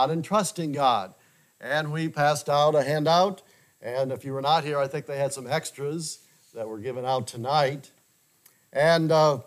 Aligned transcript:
God 0.00 0.10
and 0.10 0.24
trusting 0.24 0.72
God. 0.72 1.12
And 1.60 1.92
we 1.92 2.08
passed 2.08 2.48
out 2.48 2.74
a 2.74 2.82
handout. 2.82 3.42
And 3.82 4.10
if 4.10 4.24
you 4.24 4.32
were 4.32 4.40
not 4.40 4.64
here, 4.64 4.78
I 4.78 4.88
think 4.88 5.04
they 5.04 5.18
had 5.18 5.34
some 5.34 5.46
extras 5.46 6.20
that 6.54 6.66
were 6.66 6.78
given 6.78 7.04
out 7.04 7.26
tonight. 7.26 7.90
And 8.72 9.12
uh, 9.12 9.40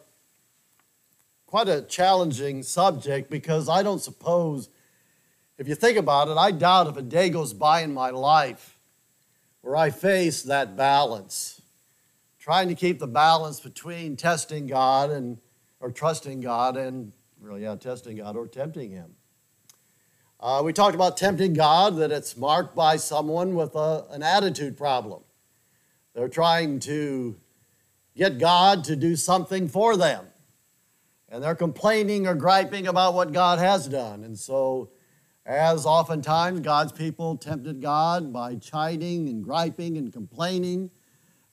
quite 1.48 1.68
a 1.68 1.82
challenging 1.82 2.62
subject 2.62 3.32
because 3.32 3.68
I 3.68 3.82
don't 3.82 4.00
suppose, 4.00 4.70
if 5.58 5.68
you 5.68 5.74
think 5.74 5.98
about 5.98 6.28
it, 6.28 6.38
I 6.38 6.52
doubt 6.52 6.86
if 6.86 6.98
a 6.98 7.02
day 7.02 7.32
goes 7.32 7.52
by 7.52 7.82
in 7.82 7.92
my 7.92 8.12
life 8.12 8.78
where 9.62 9.76
I 9.76 9.90
face 9.90 10.44
that 10.44 10.78
balance, 10.78 11.62
trying 12.40 12.68
to 12.68 12.76
keep 12.76 13.00
the 13.00 13.08
balance 13.08 13.60
between 13.60 14.18
testing 14.18 14.68
God 14.68 15.10
and 15.10 15.40
or 15.80 15.90
trusting 15.90 16.42
God 16.42 16.78
and 16.78 17.12
really, 17.42 17.64
yeah, 17.64 17.76
testing 17.76 18.18
God 18.18 18.36
or 18.38 18.46
tempting 18.46 18.92
Him. 18.92 19.16
Uh, 20.44 20.62
we 20.62 20.74
talked 20.74 20.94
about 20.94 21.16
tempting 21.16 21.54
God, 21.54 21.96
that 21.96 22.12
it's 22.12 22.36
marked 22.36 22.76
by 22.76 22.98
someone 22.98 23.56
with 23.56 23.76
a, 23.76 24.04
an 24.10 24.22
attitude 24.22 24.78
problem. 24.78 25.22
They're 26.14 26.28
trying 26.28 26.82
to 26.82 27.38
get 28.18 28.40
God 28.40 28.84
to 28.84 28.98
do 28.98 29.16
something 29.16 29.70
for 29.70 29.96
them. 29.96 30.26
And 31.30 31.42
they're 31.42 31.56
complaining 31.56 32.28
or 32.28 32.36
griping 32.36 32.88
about 32.88 33.14
what 33.14 33.32
God 33.32 33.60
has 33.60 33.88
done. 33.88 34.26
And 34.26 34.38
so, 34.38 34.90
as 35.46 35.86
oftentimes 35.86 36.60
God's 36.60 36.92
people 36.92 37.38
tempted 37.38 37.82
God 37.82 38.34
by 38.34 38.56
chiding 38.56 39.30
and 39.30 39.46
griping 39.46 39.96
and 39.96 40.12
complaining. 40.12 40.92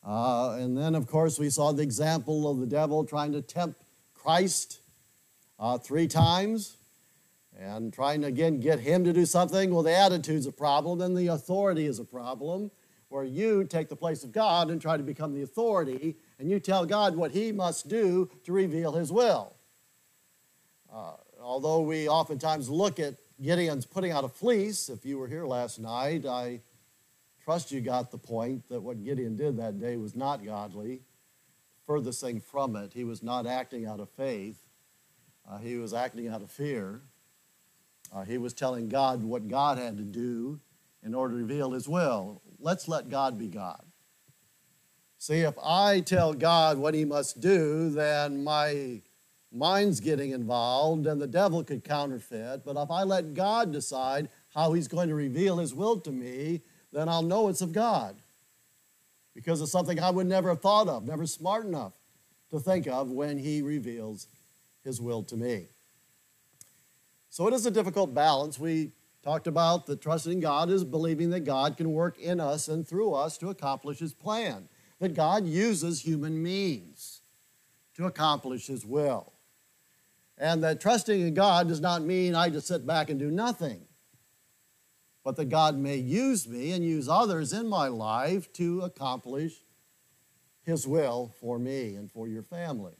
Uh, 0.04 0.56
and 0.58 0.76
then, 0.76 0.96
of 0.96 1.06
course, 1.06 1.38
we 1.38 1.48
saw 1.48 1.70
the 1.70 1.84
example 1.84 2.50
of 2.50 2.58
the 2.58 2.66
devil 2.66 3.04
trying 3.04 3.30
to 3.30 3.40
tempt 3.40 3.80
Christ 4.14 4.80
uh, 5.60 5.78
three 5.78 6.08
times 6.08 6.76
and 7.60 7.92
trying 7.92 8.22
to 8.22 8.26
again 8.26 8.58
get 8.58 8.80
him 8.80 9.04
to 9.04 9.12
do 9.12 9.26
something. 9.26 9.72
Well, 9.72 9.82
the 9.82 9.96
attitude's 9.96 10.46
a 10.46 10.52
problem, 10.52 11.00
and 11.00 11.16
the 11.16 11.26
authority 11.28 11.86
is 11.86 11.98
a 11.98 12.04
problem, 12.04 12.70
where 13.10 13.24
you 13.24 13.64
take 13.64 13.88
the 13.88 13.96
place 13.96 14.24
of 14.24 14.32
God 14.32 14.70
and 14.70 14.80
try 14.80 14.96
to 14.96 15.02
become 15.02 15.34
the 15.34 15.42
authority, 15.42 16.16
and 16.38 16.50
you 16.50 16.58
tell 16.58 16.86
God 16.86 17.14
what 17.16 17.32
he 17.32 17.52
must 17.52 17.88
do 17.88 18.30
to 18.44 18.52
reveal 18.52 18.92
his 18.92 19.12
will. 19.12 19.54
Uh, 20.92 21.12
although 21.40 21.82
we 21.82 22.08
oftentimes 22.08 22.70
look 22.70 22.98
at 22.98 23.14
Gideon's 23.42 23.84
putting 23.84 24.10
out 24.10 24.24
a 24.24 24.28
fleece, 24.28 24.88
if 24.88 25.04
you 25.04 25.18
were 25.18 25.28
here 25.28 25.46
last 25.46 25.78
night, 25.78 26.24
I 26.24 26.60
trust 27.44 27.72
you 27.72 27.80
got 27.80 28.10
the 28.10 28.18
point 28.18 28.68
that 28.68 28.80
what 28.80 29.04
Gideon 29.04 29.36
did 29.36 29.56
that 29.58 29.78
day 29.78 29.96
was 29.96 30.16
not 30.16 30.44
godly. 30.44 31.02
Furthest 31.86 32.20
thing 32.20 32.40
from 32.40 32.76
it, 32.76 32.92
he 32.94 33.04
was 33.04 33.22
not 33.22 33.46
acting 33.46 33.86
out 33.86 34.00
of 34.00 34.08
faith, 34.10 34.58
uh, 35.48 35.58
he 35.58 35.76
was 35.76 35.92
acting 35.92 36.28
out 36.28 36.42
of 36.42 36.50
fear. 36.50 37.02
Uh, 38.12 38.24
he 38.24 38.38
was 38.38 38.52
telling 38.52 38.88
God 38.88 39.22
what 39.22 39.48
God 39.48 39.78
had 39.78 39.96
to 39.96 40.02
do 40.02 40.60
in 41.02 41.14
order 41.14 41.34
to 41.34 41.40
reveal 41.40 41.72
his 41.72 41.88
will. 41.88 42.42
Let's 42.58 42.88
let 42.88 43.08
God 43.08 43.38
be 43.38 43.46
God. 43.46 43.82
See, 45.18 45.40
if 45.40 45.54
I 45.62 46.00
tell 46.00 46.32
God 46.32 46.78
what 46.78 46.94
he 46.94 47.04
must 47.04 47.40
do, 47.40 47.90
then 47.90 48.42
my 48.42 49.02
mind's 49.52 50.00
getting 50.00 50.30
involved 50.30 51.06
and 51.06 51.20
the 51.20 51.26
devil 51.26 51.62
could 51.62 51.84
counterfeit. 51.84 52.64
But 52.64 52.76
if 52.76 52.90
I 52.90 53.02
let 53.02 53.34
God 53.34 53.72
decide 53.72 54.28
how 54.54 54.72
he's 54.72 54.88
going 54.88 55.08
to 55.08 55.14
reveal 55.14 55.58
his 55.58 55.74
will 55.74 56.00
to 56.00 56.10
me, 56.10 56.62
then 56.92 57.08
I'll 57.08 57.22
know 57.22 57.48
it's 57.48 57.60
of 57.60 57.72
God. 57.72 58.16
Because 59.34 59.60
it's 59.60 59.72
something 59.72 60.00
I 60.00 60.10
would 60.10 60.26
never 60.26 60.48
have 60.48 60.60
thought 60.60 60.88
of, 60.88 61.04
never 61.04 61.26
smart 61.26 61.64
enough 61.64 61.92
to 62.50 62.58
think 62.58 62.86
of 62.86 63.10
when 63.10 63.38
he 63.38 63.62
reveals 63.62 64.26
his 64.82 65.00
will 65.00 65.22
to 65.24 65.36
me. 65.36 65.66
So 67.30 67.46
it 67.46 67.54
is 67.54 67.64
a 67.64 67.70
difficult 67.70 68.12
balance. 68.12 68.58
We 68.58 68.90
talked 69.22 69.46
about 69.46 69.86
that 69.86 70.00
trusting 70.00 70.40
God 70.40 70.68
is 70.68 70.82
believing 70.82 71.30
that 71.30 71.40
God 71.40 71.76
can 71.76 71.92
work 71.92 72.18
in 72.18 72.40
us 72.40 72.66
and 72.66 72.86
through 72.86 73.14
us 73.14 73.38
to 73.38 73.50
accomplish 73.50 74.00
His 74.00 74.12
plan, 74.12 74.68
that 74.98 75.14
God 75.14 75.46
uses 75.46 76.00
human 76.00 76.42
means 76.42 77.20
to 77.94 78.06
accomplish 78.06 78.66
His 78.66 78.84
will. 78.84 79.32
And 80.38 80.64
that 80.64 80.80
trusting 80.80 81.20
in 81.20 81.34
God 81.34 81.68
does 81.68 81.80
not 81.80 82.02
mean 82.02 82.34
I 82.34 82.48
just 82.50 82.66
sit 82.66 82.84
back 82.84 83.10
and 83.10 83.18
do 83.20 83.30
nothing, 83.30 83.82
but 85.22 85.36
that 85.36 85.50
God 85.50 85.78
may 85.78 85.96
use 85.96 86.48
me 86.48 86.72
and 86.72 86.84
use 86.84 87.08
others 87.08 87.52
in 87.52 87.68
my 87.68 87.86
life 87.86 88.52
to 88.54 88.80
accomplish 88.80 89.52
His 90.64 90.84
will 90.84 91.32
for 91.40 91.60
me 91.60 91.94
and 91.94 92.10
for 92.10 92.26
your 92.26 92.42
family. 92.42 92.99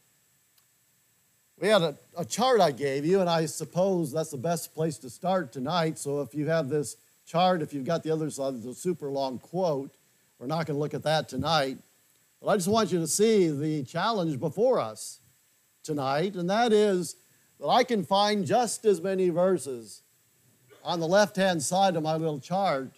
We 1.61 1.69
had 1.69 1.83
a, 1.83 1.95
a, 2.17 2.25
chart 2.25 2.59
I 2.63 2.71
gave 2.71 3.05
you, 3.05 3.21
and 3.21 3.29
I 3.29 3.45
suppose 3.45 4.11
that's 4.11 4.31
the 4.31 4.39
best 4.39 4.75
place 4.75 4.97
to 4.99 5.11
start 5.11 5.53
tonight. 5.53 5.99
So 5.99 6.23
if 6.23 6.35
you 6.35 6.47
have 6.47 6.71
this 6.71 6.97
chart, 7.27 7.61
if 7.61 7.75
you've 7.75 7.85
got 7.85 8.03
the 8.03 8.11
other 8.11 8.31
side, 8.31 8.55
it's 8.55 8.65
a 8.65 8.73
super 8.73 9.09
long 9.09 9.39
quote. 9.39 9.91
We're 10.39 10.47
not 10.47 10.65
going 10.67 10.77
to 10.77 10.81
look 10.81 10.95
at 10.95 11.03
that 11.03 11.29
tonight. 11.29 11.77
But 12.41 12.49
I 12.49 12.57
just 12.57 12.69
want 12.69 12.91
you 12.91 12.99
to 13.01 13.07
see 13.07 13.51
the 13.51 13.83
challenge 13.83 14.41
before 14.41 14.81
us 14.81 15.19
tonight, 15.83 16.35
and 16.35 16.49
that 16.49 16.73
is 16.73 17.17
that 17.61 17.69
I 17.69 17.85
can 17.85 18.05
find 18.05 18.47
just 18.47 18.87
as 18.87 19.03
many 19.03 19.29
verses 19.29 20.01
on 20.83 20.99
the 20.99 21.07
left 21.07 21.37
hand 21.37 21.63
side 21.63 21.95
of 21.95 22.03
my 22.03 22.17
little 22.17 22.41
chart 22.41 22.91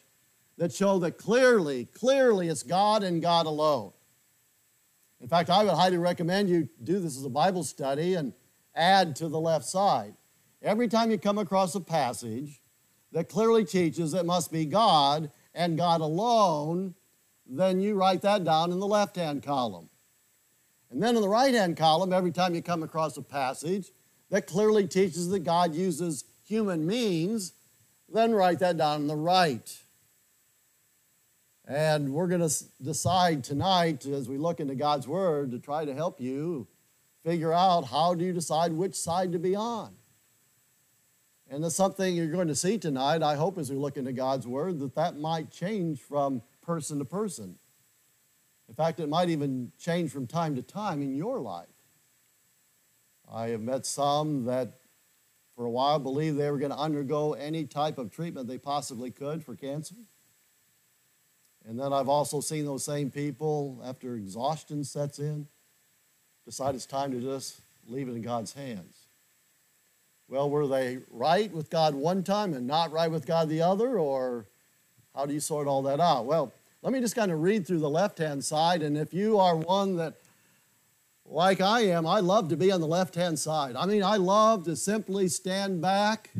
that 0.56 0.72
show 0.72 1.00
that 1.00 1.18
clearly, 1.18 1.86
clearly 1.86 2.46
it's 2.46 2.62
God 2.62 3.02
and 3.02 3.20
God 3.20 3.46
alone. 3.46 3.90
In 5.20 5.26
fact, 5.26 5.50
I 5.50 5.64
would 5.64 5.74
highly 5.74 5.98
recommend 5.98 6.48
you 6.48 6.68
do 6.84 7.00
this 7.00 7.16
as 7.16 7.24
a 7.24 7.30
Bible 7.30 7.64
study 7.64 8.14
and 8.14 8.32
add 8.74 9.16
to 9.16 9.28
the 9.28 9.40
left 9.40 9.64
side. 9.64 10.14
Every 10.62 10.88
time 10.88 11.10
you 11.10 11.18
come 11.18 11.38
across 11.38 11.74
a 11.74 11.80
passage 11.80 12.60
that 13.12 13.28
clearly 13.28 13.64
teaches 13.64 14.14
it 14.14 14.24
must 14.24 14.52
be 14.52 14.64
God 14.64 15.30
and 15.54 15.76
God 15.76 16.00
alone, 16.00 16.94
then 17.46 17.80
you 17.80 17.94
write 17.94 18.22
that 18.22 18.44
down 18.44 18.72
in 18.72 18.80
the 18.80 18.86
left 18.86 19.16
hand 19.16 19.42
column. 19.42 19.88
And 20.90 21.02
then 21.02 21.16
in 21.16 21.22
the 21.22 21.28
right 21.28 21.54
hand 21.54 21.76
column, 21.76 22.12
every 22.12 22.32
time 22.32 22.54
you 22.54 22.62
come 22.62 22.82
across 22.82 23.16
a 23.16 23.22
passage 23.22 23.90
that 24.30 24.46
clearly 24.46 24.86
teaches 24.86 25.28
that 25.28 25.40
God 25.40 25.74
uses 25.74 26.24
human 26.44 26.86
means, 26.86 27.52
then 28.08 28.32
write 28.32 28.58
that 28.60 28.76
down 28.76 29.02
in 29.02 29.06
the 29.06 29.16
right. 29.16 29.78
And 31.66 32.12
we're 32.12 32.26
going 32.26 32.46
to 32.46 32.64
decide 32.82 33.44
tonight, 33.44 34.04
as 34.04 34.28
we 34.28 34.36
look 34.36 34.60
into 34.60 34.74
God's 34.74 35.06
Word, 35.06 35.50
to 35.52 35.58
try 35.58 35.84
to 35.84 35.94
help 35.94 36.20
you 36.20 36.66
figure 37.24 37.52
out 37.52 37.86
how 37.86 38.14
do 38.14 38.24
you 38.24 38.32
decide 38.32 38.72
which 38.72 38.94
side 38.94 39.32
to 39.32 39.38
be 39.38 39.54
on. 39.54 39.94
And 41.50 41.62
that's 41.62 41.74
something 41.74 42.16
you're 42.16 42.28
going 42.28 42.48
to 42.48 42.54
see 42.54 42.78
tonight, 42.78 43.22
I 43.22 43.36
hope, 43.36 43.58
as 43.58 43.70
we 43.70 43.76
look 43.76 43.96
into 43.96 44.12
God's 44.12 44.46
Word, 44.46 44.80
that 44.80 44.94
that 44.94 45.18
might 45.18 45.50
change 45.50 46.00
from 46.00 46.42
person 46.62 46.98
to 46.98 47.04
person. 47.04 47.56
In 48.68 48.74
fact, 48.74 49.00
it 49.00 49.08
might 49.08 49.28
even 49.28 49.70
change 49.78 50.10
from 50.10 50.26
time 50.26 50.56
to 50.56 50.62
time 50.62 51.02
in 51.02 51.14
your 51.14 51.40
life. 51.40 51.66
I 53.30 53.48
have 53.48 53.60
met 53.60 53.84
some 53.84 54.46
that 54.46 54.78
for 55.54 55.66
a 55.66 55.70
while 55.70 55.98
believed 55.98 56.38
they 56.38 56.50
were 56.50 56.58
going 56.58 56.72
to 56.72 56.78
undergo 56.78 57.34
any 57.34 57.66
type 57.66 57.98
of 57.98 58.10
treatment 58.10 58.48
they 58.48 58.58
possibly 58.58 59.10
could 59.10 59.44
for 59.44 59.54
cancer. 59.54 59.96
And 61.66 61.78
then 61.78 61.92
I've 61.92 62.08
also 62.08 62.40
seen 62.40 62.64
those 62.64 62.84
same 62.84 63.10
people, 63.10 63.80
after 63.84 64.14
exhaustion 64.16 64.84
sets 64.84 65.18
in, 65.18 65.46
decide 66.44 66.74
it's 66.74 66.86
time 66.86 67.12
to 67.12 67.20
just 67.20 67.60
leave 67.88 68.08
it 68.08 68.12
in 68.12 68.22
God's 68.22 68.52
hands. 68.52 68.94
Well, 70.28 70.48
were 70.48 70.66
they 70.66 70.98
right 71.10 71.52
with 71.52 71.68
God 71.68 71.94
one 71.94 72.22
time 72.22 72.54
and 72.54 72.66
not 72.66 72.90
right 72.90 73.10
with 73.10 73.26
God 73.26 73.48
the 73.48 73.62
other, 73.62 73.98
or 73.98 74.46
how 75.14 75.26
do 75.26 75.34
you 75.34 75.40
sort 75.40 75.66
all 75.66 75.82
that 75.82 76.00
out? 76.00 76.24
Well, 76.24 76.52
let 76.80 76.92
me 76.92 77.00
just 77.00 77.14
kind 77.14 77.30
of 77.30 77.42
read 77.42 77.66
through 77.66 77.80
the 77.80 77.90
left 77.90 78.18
hand 78.18 78.44
side, 78.44 78.82
and 78.82 78.96
if 78.96 79.12
you 79.12 79.38
are 79.38 79.56
one 79.56 79.96
that, 79.96 80.14
like 81.26 81.60
I 81.60 81.82
am, 81.82 82.06
I 82.06 82.20
love 82.20 82.48
to 82.48 82.56
be 82.56 82.72
on 82.72 82.80
the 82.80 82.86
left 82.86 83.14
hand 83.14 83.38
side. 83.38 83.76
I 83.76 83.86
mean, 83.86 84.02
I 84.02 84.16
love 84.16 84.64
to 84.64 84.74
simply 84.74 85.28
stand 85.28 85.80
back, 85.80 86.30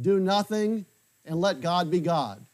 do 0.00 0.18
nothing, 0.18 0.86
and 1.24 1.40
let 1.40 1.60
God 1.60 1.90
be 1.90 2.00
God. 2.00 2.44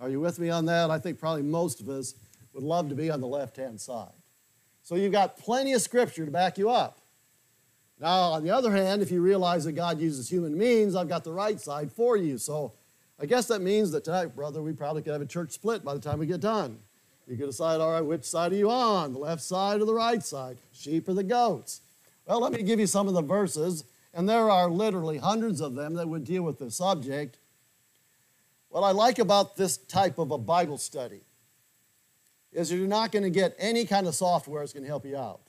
Are 0.00 0.08
you 0.08 0.20
with 0.20 0.38
me 0.38 0.50
on 0.50 0.66
that? 0.66 0.90
I 0.90 0.98
think 0.98 1.18
probably 1.20 1.42
most 1.42 1.80
of 1.80 1.88
us 1.88 2.14
would 2.54 2.64
love 2.64 2.88
to 2.88 2.94
be 2.94 3.10
on 3.10 3.20
the 3.20 3.28
left 3.28 3.56
hand 3.56 3.80
side. 3.80 4.10
So 4.82 4.96
you've 4.96 5.12
got 5.12 5.38
plenty 5.38 5.72
of 5.72 5.82
scripture 5.82 6.24
to 6.24 6.30
back 6.30 6.58
you 6.58 6.70
up. 6.70 6.98
Now, 8.00 8.32
on 8.32 8.42
the 8.42 8.50
other 8.50 8.72
hand, 8.72 9.00
if 9.00 9.12
you 9.12 9.22
realize 9.22 9.64
that 9.64 9.72
God 9.72 10.00
uses 10.00 10.28
human 10.28 10.58
means, 10.58 10.96
I've 10.96 11.08
got 11.08 11.22
the 11.22 11.32
right 11.32 11.60
side 11.60 11.92
for 11.92 12.16
you. 12.16 12.36
So 12.36 12.72
I 13.20 13.26
guess 13.26 13.46
that 13.46 13.62
means 13.62 13.92
that 13.92 14.04
tonight, 14.04 14.34
brother, 14.34 14.60
we 14.60 14.72
probably 14.72 15.02
could 15.02 15.12
have 15.12 15.22
a 15.22 15.26
church 15.26 15.52
split 15.52 15.84
by 15.84 15.94
the 15.94 16.00
time 16.00 16.18
we 16.18 16.26
get 16.26 16.40
done. 16.40 16.78
You 17.28 17.36
could 17.36 17.46
decide, 17.46 17.80
all 17.80 17.92
right, 17.92 18.04
which 18.04 18.24
side 18.24 18.52
are 18.52 18.56
you 18.56 18.70
on? 18.70 19.12
The 19.12 19.20
left 19.20 19.42
side 19.42 19.80
or 19.80 19.84
the 19.84 19.94
right 19.94 20.22
side? 20.22 20.58
Sheep 20.72 21.08
or 21.08 21.14
the 21.14 21.22
goats? 21.22 21.80
Well, 22.26 22.40
let 22.40 22.52
me 22.52 22.62
give 22.64 22.80
you 22.80 22.88
some 22.88 23.06
of 23.06 23.14
the 23.14 23.22
verses, 23.22 23.84
and 24.12 24.28
there 24.28 24.50
are 24.50 24.68
literally 24.68 25.18
hundreds 25.18 25.60
of 25.60 25.74
them 25.74 25.94
that 25.94 26.08
would 26.08 26.24
deal 26.24 26.42
with 26.42 26.58
the 26.58 26.70
subject. 26.70 27.38
What 28.68 28.80
I 28.80 28.90
like 28.90 29.20
about 29.20 29.56
this 29.56 29.76
type 29.76 30.18
of 30.18 30.32
a 30.32 30.38
Bible 30.38 30.78
study 30.78 31.20
is 32.52 32.72
you're 32.72 32.86
not 32.86 33.12
going 33.12 33.22
to 33.22 33.30
get 33.30 33.54
any 33.58 33.84
kind 33.84 34.06
of 34.06 34.14
software 34.14 34.60
that's 34.60 34.72
going 34.72 34.84
to 34.84 34.88
help 34.88 35.06
you 35.06 35.16
out. 35.16 35.40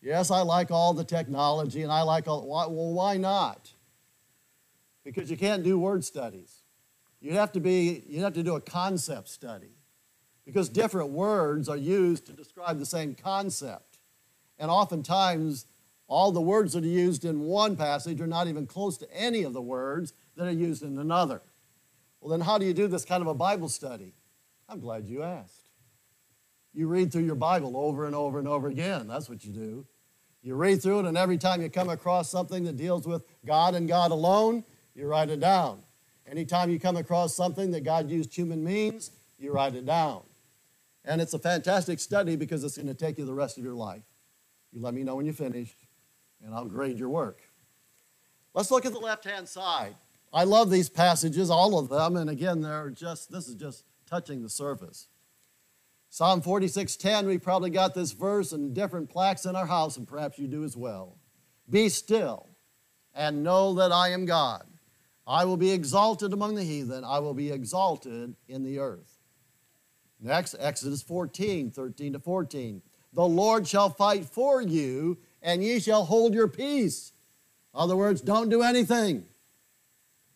Yes, 0.00 0.30
I 0.30 0.42
like 0.42 0.70
all 0.70 0.94
the 0.94 1.04
technology 1.04 1.82
and 1.82 1.90
I 1.90 2.02
like 2.02 2.28
all, 2.28 2.46
well, 2.46 2.92
why 2.92 3.16
not? 3.16 3.72
because 5.08 5.30
you 5.30 5.38
can't 5.38 5.62
do 5.62 5.78
word 5.78 6.04
studies. 6.04 6.62
You 7.20 7.32
have 7.32 7.52
to 7.52 7.60
be 7.60 8.04
you 8.06 8.22
have 8.24 8.34
to 8.34 8.42
do 8.42 8.56
a 8.56 8.60
concept 8.60 9.28
study 9.28 9.74
because 10.44 10.68
different 10.68 11.10
words 11.10 11.68
are 11.68 11.78
used 11.78 12.26
to 12.26 12.32
describe 12.32 12.78
the 12.78 12.86
same 12.86 13.14
concept. 13.14 13.98
And 14.58 14.70
oftentimes 14.70 15.64
all 16.08 16.30
the 16.30 16.42
words 16.42 16.74
that 16.74 16.84
are 16.84 16.86
used 16.86 17.24
in 17.24 17.40
one 17.40 17.74
passage 17.74 18.20
are 18.20 18.26
not 18.26 18.48
even 18.48 18.66
close 18.66 18.98
to 18.98 19.10
any 19.14 19.44
of 19.44 19.54
the 19.54 19.62
words 19.62 20.12
that 20.36 20.46
are 20.46 20.52
used 20.52 20.82
in 20.82 20.98
another. 20.98 21.40
Well, 22.20 22.30
then 22.30 22.42
how 22.42 22.58
do 22.58 22.66
you 22.66 22.74
do 22.74 22.86
this 22.86 23.06
kind 23.06 23.22
of 23.22 23.28
a 23.28 23.34
Bible 23.34 23.70
study? 23.70 24.12
I'm 24.68 24.80
glad 24.80 25.08
you 25.08 25.22
asked. 25.22 25.68
You 26.74 26.88
read 26.88 27.10
through 27.10 27.24
your 27.24 27.34
Bible 27.34 27.76
over 27.76 28.06
and 28.06 28.14
over 28.14 28.38
and 28.38 28.46
over 28.46 28.68
again. 28.68 29.08
That's 29.08 29.28
what 29.28 29.44
you 29.44 29.52
do. 29.52 29.86
You 30.42 30.54
read 30.54 30.82
through 30.82 31.00
it, 31.00 31.06
and 31.06 31.16
every 31.16 31.38
time 31.38 31.62
you 31.62 31.70
come 31.70 31.88
across 31.88 32.30
something 32.30 32.64
that 32.64 32.76
deals 32.76 33.06
with 33.06 33.24
God 33.44 33.74
and 33.74 33.88
God 33.88 34.10
alone, 34.10 34.64
you 34.94 35.06
write 35.06 35.30
it 35.30 35.40
down. 35.40 35.80
Anytime 36.30 36.70
you 36.70 36.78
come 36.78 36.96
across 36.96 37.34
something 37.34 37.70
that 37.70 37.82
God 37.82 38.10
used 38.10 38.34
human 38.34 38.62
means, 38.62 39.10
you 39.38 39.52
write 39.52 39.74
it 39.74 39.86
down. 39.86 40.22
And 41.04 41.20
it's 41.20 41.32
a 41.32 41.38
fantastic 41.38 41.98
study 41.98 42.36
because 42.36 42.62
it's 42.62 42.76
going 42.76 42.88
to 42.88 42.94
take 42.94 43.18
you 43.18 43.24
the 43.24 43.32
rest 43.32 43.56
of 43.56 43.64
your 43.64 43.74
life. 43.74 44.02
You 44.72 44.82
let 44.82 44.92
me 44.94 45.02
know 45.02 45.16
when 45.16 45.26
you 45.26 45.32
finish, 45.32 45.74
and 46.44 46.54
I'll 46.54 46.66
grade 46.66 46.98
your 46.98 47.08
work. 47.08 47.40
Let's 48.52 48.70
look 48.70 48.84
at 48.84 48.92
the 48.92 48.98
left 48.98 49.24
hand 49.24 49.48
side. 49.48 49.94
I 50.32 50.44
love 50.44 50.70
these 50.70 50.90
passages, 50.90 51.48
all 51.48 51.78
of 51.78 51.88
them, 51.88 52.16
and 52.16 52.28
again, 52.28 52.60
they're 52.60 52.90
just, 52.90 53.32
this 53.32 53.48
is 53.48 53.54
just 53.54 53.84
touching 54.08 54.42
the 54.42 54.48
surface. 54.48 55.08
Psalm 56.08 56.40
46:10, 56.40 57.26
we 57.26 57.38
probably 57.38 57.70
got 57.70 57.94
this 57.94 58.12
verse 58.12 58.52
in 58.52 58.72
different 58.72 59.10
plaques 59.10 59.44
in 59.44 59.54
our 59.54 59.66
house, 59.66 59.96
and 59.96 60.08
perhaps 60.08 60.38
you 60.38 60.48
do 60.48 60.64
as 60.64 60.76
well. 60.76 61.18
Be 61.68 61.88
still 61.88 62.48
and 63.14 63.42
know 63.42 63.74
that 63.74 63.92
I 63.92 64.10
am 64.10 64.24
God. 64.24 64.66
I 65.26 65.44
will 65.44 65.58
be 65.58 65.70
exalted 65.70 66.32
among 66.32 66.54
the 66.54 66.64
heathen, 66.64 67.04
I 67.04 67.18
will 67.18 67.34
be 67.34 67.50
exalted 67.50 68.34
in 68.48 68.62
the 68.62 68.78
earth. 68.78 69.18
Next, 70.20 70.56
Exodus 70.58 71.02
14, 71.02 71.70
13 71.70 72.14
to 72.14 72.18
14. 72.18 72.82
The 73.12 73.26
Lord 73.26 73.68
shall 73.68 73.90
fight 73.90 74.24
for 74.24 74.62
you, 74.62 75.18
and 75.42 75.62
ye 75.62 75.78
shall 75.80 76.04
hold 76.04 76.34
your 76.34 76.48
peace. 76.48 77.12
In 77.74 77.80
other 77.80 77.96
words, 77.96 78.20
don't 78.20 78.48
do 78.48 78.62
anything. 78.62 79.26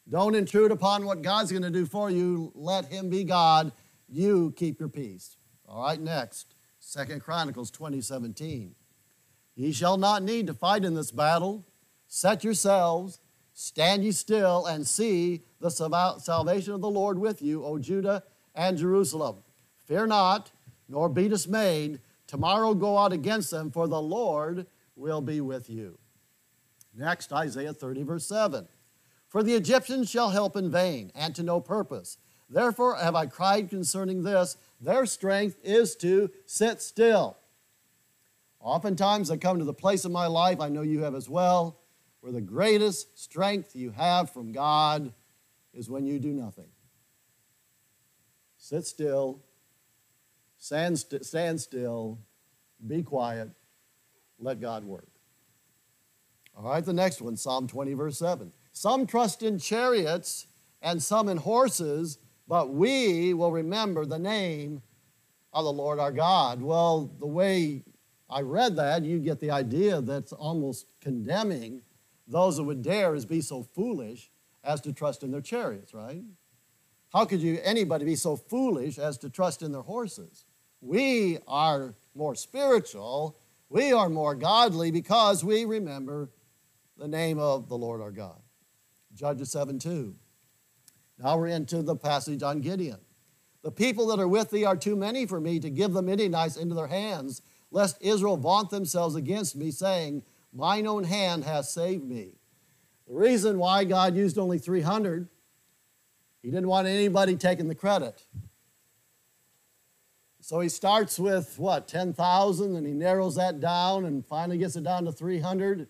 Don't 0.09 0.35
intrude 0.35 0.73
upon 0.73 1.07
what 1.07 1.23
God's 1.23 1.51
going 1.51 1.63
to 1.63 1.71
do 1.71 1.87
for 1.87 2.11
you. 2.11 2.53
Let 2.55 2.87
Him 2.87 3.09
be 3.09 3.25
God. 3.25 3.73
You 4.09 4.53
keep 4.57 4.81
your 4.81 4.89
peace. 4.89 5.37
All 5.67 5.83
right, 5.83 6.01
next. 6.01 6.55
Second 6.81 7.23
Chronicles 7.23 7.71
20, 7.71 8.01
17. 8.01 8.75
Ye 9.55 9.73
shall 9.73 9.97
not 9.97 10.23
need 10.23 10.47
to 10.49 10.55
fight 10.55 10.85
in 10.85 10.95
this 10.95 11.11
battle. 11.11 11.65
Set 12.09 12.45
yourselves, 12.45 13.21
stand 13.55 14.05
ye 14.05 14.13
still, 14.13 14.67
and 14.67 14.87
see 14.87 15.43
the 15.61 15.71
salvation 15.71 16.75
of 16.75 16.81
the 16.81 16.91
Lord 16.91 17.19
with 17.19 17.41
you, 17.41 17.65
O 17.65 17.79
Judah 17.79 18.23
and 18.55 18.77
Jerusalem. 18.77 19.37
Fear 19.87 20.09
not, 20.09 20.51
nor 20.89 21.09
be 21.09 21.29
dismayed. 21.29 22.01
Tomorrow 22.27 22.75
go 22.75 22.99
out 22.99 23.13
against 23.13 23.51
them, 23.51 23.71
for 23.71 23.89
the 23.89 24.01
Lord 24.01 24.67
will 24.97 25.21
be 25.21 25.41
with 25.41 25.71
you. 25.71 25.99
Next, 26.95 27.33
Isaiah 27.33 27.73
30, 27.73 28.03
verse 28.03 28.27
7. 28.27 28.67
For 29.32 29.43
the 29.43 29.55
Egyptians 29.55 30.11
shall 30.11 30.29
help 30.29 30.56
in 30.56 30.70
vain, 30.70 31.11
and 31.14 31.34
to 31.37 31.43
no 31.43 31.58
purpose. 31.58 32.19
Therefore 32.50 32.96
have 32.96 33.14
I 33.14 33.25
cried 33.25 33.70
concerning 33.70 34.23
this, 34.23 34.58
their 34.79 35.06
strength 35.06 35.56
is 35.64 35.96
to 35.96 36.31
sit 36.44 36.82
still. 36.82 37.38
Oftentimes 38.61 39.31
I 39.31 39.38
come 39.38 39.58
to 39.58 39.64
the 39.64 39.73
place 39.73 40.05
in 40.05 40.12
my 40.12 40.26
life, 40.26 40.61
I 40.61 40.69
know 40.69 40.82
you 40.82 41.02
have 41.05 41.14
as 41.14 41.31
well, 41.31 41.79
where 42.20 42.31
the 42.31 42.43
greatest 42.43 43.19
strength 43.19 43.75
you 43.75 43.90
have 43.93 44.29
from 44.29 44.52
God 44.52 45.14
is 45.73 45.88
when 45.88 46.06
you 46.06 46.19
do 46.19 46.34
nothing. 46.34 46.69
Sit 48.58 48.87
still, 48.87 49.40
stand, 50.58 50.99
st- 50.99 51.25
stand 51.25 51.58
still, 51.58 52.19
be 52.87 53.02
quiet, 53.02 53.49
let 54.38 54.61
God 54.61 54.84
work. 54.84 55.08
All 56.55 56.64
right, 56.64 56.84
the 56.84 56.93
next 56.93 57.23
one, 57.23 57.38
Psalm 57.38 57.67
20, 57.67 57.94
verse 57.94 58.19
7. 58.19 58.52
Some 58.73 59.07
trust 59.07 59.43
in 59.43 59.59
chariots 59.59 60.47
and 60.81 61.03
some 61.03 61.29
in 61.29 61.37
horses, 61.37 62.19
but 62.49 62.71
we 62.71 63.35
will 63.35 63.53
remember 63.53 64.05
the 64.05 64.19
name 64.19 64.83
of 65.53 65.65
the 65.65 65.73
Lord 65.73 65.99
our 65.99 66.13
God. 66.13 66.61
Well, 66.61 67.11
the 67.19 67.27
way 67.27 67.83
I 68.29 68.41
read 68.41 68.77
that, 68.77 69.03
you 69.05 69.19
get 69.19 69.41
the 69.41 69.51
idea 69.51 70.01
that's 70.01 70.33
almost 70.33 70.87
condemning 71.01 71.83
those 72.27 72.57
that 72.57 72.65
would 72.65 72.83
dare 72.83 73.15
as 73.15 73.27
be 73.27 73.41
so 73.41 73.63
foolish 73.63 74.31
as 74.65 74.81
to 74.83 74.93
trust 74.93 75.23
in 75.23 75.31
their 75.31 75.41
chariots, 75.41 75.93
right? 75.93 76.23
How 77.13 77.27
could 77.27 77.43
you 77.43 77.61
anybody 77.63 78.07
be 78.07 78.17
so 78.17 78.37
foolish 78.37 78.99
as 78.99 79.19
to 79.19 79.29
trust 79.29 79.61
in 79.63 79.71
their 79.73 79.83
horses? 79.83 80.47
We 80.81 81.39
are 81.47 81.95
more 82.15 82.35
spiritual, 82.35 83.37
we 83.69 83.93
are 83.93 84.09
more 84.09 84.35
godly 84.35 84.91
because 84.91 85.45
we 85.45 85.65
remember 85.65 86.31
the 86.99 87.09
name 87.09 87.39
of 87.39 87.69
the 87.69 87.77
Lord 87.77 88.01
our 88.01 88.11
God. 88.11 88.42
Judges 89.14 89.50
7 89.53 89.79
2. 89.79 90.14
Now 91.19 91.37
we're 91.37 91.49
into 91.49 91.82
the 91.82 91.97
passage 91.97 92.43
on 92.43 92.61
Gideon. 92.61 92.99
The 93.62 93.70
people 93.70 94.09
that 94.09 94.19
are 94.19 94.29
with 94.29 94.50
thee 94.50 94.64
are 94.64 94.76
too 94.76 94.97
many 94.97 95.26
for 95.26 95.41
me 95.41 95.61
to 95.61 95.70
give 95.70 95.93
the 95.93 96.03
Midianites 96.03 96.56
into 96.56 96.75
their 96.75 96.88
hands, 96.88 97.43
lest 97.70 97.97
Israel 98.00 98.37
vaunt 98.37 98.70
themselves 98.70 99.14
against 99.14 99.55
me, 99.55 99.70
saying, 99.70 100.23
Mine 100.53 100.87
own 100.87 101.05
hand 101.05 101.44
has 101.44 101.73
saved 101.73 102.05
me. 102.05 102.32
The 103.06 103.14
reason 103.14 103.59
why 103.59 103.85
God 103.85 104.17
used 104.17 104.38
only 104.38 104.59
300, 104.59 105.29
he 106.43 106.50
didn't 106.50 106.69
want 106.69 106.88
anybody 106.88 107.37
taking 107.37 107.69
the 107.69 107.75
credit. 107.75 108.26
So 110.41 110.58
he 110.58 110.69
starts 110.69 111.20
with 111.20 111.56
what, 111.58 111.87
10,000, 111.87 112.75
and 112.75 112.87
he 112.87 112.93
narrows 112.93 113.37
that 113.37 113.61
down 113.61 114.05
and 114.05 114.26
finally 114.26 114.58
gets 114.58 114.75
it 114.75 114.82
down 114.82 115.05
to 115.05 115.12
300. 115.12 115.88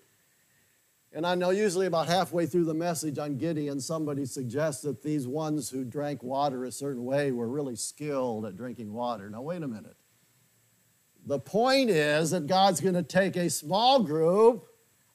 And 1.14 1.26
I 1.26 1.34
know 1.34 1.50
usually 1.50 1.86
about 1.86 2.08
halfway 2.08 2.46
through 2.46 2.64
the 2.64 2.74
message 2.74 3.18
on 3.18 3.36
Gideon, 3.36 3.80
somebody 3.80 4.24
suggests 4.24 4.82
that 4.82 5.02
these 5.02 5.26
ones 5.26 5.68
who 5.68 5.84
drank 5.84 6.22
water 6.22 6.64
a 6.64 6.72
certain 6.72 7.04
way 7.04 7.32
were 7.32 7.48
really 7.48 7.76
skilled 7.76 8.46
at 8.46 8.56
drinking 8.56 8.92
water. 8.92 9.28
Now, 9.28 9.42
wait 9.42 9.62
a 9.62 9.68
minute. 9.68 9.96
The 11.26 11.38
point 11.38 11.90
is 11.90 12.30
that 12.30 12.46
God's 12.46 12.80
going 12.80 12.94
to 12.94 13.02
take 13.02 13.36
a 13.36 13.50
small 13.50 14.02
group 14.02 14.66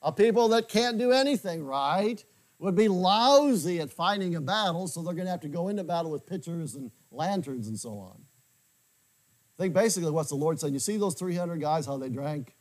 of 0.02 0.16
people 0.16 0.50
that 0.50 0.70
can't 0.70 0.98
do 1.00 1.12
anything 1.12 1.64
right, 1.66 2.24
would 2.60 2.76
be 2.76 2.88
lousy 2.88 3.80
at 3.80 3.92
fighting 3.92 4.36
a 4.36 4.42
battle, 4.42 4.88
so 4.88 5.02
they're 5.02 5.14
going 5.14 5.26
to 5.26 5.32
have 5.32 5.42
to 5.42 5.48
go 5.48 5.68
into 5.68 5.84
battle 5.84 6.12
with 6.12 6.26
pitchers 6.26 6.76
and 6.76 6.92
lanterns 7.12 7.68
and 7.68 7.78
so 7.80 7.92
on. 7.98 8.22
I 9.58 9.64
think 9.64 9.74
basically 9.74 10.12
what's 10.12 10.30
the 10.30 10.36
Lord 10.36 10.60
saying? 10.60 10.74
You 10.74 10.80
see 10.80 10.98
those 10.98 11.16
300 11.16 11.60
guys, 11.60 11.86
how 11.86 11.98
they 11.98 12.10
drank? 12.10 12.56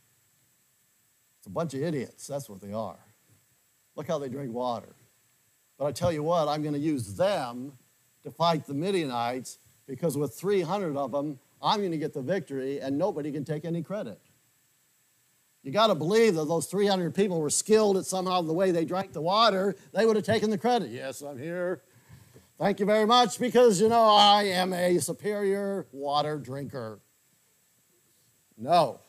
It's 1.39 1.47
a 1.47 1.51
bunch 1.51 1.75
of 1.75 1.83
idiots. 1.83 2.27
That's 2.27 2.49
what 2.49 2.61
they 2.61 2.73
are. 2.73 2.99
Look 3.97 4.07
how 4.07 4.19
they 4.19 4.29
drink 4.29 4.53
water. 4.53 4.95
But 5.79 5.87
I 5.87 5.93
tell 5.93 6.13
you 6.13 6.23
what, 6.23 6.49
I'm 6.49 6.63
going 6.63 6.75
to 6.75 6.81
use 6.81 7.15
them 7.17 7.73
to 8.23 8.31
fight 8.31 8.67
the 8.67 8.75
Midianites 8.75 9.59
because 9.87 10.17
with 10.17 10.35
300 10.35 10.97
of 10.97 11.13
them, 11.13 11.39
I'm 11.63 11.79
going 11.81 11.93
to 11.93 11.99
get 11.99 12.13
the 12.13 12.23
victory 12.23 12.81
and 12.81 12.97
nobody 12.99 13.33
can 13.33 13.45
take 13.45 13.65
any 13.65 13.83
credit. 13.83 14.21
You 15.63 15.73
got 15.73 15.89
to 15.89 15.95
believe 15.95 16.37
that 16.37 16.47
those 16.47 16.67
300 16.67 17.15
people 17.15 17.41
were 17.41 17.51
skilled 17.51 17.97
at 17.97 18.07
somehow 18.07 18.41
the 18.43 18.53
way 18.53 18.71
they 18.71 18.85
drank 18.85 19.13
the 19.13 19.21
water, 19.21 19.75
they 19.93 20.07
would 20.07 20.15
have 20.15 20.25
taken 20.25 20.51
the 20.51 20.59
credit. 20.59 20.91
Yes, 20.91 21.23
I'm 21.23 21.39
here. 21.39 21.83
Thank 22.59 22.81
you 22.81 22.87
very 22.87 23.05
much 23.05 23.39
because, 23.39 23.81
you 23.81 23.89
know, 23.89 24.05
I 24.05 24.45
am 24.45 24.73
a 24.73 24.99
superior 24.99 25.87
water 25.93 26.39
drinker. 26.39 27.01
No. 28.57 29.01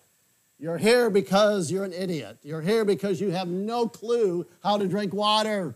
You're 0.60 0.78
here 0.78 1.10
because 1.10 1.72
you're 1.72 1.84
an 1.84 1.94
idiot. 1.94 2.40
You're 2.42 2.62
here 2.62 2.84
because 2.84 3.22
you 3.22 3.30
have 3.30 3.48
no 3.48 3.88
clue 3.88 4.46
how 4.64 4.78
to 4.78 4.88
drink 4.88 5.14
water. 5.14 5.76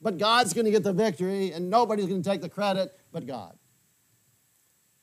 But 0.00 0.18
God's 0.18 0.54
going 0.54 0.64
to 0.64 0.70
get 0.70 0.84
the 0.84 0.92
victory, 0.92 1.52
and 1.52 1.68
nobody's 1.68 2.06
going 2.06 2.22
to 2.22 2.28
take 2.28 2.40
the 2.40 2.48
credit 2.48 2.96
but 3.12 3.26
God. 3.26 3.56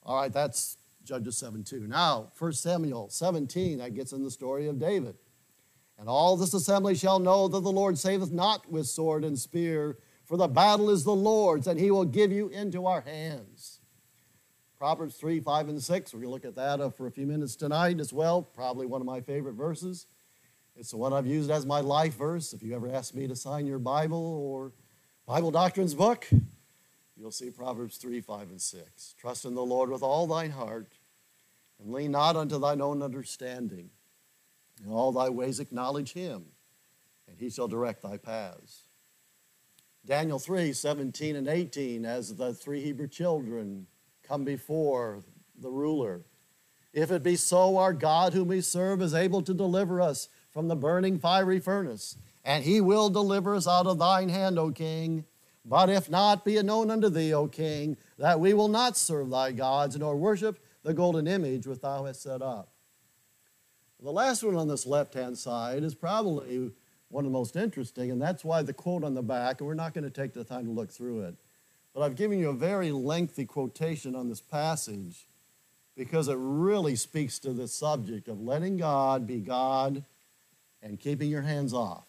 All 0.04 0.16
right, 0.16 0.32
that's 0.32 0.78
Judges 1.04 1.38
7 1.38 1.64
2. 1.64 1.88
Now, 1.88 2.32
1 2.38 2.54
Samuel 2.54 3.10
17, 3.10 3.80
that 3.80 3.94
gets 3.94 4.14
in 4.14 4.24
the 4.24 4.32
story 4.32 4.68
of 4.68 4.80
David. 4.80 5.16
And 6.00 6.08
all 6.08 6.38
this 6.38 6.54
assembly 6.54 6.96
shall 6.96 7.20
know 7.20 7.48
that 7.48 7.62
the 7.62 7.72
Lord 7.72 7.98
saveth 7.98 8.32
not 8.32 8.72
with 8.72 8.88
sword 8.88 9.24
and 9.24 9.38
spear, 9.38 9.98
for 10.26 10.38
the 10.38 10.48
battle 10.48 10.90
is 10.90 11.04
the 11.04 11.16
Lord's, 11.16 11.68
and 11.68 11.80
he 11.80 11.92
will 11.92 12.06
give 12.06 12.32
you 12.32 12.50
into 12.50 12.86
our 12.86 13.02
hands. 13.02 13.77
Proverbs 14.78 15.16
3, 15.16 15.40
5, 15.40 15.70
and 15.70 15.84
6. 15.84 16.14
We're 16.14 16.20
going 16.20 16.28
to 16.28 16.34
look 16.34 16.46
at 16.46 16.56
that 16.56 16.80
uh, 16.80 16.92
for 16.92 17.08
a 17.08 17.12
few 17.12 17.26
minutes 17.26 17.56
tonight 17.56 18.00
as 18.00 18.14
well. 18.14 18.44
Probably 18.44 18.86
one 18.86 19.02
of 19.02 19.08
my 19.08 19.22
favorite 19.22 19.56
verses. 19.56 20.06
It's 20.76 20.92
the 20.92 20.98
one 20.98 21.14
I've 21.14 21.26
used 21.26 21.50
as 21.50 21.66
my 21.66 21.80
life 21.80 22.16
verse. 22.16 22.54
If 22.54 22.62
you 22.62 22.76
ever 22.76 22.88
ask 22.94 23.16
me 23.16 23.28
to 23.28 23.36
sign 23.36 23.66
your 23.66 23.80
Bible 23.80 24.20
or 24.20 24.74
Bible 25.26 25.50
Doctrines 25.50 25.96
book, 25.96 26.28
you'll 27.16 27.32
see 27.32 27.50
Proverbs 27.50 27.98
3, 27.98 28.22
5, 28.22 28.52
and 28.52 28.62
6. 28.62 29.16
Trust 29.20 29.46
in 29.46 29.56
the 29.56 29.66
Lord 29.66 29.90
with 29.90 30.04
all 30.04 30.28
thine 30.28 30.52
heart, 30.52 30.94
and 31.80 31.92
lean 31.92 32.12
not 32.12 32.36
unto 32.36 32.60
thine 32.60 32.80
own 32.80 33.02
understanding. 33.02 33.90
In 34.86 34.92
all 34.92 35.12
thy 35.12 35.30
ways 35.30 35.60
acknowledge 35.60 36.14
him, 36.14 36.46
and 37.28 37.40
he 37.40 37.50
shall 37.50 37.68
direct 37.68 38.04
thy 38.04 38.18
paths. 38.18 38.84
Daniel 40.06 40.38
3 40.38 40.72
17 40.72 41.36
and 41.36 41.48
18, 41.48 42.06
as 42.06 42.36
the 42.36 42.54
three 42.54 42.84
Hebrew 42.84 43.08
children 43.08 43.88
come 44.28 44.44
before 44.44 45.24
the 45.60 45.70
ruler. 45.70 46.22
If 46.94 47.12
it 47.12 47.24
be 47.24 47.36
so, 47.36 47.78
our 47.78 47.94
God, 47.94 48.34
whom 48.34 48.48
we 48.48 48.62
serve, 48.62 49.02
is 49.02 49.14
able 49.14 49.42
to 49.44 49.54
deliver 49.54 50.02
us 50.02 50.30
from 50.52 50.68
the 50.68 50.76
burning 50.76 51.20
fiery 51.20 51.60
furnace, 51.60 52.18
and 52.44 52.64
he 52.64 52.82
will 52.82 53.10
deliver 53.10 53.56
us 53.56 53.68
out 53.68 53.88
of 53.88 54.00
thine 54.00 54.30
hand, 54.30 54.58
O 54.58 54.72
king. 54.72 55.26
But 55.64 55.90
if 55.90 56.10
not, 56.10 56.46
be 56.46 56.58
it 56.58 56.66
known 56.66 56.90
unto 56.90 57.10
thee, 57.10 57.34
O 57.34 57.48
king, 57.48 57.98
that 58.18 58.40
we 58.40 58.54
will 58.54 58.70
not 58.70 58.98
serve 58.98 59.30
thy 59.30 59.52
gods, 59.52 59.98
nor 59.98 60.16
worship 60.16 60.60
the 60.84 60.94
golden 60.94 61.28
image 61.28 61.68
which 61.68 61.82
thou 61.82 62.06
hast 62.06 62.24
set 62.24 62.42
up. 62.42 62.70
The 64.02 64.12
last 64.12 64.44
one 64.44 64.56
on 64.56 64.68
this 64.68 64.86
left 64.86 65.14
hand 65.14 65.38
side 65.38 65.84
is 65.84 65.96
probably 65.96 66.72
one 67.10 67.26
of 67.26 67.32
the 67.32 67.38
most 67.38 67.56
interesting, 67.56 68.12
and 68.12 68.22
that's 68.22 68.44
why 68.44 68.62
the 68.62 68.74
quote 68.74 69.04
on 69.04 69.14
the 69.14 69.24
back, 69.24 69.60
and 69.60 69.68
we're 69.68 69.74
not 69.74 69.94
going 69.94 70.04
to 70.04 70.10
take 70.10 70.34
the 70.34 70.44
time 70.44 70.66
to 70.66 70.72
look 70.72 70.92
through 70.92 71.22
it. 71.22 71.36
But 71.98 72.04
I've 72.04 72.16
given 72.16 72.38
you 72.38 72.52
a 72.52 72.54
very 72.54 72.92
lengthy 72.92 73.46
quotation 73.46 74.16
on 74.16 74.30
this 74.30 74.40
passage 74.40 75.26
because 75.96 76.28
it 76.28 76.38
really 76.38 76.96
speaks 76.96 77.40
to 77.40 77.54
the 77.54 77.68
subject 77.68 78.28
of 78.28 78.40
letting 78.40 78.78
God 78.78 79.26
be 79.26 79.40
God 79.40 80.04
and 80.84 81.00
keeping 81.00 81.32
your 81.32 81.42
hands 81.42 81.74
off. 81.74 82.06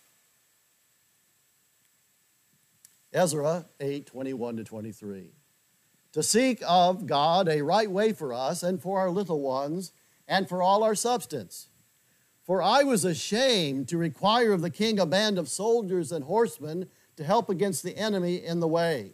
Ezra 3.14 3.64
8 3.80 4.04
21 4.04 4.58
to 4.58 4.64
23. 4.64 5.30
To 6.12 6.22
seek 6.22 6.62
of 6.68 7.06
God 7.06 7.48
a 7.48 7.62
right 7.62 7.90
way 7.90 8.12
for 8.12 8.34
us 8.34 8.62
and 8.62 8.82
for 8.82 9.00
our 9.00 9.08
little 9.08 9.40
ones 9.40 9.92
and 10.28 10.46
for 10.46 10.62
all 10.62 10.84
our 10.84 10.94
substance. 10.94 11.68
For 12.44 12.62
I 12.62 12.82
was 12.82 13.06
ashamed 13.06 13.88
to 13.88 13.96
require 13.96 14.52
of 14.52 14.60
the 14.60 14.68
king 14.68 14.98
a 14.98 15.06
band 15.06 15.38
of 15.38 15.48
soldiers 15.48 16.12
and 16.12 16.26
horsemen 16.26 16.90
to 17.16 17.24
help 17.24 17.48
against 17.48 17.82
the 17.82 17.96
enemy 17.96 18.34
in 18.34 18.60
the 18.60 18.68
way 18.68 19.12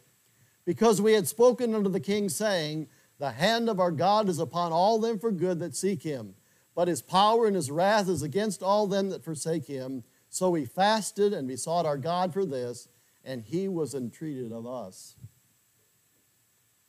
because 0.64 1.02
we 1.02 1.12
had 1.12 1.28
spoken 1.28 1.74
unto 1.74 1.90
the 1.90 2.00
king, 2.00 2.28
saying, 2.28 2.88
The 3.18 3.32
hand 3.32 3.68
of 3.68 3.80
our 3.80 3.90
God 3.90 4.28
is 4.28 4.38
upon 4.38 4.72
all 4.72 4.98
them 4.98 5.18
for 5.18 5.30
good 5.30 5.60
that 5.60 5.76
seek 5.76 6.02
him, 6.02 6.34
but 6.74 6.88
his 6.88 7.02
power 7.02 7.46
and 7.46 7.54
his 7.54 7.70
wrath 7.70 8.08
is 8.08 8.22
against 8.22 8.62
all 8.62 8.86
them 8.86 9.10
that 9.10 9.24
forsake 9.24 9.66
him. 9.66 10.04
So 10.30 10.50
we 10.50 10.64
fasted 10.64 11.32
and 11.32 11.46
besought 11.46 11.86
our 11.86 11.98
God 11.98 12.32
for 12.32 12.44
this, 12.44 12.88
and 13.24 13.42
he 13.42 13.68
was 13.68 13.94
entreated 13.94 14.52
of 14.52 14.66
us. 14.66 15.14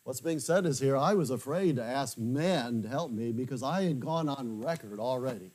What's 0.03 0.21
being 0.21 0.39
said 0.39 0.65
is 0.65 0.79
here, 0.79 0.97
I 0.97 1.13
was 1.15 1.29
afraid 1.29 1.75
to 1.75 1.83
ask 1.83 2.17
men 2.17 2.83
to 2.83 2.89
help 2.89 3.11
me 3.11 3.31
because 3.31 3.63
I 3.63 3.83
had 3.83 3.99
gone 3.99 4.29
on 4.29 4.61
record 4.61 4.99
already. 4.99 5.51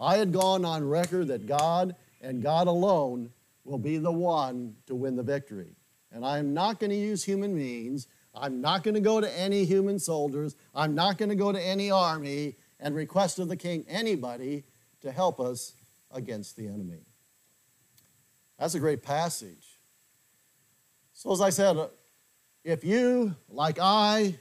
I 0.00 0.16
had 0.16 0.32
gone 0.32 0.64
on 0.64 0.88
record 0.88 1.28
that 1.28 1.46
God 1.46 1.94
and 2.20 2.42
God 2.42 2.66
alone 2.66 3.30
will 3.64 3.78
be 3.78 3.98
the 3.98 4.12
one 4.12 4.74
to 4.86 4.96
win 4.96 5.14
the 5.14 5.22
victory 5.22 5.76
and 6.12 6.24
I'm 6.24 6.54
not 6.54 6.78
going 6.78 6.90
to 6.90 6.96
use 6.96 7.24
human 7.24 7.54
means. 7.54 8.06
I'm 8.34 8.60
not 8.60 8.82
going 8.82 8.94
to 8.94 9.00
go 9.00 9.20
to 9.20 9.38
any 9.38 9.64
human 9.64 9.98
soldiers. 9.98 10.56
I'm 10.74 10.94
not 10.94 11.18
going 11.18 11.28
to 11.28 11.34
go 11.34 11.52
to 11.52 11.60
any 11.60 11.90
army 11.90 12.56
and 12.80 12.94
request 12.94 13.38
of 13.38 13.48
the 13.48 13.56
king 13.56 13.84
anybody 13.88 14.64
to 15.02 15.12
help 15.12 15.40
us 15.40 15.72
against 16.10 16.56
the 16.56 16.66
enemy. 16.66 17.00
That's 18.58 18.74
a 18.74 18.80
great 18.80 19.02
passage. 19.02 19.66
So, 21.14 21.32
as 21.32 21.40
I 21.40 21.50
said, 21.50 21.76
uh, 21.76 21.88
if 22.64 22.84
you, 22.84 23.34
like 23.48 23.78
I, 23.80 24.34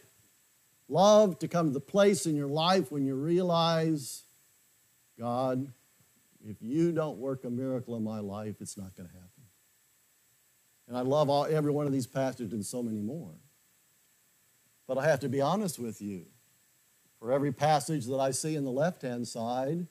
love 0.91 1.39
to 1.39 1.47
come 1.47 1.67
to 1.67 1.73
the 1.73 1.79
place 1.79 2.25
in 2.25 2.35
your 2.35 2.47
life 2.47 2.91
when 2.91 3.05
you 3.05 3.15
realize, 3.15 4.23
God, 5.17 5.71
if 6.45 6.57
you 6.61 6.91
don't 6.91 7.17
work 7.17 7.45
a 7.45 7.49
miracle 7.49 7.95
in 7.95 8.03
my 8.03 8.19
life, 8.19 8.55
it's 8.59 8.77
not 8.77 8.95
going 8.95 9.07
to 9.07 9.15
happen. 9.15 9.30
And 10.91 10.97
I 10.97 11.03
love 11.03 11.29
all, 11.29 11.45
every 11.45 11.71
one 11.71 11.87
of 11.87 11.93
these 11.93 12.05
passages 12.05 12.51
and 12.51 12.65
so 12.65 12.83
many 12.83 12.99
more. 12.99 13.31
But 14.89 14.97
I 14.97 15.05
have 15.07 15.21
to 15.21 15.29
be 15.29 15.39
honest 15.39 15.79
with 15.79 16.01
you. 16.01 16.25
For 17.17 17.31
every 17.31 17.53
passage 17.53 18.07
that 18.07 18.19
I 18.19 18.31
see 18.31 18.57
in 18.57 18.65
the 18.65 18.71
left 18.71 19.03
hand 19.03 19.25
side, 19.25 19.87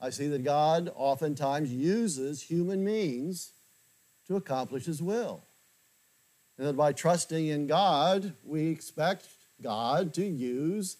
I 0.00 0.08
see 0.08 0.26
that 0.28 0.44
God 0.44 0.90
oftentimes 0.94 1.70
uses 1.70 2.40
human 2.40 2.82
means 2.82 3.52
to 4.26 4.36
accomplish 4.36 4.86
his 4.86 5.02
will. 5.02 5.42
And 6.56 6.66
that 6.66 6.78
by 6.78 6.94
trusting 6.94 7.48
in 7.48 7.66
God, 7.66 8.32
we 8.42 8.68
expect 8.68 9.26
God 9.62 10.14
to 10.14 10.24
use 10.24 10.96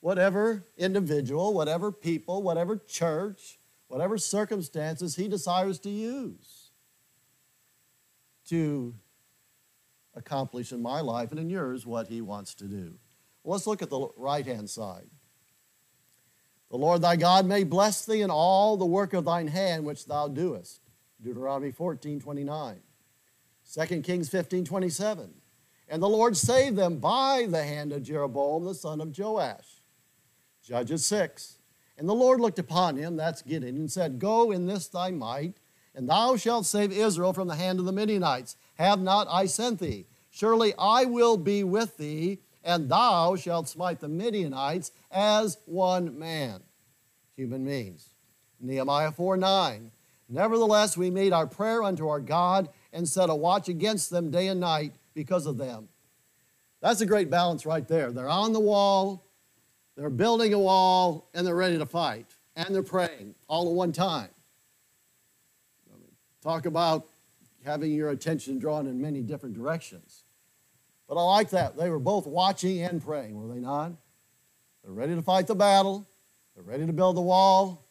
whatever 0.00 0.64
individual, 0.76 1.54
whatever 1.54 1.92
people, 1.92 2.42
whatever 2.42 2.78
church, 2.88 3.58
whatever 3.86 4.18
circumstances 4.18 5.14
he 5.14 5.28
desires 5.28 5.78
to 5.78 5.88
use 5.90 6.59
to 8.50 8.94
accomplish 10.14 10.72
in 10.72 10.82
my 10.82 11.00
life 11.00 11.30
and 11.30 11.40
in 11.40 11.50
yours 11.50 11.86
what 11.86 12.08
he 12.08 12.20
wants 12.20 12.54
to 12.54 12.64
do. 12.64 12.94
Well, 13.42 13.54
let's 13.54 13.66
look 13.66 13.82
at 13.82 13.90
the 13.90 14.08
right 14.16 14.44
hand 14.44 14.68
side. 14.68 15.08
The 16.70 16.76
Lord 16.76 17.02
thy 17.02 17.16
God 17.16 17.46
may 17.46 17.64
bless 17.64 18.04
thee 18.04 18.20
in 18.20 18.30
all 18.30 18.76
the 18.76 18.86
work 18.86 19.12
of 19.12 19.24
thine 19.24 19.48
hand 19.48 19.84
which 19.84 20.06
thou 20.06 20.28
doest. 20.28 20.80
Deuteronomy 21.22 21.72
14, 21.72 22.20
29. 22.20 22.80
2 23.72 24.02
Kings 24.02 24.28
15, 24.28 24.64
27. 24.64 25.34
And 25.88 26.02
the 26.02 26.08
Lord 26.08 26.36
saved 26.36 26.76
them 26.76 26.98
by 26.98 27.46
the 27.48 27.64
hand 27.64 27.92
of 27.92 28.02
Jeroboam 28.02 28.64
the 28.64 28.74
son 28.74 29.00
of 29.00 29.16
Joash. 29.16 29.82
Judges 30.62 31.04
6. 31.06 31.58
And 31.98 32.08
the 32.08 32.14
Lord 32.14 32.40
looked 32.40 32.58
upon 32.58 32.96
him, 32.96 33.16
that's 33.16 33.42
Gideon, 33.42 33.76
and 33.76 33.90
said, 33.90 34.18
Go 34.18 34.52
in 34.52 34.66
this 34.66 34.86
thy 34.88 35.10
might, 35.10 35.59
and 35.94 36.08
thou 36.08 36.36
shalt 36.36 36.66
save 36.66 36.92
Israel 36.92 37.32
from 37.32 37.48
the 37.48 37.56
hand 37.56 37.78
of 37.78 37.84
the 37.84 37.92
Midianites. 37.92 38.56
Have 38.76 39.00
not 39.00 39.26
I 39.30 39.46
sent 39.46 39.80
thee? 39.80 40.06
Surely 40.30 40.72
I 40.78 41.04
will 41.04 41.36
be 41.36 41.64
with 41.64 41.96
thee, 41.96 42.38
and 42.62 42.88
thou 42.88 43.36
shalt 43.36 43.68
smite 43.68 44.00
the 44.00 44.08
Midianites 44.08 44.92
as 45.10 45.58
one 45.66 46.18
man. 46.18 46.62
Human 47.36 47.64
means. 47.64 48.10
Nehemiah 48.60 49.12
4 49.12 49.36
9. 49.36 49.90
Nevertheless, 50.28 50.96
we 50.96 51.10
made 51.10 51.32
our 51.32 51.46
prayer 51.46 51.82
unto 51.82 52.08
our 52.08 52.20
God 52.20 52.68
and 52.92 53.08
set 53.08 53.30
a 53.30 53.34
watch 53.34 53.68
against 53.68 54.10
them 54.10 54.30
day 54.30 54.46
and 54.46 54.60
night 54.60 54.92
because 55.14 55.46
of 55.46 55.58
them. 55.58 55.88
That's 56.80 57.00
a 57.00 57.06
great 57.06 57.30
balance 57.30 57.66
right 57.66 57.86
there. 57.86 58.12
They're 58.12 58.28
on 58.28 58.52
the 58.52 58.60
wall, 58.60 59.26
they're 59.96 60.08
building 60.08 60.54
a 60.54 60.58
wall, 60.58 61.28
and 61.34 61.46
they're 61.46 61.54
ready 61.54 61.78
to 61.78 61.86
fight. 61.86 62.26
And 62.56 62.74
they're 62.74 62.82
praying 62.82 63.34
all 63.48 63.68
at 63.68 63.74
one 63.74 63.92
time. 63.92 64.28
Talk 66.42 66.66
about 66.66 67.06
having 67.64 67.92
your 67.92 68.10
attention 68.10 68.58
drawn 68.58 68.86
in 68.86 69.00
many 69.00 69.20
different 69.20 69.54
directions. 69.54 70.22
But 71.08 71.16
I 71.16 71.22
like 71.22 71.50
that. 71.50 71.76
They 71.76 71.90
were 71.90 71.98
both 71.98 72.26
watching 72.26 72.82
and 72.82 73.02
praying, 73.02 73.34
were 73.34 73.52
they 73.52 73.60
not? 73.60 73.92
They're 74.82 74.92
ready 74.92 75.14
to 75.14 75.22
fight 75.22 75.46
the 75.46 75.54
battle, 75.54 76.06
they're 76.54 76.64
ready 76.64 76.86
to 76.86 76.92
build 76.92 77.16
the 77.16 77.20
wall, 77.20 77.84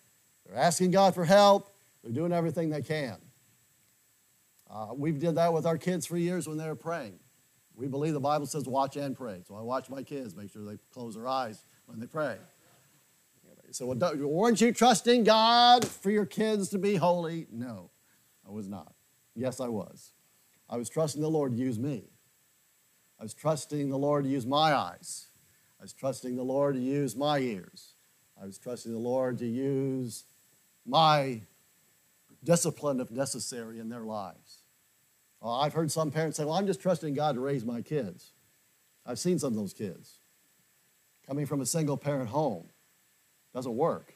they're 0.46 0.58
asking 0.58 0.92
God 0.92 1.14
for 1.14 1.26
help, 1.26 1.70
they're 2.04 2.14
doing 2.14 2.34
everything 2.34 2.70
they 2.70 2.82
can. 2.82 3.18
Uh, 4.70 4.88
we 4.96 5.12
did 5.12 5.36
that 5.36 5.54
with 5.54 5.66
our 5.66 5.78
kids 5.78 6.06
for 6.06 6.18
years 6.18 6.48
when 6.48 6.58
they 6.58 6.68
were 6.68 6.76
praying. 6.76 7.20
We 7.76 7.88
believe 7.88 8.14
the 8.14 8.20
Bible 8.20 8.46
says 8.46 8.66
watch 8.66 8.98
and 8.98 9.16
pray. 9.16 9.42
So 9.48 9.56
I 9.56 9.62
watch 9.62 9.90
my 9.90 10.04
kids, 10.04 10.36
make 10.36 10.52
sure 10.52 10.64
they 10.64 10.78
close 10.92 11.16
their 11.16 11.28
eyes 11.28 11.62
when 11.86 12.00
they 12.00 12.08
pray. 12.08 12.38
So, 13.72 13.86
weren't 13.86 14.62
you 14.62 14.74
trusting 14.74 15.26
God 15.26 15.88
for 15.88 16.10
your 16.10 16.26
kids 16.26 16.70
to 16.70 16.80
be 16.80 16.96
holy? 16.96 17.46
No. 17.52 17.92
I 18.50 18.52
was 18.52 18.68
not. 18.68 18.94
Yes, 19.36 19.60
I 19.60 19.68
was. 19.68 20.14
I 20.70 20.78
was 20.78 20.90
trusting 20.90 21.22
the 21.22 21.30
Lord 21.30 21.52
to 21.52 21.58
use 21.58 21.78
me. 21.78 22.06
I 23.20 23.24
was 23.24 23.34
trusting 23.34 23.90
the 23.90 23.98
Lord 23.98 24.24
to 24.24 24.30
use 24.30 24.46
my 24.46 24.74
eyes. 24.74 25.28
I 25.80 25.84
was 25.84 25.94
trusting 25.94 26.36
the 26.36 26.44
Lord 26.44 26.76
to 26.76 26.82
use 26.82 27.16
my 27.16 27.40
ears. 27.40 27.94
I 28.42 28.46
was 28.46 28.58
trusting 28.58 28.92
the 28.92 29.00
Lord 29.00 29.38
to 29.40 29.46
use 29.46 30.24
my 30.86 31.42
discipline 32.44 33.00
if 33.00 33.12
necessary 33.12 33.80
in 33.80 33.90
their 33.90 34.04
lives. 34.04 34.60
Well, 35.42 35.54
I've 35.54 35.74
heard 35.74 35.92
some 35.92 36.12
parents 36.12 36.38
say, 36.38 36.46
Well, 36.46 36.56
I'm 36.56 36.68
just 36.68 36.82
trusting 36.82 37.14
God 37.14 37.36
to 37.36 37.42
raise 37.42 37.66
my 37.66 37.82
kids. 37.82 38.32
I've 39.06 39.20
seen 39.20 39.40
some 39.40 39.54
of 39.54 39.60
those 39.60 39.74
kids 39.74 40.20
coming 41.28 41.46
from 41.46 41.62
a 41.62 41.66
single 41.66 41.98
parent 41.98 42.30
home. 42.30 42.68
Doesn't 43.54 43.76
work. 43.76 44.14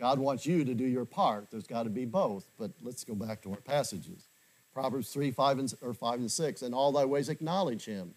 God 0.00 0.18
wants 0.18 0.46
you 0.46 0.64
to 0.64 0.74
do 0.74 0.84
your 0.84 1.04
part. 1.04 1.48
There's 1.50 1.66
got 1.66 1.82
to 1.82 1.90
be 1.90 2.06
both. 2.06 2.46
But 2.58 2.70
let's 2.80 3.04
go 3.04 3.14
back 3.14 3.42
to 3.42 3.50
our 3.50 3.60
passages. 3.60 4.24
Proverbs 4.72 5.10
3, 5.10 5.30
5 5.30 5.58
and, 5.58 5.74
or 5.82 5.92
5 5.92 6.20
and 6.20 6.32
6. 6.32 6.62
In 6.62 6.72
all 6.72 6.90
thy 6.90 7.04
ways 7.04 7.28
acknowledge 7.28 7.84
him, 7.84 8.14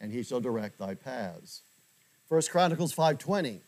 and 0.00 0.10
he 0.10 0.22
shall 0.22 0.40
direct 0.40 0.78
thy 0.78 0.94
paths. 0.94 1.60
1 2.28 2.42
Chronicles 2.50 2.94
5.20. 2.94 3.60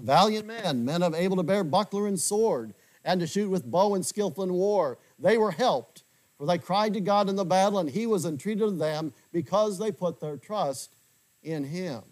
Valiant 0.00 0.46
men, 0.46 0.84
men 0.84 1.02
of 1.02 1.14
able 1.14 1.36
to 1.36 1.42
bear 1.42 1.64
buckler 1.64 2.06
and 2.06 2.20
sword, 2.20 2.72
and 3.04 3.20
to 3.20 3.26
shoot 3.26 3.50
with 3.50 3.68
bow 3.68 3.94
and 3.96 4.06
skillful 4.06 4.44
in 4.44 4.52
war. 4.52 4.96
They 5.18 5.36
were 5.36 5.50
helped, 5.50 6.04
for 6.38 6.46
they 6.46 6.58
cried 6.58 6.94
to 6.94 7.00
God 7.00 7.28
in 7.28 7.34
the 7.34 7.44
battle, 7.44 7.80
and 7.80 7.90
he 7.90 8.06
was 8.06 8.24
entreated 8.24 8.62
of 8.62 8.78
them 8.78 9.12
because 9.32 9.78
they 9.78 9.90
put 9.90 10.20
their 10.20 10.36
trust 10.36 10.94
in 11.42 11.64
him. 11.64 12.02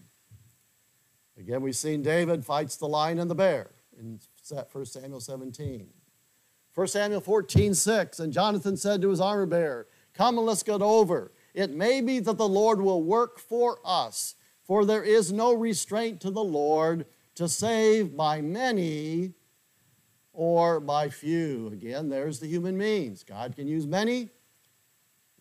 Again, 1.39 1.63
we've 1.63 1.77
seen 1.77 2.03
David 2.03 2.45
fights 2.45 2.77
the 2.77 2.89
lion 2.89 3.21
and 3.21 3.31
the 3.31 3.37
bear 3.37 3.71
in 4.01 4.19
1 4.51 4.85
Samuel 4.87 5.21
17. 5.21 5.89
1 6.75 6.87
Samuel 6.87 7.21
14, 7.21 7.75
6. 7.75 8.21
And 8.21 8.33
Jonathan 8.33 8.77
said 8.77 9.03
to 9.03 9.11
his 9.11 9.21
armor 9.21 9.47
bearer, 9.47 9.87
Come 10.15 10.39
and 10.39 10.47
let's 10.47 10.63
get 10.63 10.83
over. 10.83 11.33
It 11.55 11.71
may 11.71 12.01
be 12.01 12.21
that 12.21 12.39
the 12.39 12.49
Lord 12.49 12.81
will 12.81 13.03
work 13.03 13.39
for 13.39 13.79
us, 13.85 14.35
for 14.63 14.85
there 14.85 15.03
is 15.03 15.33
no 15.33 15.53
restraint 15.53 16.21
to 16.21 16.31
the 16.31 16.45
Lord 16.45 17.07
to 17.35 17.49
save 17.49 18.17
by 18.17 18.41
many 18.41 19.33
or 20.33 20.81
by 20.81 21.09
few. 21.09 21.69
Again, 21.73 22.09
there's 22.09 22.39
the 22.39 22.47
human 22.47 22.77
means. 22.77 23.25
God 23.25 23.57
can 23.57 23.67
use 23.67 23.87
many, 23.87 24.31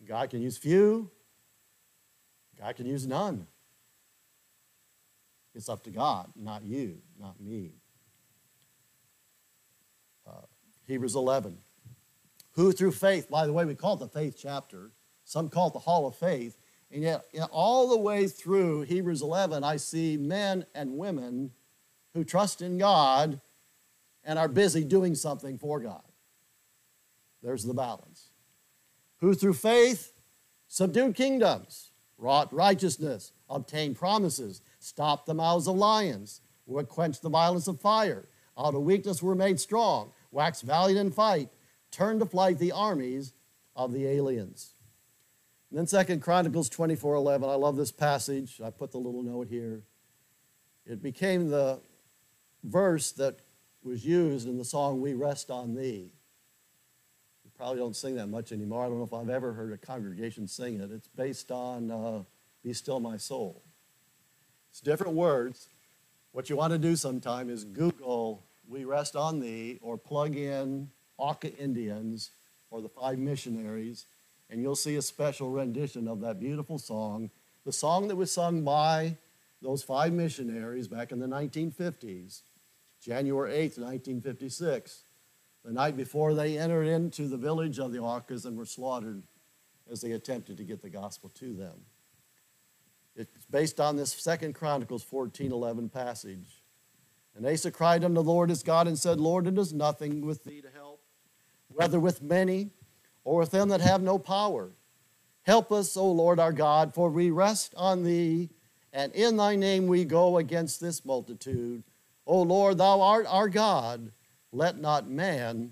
God 0.07 0.29
can 0.29 0.41
use 0.41 0.57
few, 0.57 1.11
God 2.59 2.75
can 2.75 2.85
use 2.85 3.05
none. 3.05 3.47
It's 5.55 5.69
up 5.69 5.83
to 5.83 5.89
God, 5.89 6.31
not 6.35 6.63
you, 6.63 6.99
not 7.19 7.39
me. 7.39 7.71
Uh, 10.27 10.41
Hebrews 10.89 11.15
11. 11.15 11.55
Who 12.53 12.71
through 12.71 12.93
faith, 12.93 13.29
by 13.29 13.45
the 13.45 13.53
way, 13.53 13.63
we 13.63 13.75
call 13.75 13.93
it 13.93 13.99
the 13.99 14.07
faith 14.07 14.35
chapter, 14.37 14.89
some 15.23 15.47
call 15.47 15.67
it 15.67 15.73
the 15.73 15.79
hall 15.79 16.07
of 16.07 16.15
faith, 16.15 16.57
and 16.91 17.03
yet 17.03 17.23
all 17.51 17.87
the 17.87 17.99
way 17.99 18.27
through 18.27 18.81
Hebrews 18.81 19.21
11, 19.21 19.63
I 19.63 19.77
see 19.77 20.17
men 20.17 20.65
and 20.73 20.97
women 20.97 21.51
who 22.15 22.23
trust 22.23 22.63
in 22.63 22.79
God 22.79 23.39
and 24.23 24.39
are 24.39 24.47
busy 24.47 24.83
doing 24.83 25.13
something 25.13 25.59
for 25.59 25.79
God. 25.79 26.01
There's 27.43 27.63
the 27.63 27.75
balance. 27.75 28.29
Who 29.19 29.35
through 29.35 29.53
faith 29.53 30.11
subdued 30.67 31.15
kingdoms, 31.15 31.91
wrought 32.17 32.51
righteousness, 32.51 33.31
obtained 33.47 33.95
promises, 33.95 34.61
stopped 34.79 35.27
the 35.27 35.35
mouths 35.35 35.67
of 35.67 35.75
lions, 35.75 36.41
would 36.65 36.89
quench 36.89 37.21
the 37.21 37.29
violence 37.29 37.67
of 37.67 37.79
fire, 37.79 38.27
out 38.57 38.73
of 38.73 38.81
weakness 38.81 39.21
were 39.21 39.35
made 39.35 39.59
strong, 39.59 40.11
waxed 40.31 40.63
valiant 40.63 40.99
in 40.99 41.11
fight, 41.11 41.49
turn 41.91 42.19
to 42.19 42.25
flight 42.25 42.59
the 42.59 42.71
armies 42.71 43.33
of 43.75 43.91
the 43.93 44.05
aliens. 44.05 44.73
And 45.69 45.79
then 45.79 45.87
Second 45.87 46.21
Chronicles 46.21 46.69
24 46.69 47.15
11. 47.15 47.49
I 47.49 47.53
love 47.53 47.75
this 47.75 47.91
passage. 47.91 48.59
I 48.63 48.69
put 48.69 48.91
the 48.91 48.97
little 48.97 49.23
note 49.23 49.47
here. 49.47 49.83
It 50.85 51.03
became 51.03 51.49
the 51.49 51.79
verse 52.63 53.11
that 53.13 53.39
was 53.83 54.05
used 54.05 54.47
in 54.47 54.57
the 54.57 54.65
song 54.65 55.01
We 55.01 55.13
Rest 55.13 55.51
on 55.51 55.75
Thee. 55.75 56.11
You 57.45 57.51
probably 57.55 57.77
don't 57.77 57.95
sing 57.95 58.15
that 58.15 58.27
much 58.27 58.51
anymore. 58.51 58.83
I 58.83 58.87
don't 58.87 58.97
know 58.97 59.03
if 59.03 59.13
I've 59.13 59.29
ever 59.29 59.53
heard 59.53 59.71
a 59.71 59.77
congregation 59.77 60.47
sing 60.47 60.79
it. 60.79 60.91
It's 60.91 61.07
based 61.07 61.51
on 61.51 61.91
uh, 61.91 62.23
Be 62.63 62.73
Still 62.73 62.99
My 62.99 63.17
Soul. 63.17 63.61
It's 64.71 64.81
different 64.81 65.13
words. 65.13 65.69
What 66.31 66.49
you 66.49 66.55
want 66.55 66.73
to 66.73 66.79
do 66.79 66.95
sometime 66.95 67.49
is 67.49 67.63
Google 67.63 68.43
We 68.69 68.85
Rest 68.85 69.15
on 69.15 69.39
Thee 69.39 69.79
or 69.81 69.97
plug 69.97 70.35
in 70.35 70.89
Auca 71.17 71.51
Indians 71.57 72.29
or 72.69 72.81
the 72.81 72.89
Five 72.89 73.17
Missionaries, 73.17 74.05
and 74.49 74.61
you'll 74.61 74.75
see 74.75 74.95
a 74.95 75.01
special 75.01 75.49
rendition 75.49 76.07
of 76.07 76.21
that 76.21 76.39
beautiful 76.39 76.77
song. 76.77 77.31
The 77.65 77.73
song 77.73 78.07
that 78.07 78.15
was 78.15 78.31
sung 78.31 78.63
by 78.63 79.17
those 79.61 79.83
five 79.83 80.13
missionaries 80.13 80.87
back 80.87 81.11
in 81.11 81.19
the 81.19 81.27
1950s, 81.27 82.41
January 83.03 83.53
8th, 83.53 83.77
1956, 83.79 85.01
the 85.65 85.71
night 85.73 85.97
before 85.97 86.33
they 86.33 86.57
entered 86.57 86.87
into 86.87 87.27
the 87.27 87.37
village 87.37 87.79
of 87.79 87.91
the 87.91 87.99
Aucas 87.99 88.45
and 88.45 88.57
were 88.57 88.65
slaughtered 88.65 89.23
as 89.91 90.01
they 90.01 90.11
attempted 90.11 90.57
to 90.57 90.63
get 90.63 90.81
the 90.81 90.89
gospel 90.89 91.29
to 91.39 91.53
them. 91.53 91.73
It's 93.15 93.45
based 93.49 93.79
on 93.79 93.97
this 93.97 94.13
Second 94.13 94.53
Chronicles 94.53 95.03
14 95.03 95.51
11 95.51 95.89
passage. 95.89 96.58
And 97.39 97.47
Asa 97.47 97.71
cried 97.71 98.03
unto 98.03 98.15
the 98.15 98.23
Lord 98.23 98.49
his 98.49 98.63
God 98.63 98.85
and 98.85 98.99
said, 98.99 99.17
Lord, 99.17 99.47
it 99.47 99.57
is 99.57 99.71
nothing 99.71 100.25
with 100.25 100.43
thee 100.43 100.59
to 100.59 100.67
help, 100.75 101.01
whether 101.69 101.97
with 101.97 102.21
many 102.21 102.71
or 103.23 103.39
with 103.39 103.51
them 103.51 103.69
that 103.69 103.79
have 103.79 104.01
no 104.01 104.19
power. 104.19 104.71
Help 105.43 105.71
us, 105.71 105.95
O 105.95 106.11
Lord 106.11 106.37
our 106.37 106.51
God, 106.51 106.93
for 106.93 107.09
we 107.09 107.31
rest 107.31 107.73
on 107.77 108.03
thee, 108.03 108.49
and 108.91 109.13
in 109.13 109.37
thy 109.37 109.55
name 109.55 109.87
we 109.87 110.03
go 110.03 110.37
against 110.37 110.81
this 110.81 111.05
multitude. 111.05 111.81
O 112.27 112.41
Lord, 112.41 112.77
thou 112.77 112.99
art 112.99 113.25
our 113.29 113.47
God, 113.47 114.11
let 114.51 114.77
not 114.77 115.09
man 115.09 115.71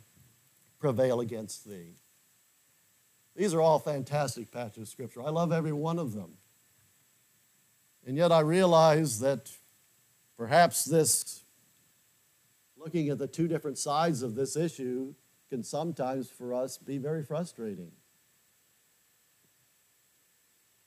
prevail 0.80 1.20
against 1.20 1.68
thee. 1.70 1.96
These 3.36 3.54
are 3.54 3.60
all 3.60 3.80
fantastic 3.80 4.54
passages 4.54 4.84
of 4.84 4.88
Scripture. 4.88 5.22
I 5.22 5.32
love 5.32 5.52
every 5.52 5.74
one 5.74 6.00
of 6.00 6.14
them. 6.14 6.38
And 8.06 8.16
yet 8.16 8.32
I 8.32 8.40
realize 8.40 9.20
that 9.20 9.52
perhaps 10.38 10.86
this, 10.86 11.44
looking 12.88 13.10
at 13.10 13.18
the 13.18 13.28
two 13.28 13.50
different 13.50 13.78
sides 13.78 14.24
of 14.24 14.34
this 14.34 14.56
issue, 14.56 15.14
can 15.50 15.62
sometimes 15.62 16.30
for 16.30 16.54
us 16.54 16.78
be 16.78 16.98
very 16.98 17.22
frustrating. 17.22 17.92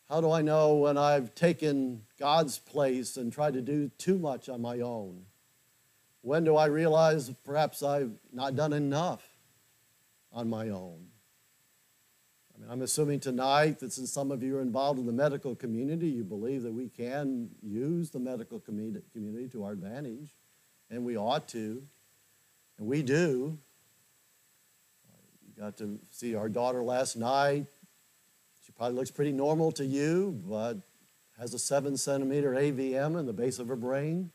How 0.09 0.23
do 0.23 0.31
I 0.31 0.41
know 0.41 0.77
when 0.77 0.97
I've 0.97 1.35
taken 1.35 2.01
God's 2.19 2.59
place 2.59 3.19
and 3.19 3.31
tried 3.31 3.53
to 3.53 3.61
do 3.61 3.91
too 3.99 4.19
much 4.19 4.49
on 4.49 4.63
my 4.63 4.81
own? 4.81 5.27
When 6.23 6.43
do 6.43 6.57
I 6.57 6.67
realize 6.67 7.31
perhaps 7.45 7.83
I've 7.83 8.13
not 8.33 8.57
done 8.57 8.73
enough 8.73 9.23
on 10.33 10.49
my 10.49 10.71
own? 10.71 11.05
I 12.55 12.63
mean, 12.63 12.71
I'm 12.71 12.81
assuming 12.81 13.21
tonight 13.21 13.79
that 13.81 13.93
since 13.93 14.11
some 14.11 14.31
of 14.31 14.43
you 14.43 14.57
are 14.57 14.63
involved 14.63 14.99
in 14.99 15.05
the 15.05 15.13
medical 15.13 15.55
community, 15.55 16.09
you 16.09 16.25
believe 16.25 16.63
that 16.63 16.73
we 16.73 16.89
can 16.89 17.51
use 17.63 18.09
the 18.09 18.21
medical 18.21 18.59
community 18.59 19.49
to 19.51 19.65
our 19.65 19.73
advantage, 19.73 20.31
and 20.91 21.05
we 21.05 21.17
ought 21.17 21.49
to, 21.49 21.83
and 22.79 22.87
we 22.87 23.03
do. 23.03 23.57
You 25.47 25.63
got 25.63 25.77
to 25.79 25.99
see 26.11 26.35
our 26.35 26.49
daughter 26.49 26.83
last 26.83 27.17
night. 27.17 27.67
She 28.65 28.73
probably 28.73 28.97
looks 28.97 29.11
pretty 29.11 29.33
normal 29.33 29.73
to 29.73 29.85
you, 29.85 30.41
but 30.47 30.79
has 31.39 31.55
a 31.55 31.59
seven 31.59 31.97
centimeter 31.97 32.53
AVM 32.53 33.19
in 33.19 33.27
the 33.27 33.33
base 33.33 33.59
of 33.59 33.69
her 33.69 33.77
brain. 33.77 34.31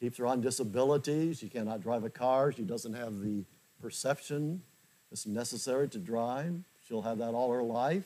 Keeps 0.00 0.18
her 0.18 0.26
on 0.26 0.40
disability. 0.40 1.32
She 1.32 1.48
cannot 1.48 1.82
drive 1.82 2.04
a 2.04 2.10
car. 2.10 2.52
She 2.52 2.62
doesn't 2.62 2.94
have 2.94 3.20
the 3.20 3.44
perception 3.80 4.62
that's 5.10 5.26
necessary 5.26 5.88
to 5.88 5.98
drive. 5.98 6.54
She'll 6.86 7.02
have 7.02 7.18
that 7.18 7.32
all 7.32 7.52
her 7.52 7.62
life. 7.62 8.04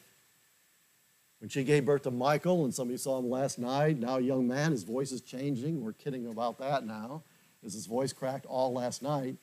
When 1.40 1.48
she 1.48 1.64
gave 1.64 1.86
birth 1.86 2.02
to 2.02 2.10
Michael, 2.10 2.64
and 2.64 2.74
somebody 2.74 2.98
saw 2.98 3.18
him 3.18 3.30
last 3.30 3.58
night, 3.58 3.98
now 3.98 4.18
a 4.18 4.20
young 4.20 4.46
man, 4.46 4.72
his 4.72 4.82
voice 4.82 5.10
is 5.10 5.22
changing. 5.22 5.82
We're 5.82 5.94
kidding 5.94 6.26
about 6.26 6.58
that 6.58 6.84
now, 6.84 7.22
as 7.64 7.74
his 7.74 7.86
voice 7.86 8.12
cracked 8.12 8.46
all 8.46 8.72
last 8.72 9.02
night. 9.02 9.36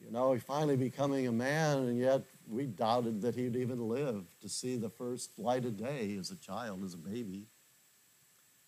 You 0.00 0.12
know, 0.12 0.32
he 0.32 0.40
finally 0.40 0.76
becoming 0.76 1.26
a 1.26 1.32
man, 1.32 1.78
and 1.78 1.98
yet 1.98 2.22
we 2.48 2.66
doubted 2.66 3.20
that 3.22 3.34
he'd 3.34 3.56
even 3.56 3.88
live 3.88 4.24
to 4.40 4.48
see 4.48 4.76
the 4.76 4.88
first 4.88 5.38
light 5.38 5.64
of 5.64 5.76
day 5.76 6.16
as 6.18 6.30
a 6.30 6.36
child, 6.36 6.84
as 6.84 6.94
a 6.94 6.98
baby. 6.98 7.46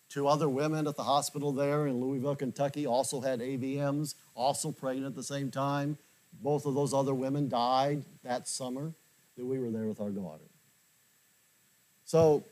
Two 0.09 0.27
other 0.27 0.49
women 0.49 0.87
at 0.87 0.97
the 0.97 1.03
hospital 1.03 1.53
there 1.53 1.87
in 1.87 2.01
Louisville, 2.01 2.35
Kentucky, 2.35 2.85
also 2.85 3.21
had 3.21 3.39
AVMs, 3.39 4.15
also 4.35 4.71
pregnant 4.71 5.07
at 5.07 5.15
the 5.15 5.23
same 5.23 5.49
time. 5.49 5.97
Both 6.41 6.65
of 6.65 6.75
those 6.75 6.93
other 6.93 7.13
women 7.13 7.47
died 7.47 8.03
that 8.23 8.47
summer 8.47 8.91
that 9.37 9.45
we 9.45 9.57
were 9.57 9.69
there 9.69 9.85
with 9.85 10.01
our 10.01 10.09
daughter. 10.09 10.43
So, 12.03 12.43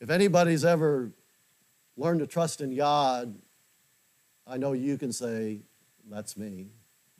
if 0.00 0.10
anybody's 0.10 0.64
ever 0.64 1.12
learned 1.96 2.20
to 2.20 2.26
trust 2.26 2.60
in 2.60 2.74
God, 2.74 3.34
I 4.46 4.56
know 4.56 4.72
you 4.72 4.96
can 4.96 5.12
say, 5.12 5.60
That's 6.08 6.36
me. 6.36 6.68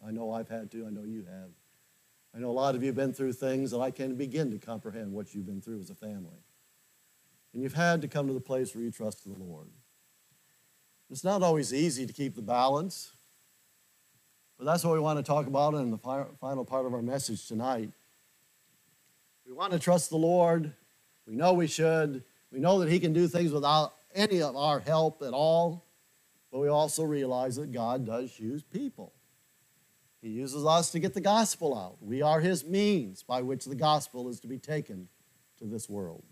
I 0.07 0.11
know 0.11 0.33
I've 0.33 0.49
had 0.49 0.71
to. 0.73 0.87
I 0.87 0.91
know 0.91 1.03
you 1.03 1.25
have. 1.25 1.51
I 2.35 2.39
know 2.39 2.51
a 2.51 2.53
lot 2.53 2.75
of 2.75 2.83
you 2.83 2.89
have 2.89 2.97
been 2.97 3.15
through 3.15 3.33
things 3.33 3.71
that 3.71 3.81
I 3.81 3.91
can't 3.91 4.19
begin 4.19 4.51
to 4.51 4.59
comprehend 4.59 5.13
what 5.13 5.35
you've 5.35 5.47
been 5.47 5.63
through 5.63 5.81
as 5.81 5.89
a 5.89 5.95
family. 5.95 6.43
And 7.55 7.63
you've 7.63 7.75
had 7.75 8.03
to 8.03 8.09
come 8.09 8.27
to 8.27 8.35
the 8.35 8.41
place 8.41 8.75
where 8.75 8.85
you 8.85 8.91
trust 8.91 9.25
the 9.25 9.33
Lord. 9.43 9.69
It's 11.11 11.25
not 11.25 11.43
always 11.43 11.73
easy 11.73 12.05
to 12.05 12.13
keep 12.13 12.37
the 12.37 12.43
balance, 12.43 13.13
but 14.59 14.67
that's 14.67 14.85
what 14.85 14.93
we 14.93 15.01
want 15.01 15.19
to 15.19 15.23
talk 15.23 15.47
about 15.47 15.75
in 15.75 15.91
the 15.91 15.99
final 15.99 16.65
part 16.65 16.85
of 16.85 16.93
our 16.93 17.01
message 17.01 17.49
tonight. 17.49 17.91
We 19.47 19.53
want 19.53 19.73
to 19.73 19.79
trust 19.79 20.11
the 20.11 20.17
Lord. 20.17 20.75
We 21.27 21.35
know 21.35 21.55
we 21.55 21.69
should. 21.69 22.23
We 22.53 22.59
know 22.59 22.81
that 22.81 22.91
He 22.91 23.01
can 23.01 23.15
do 23.15 23.29
things 23.29 23.51
without 23.51 23.95
any 24.15 24.43
of 24.43 24.57
our 24.57 24.81
help 24.81 25.23
at 25.23 25.33
all. 25.33 25.86
But 26.57 26.63
we 26.63 26.69
also 26.69 27.03
realize 27.03 27.57
that 27.57 27.71
God 27.71 28.07
does 28.07 28.41
use 28.41 28.63
people. 28.63 29.13
He 30.23 30.31
uses 30.31 30.65
us 30.65 30.91
to 30.93 30.99
get 30.99 31.13
the 31.13 31.21
gospel 31.21 31.77
out. 31.77 31.99
We 32.01 32.23
are 32.23 32.41
His 32.41 32.65
means 32.65 33.23
by 33.23 33.43
which 33.43 33.67
the 33.67 33.75
gospel 33.75 34.31
is 34.31 34.41
to 34.41 34.47
be 34.47 34.57
taken 34.57 35.09
to 35.59 35.67
this 35.67 35.87
world. 35.87 36.25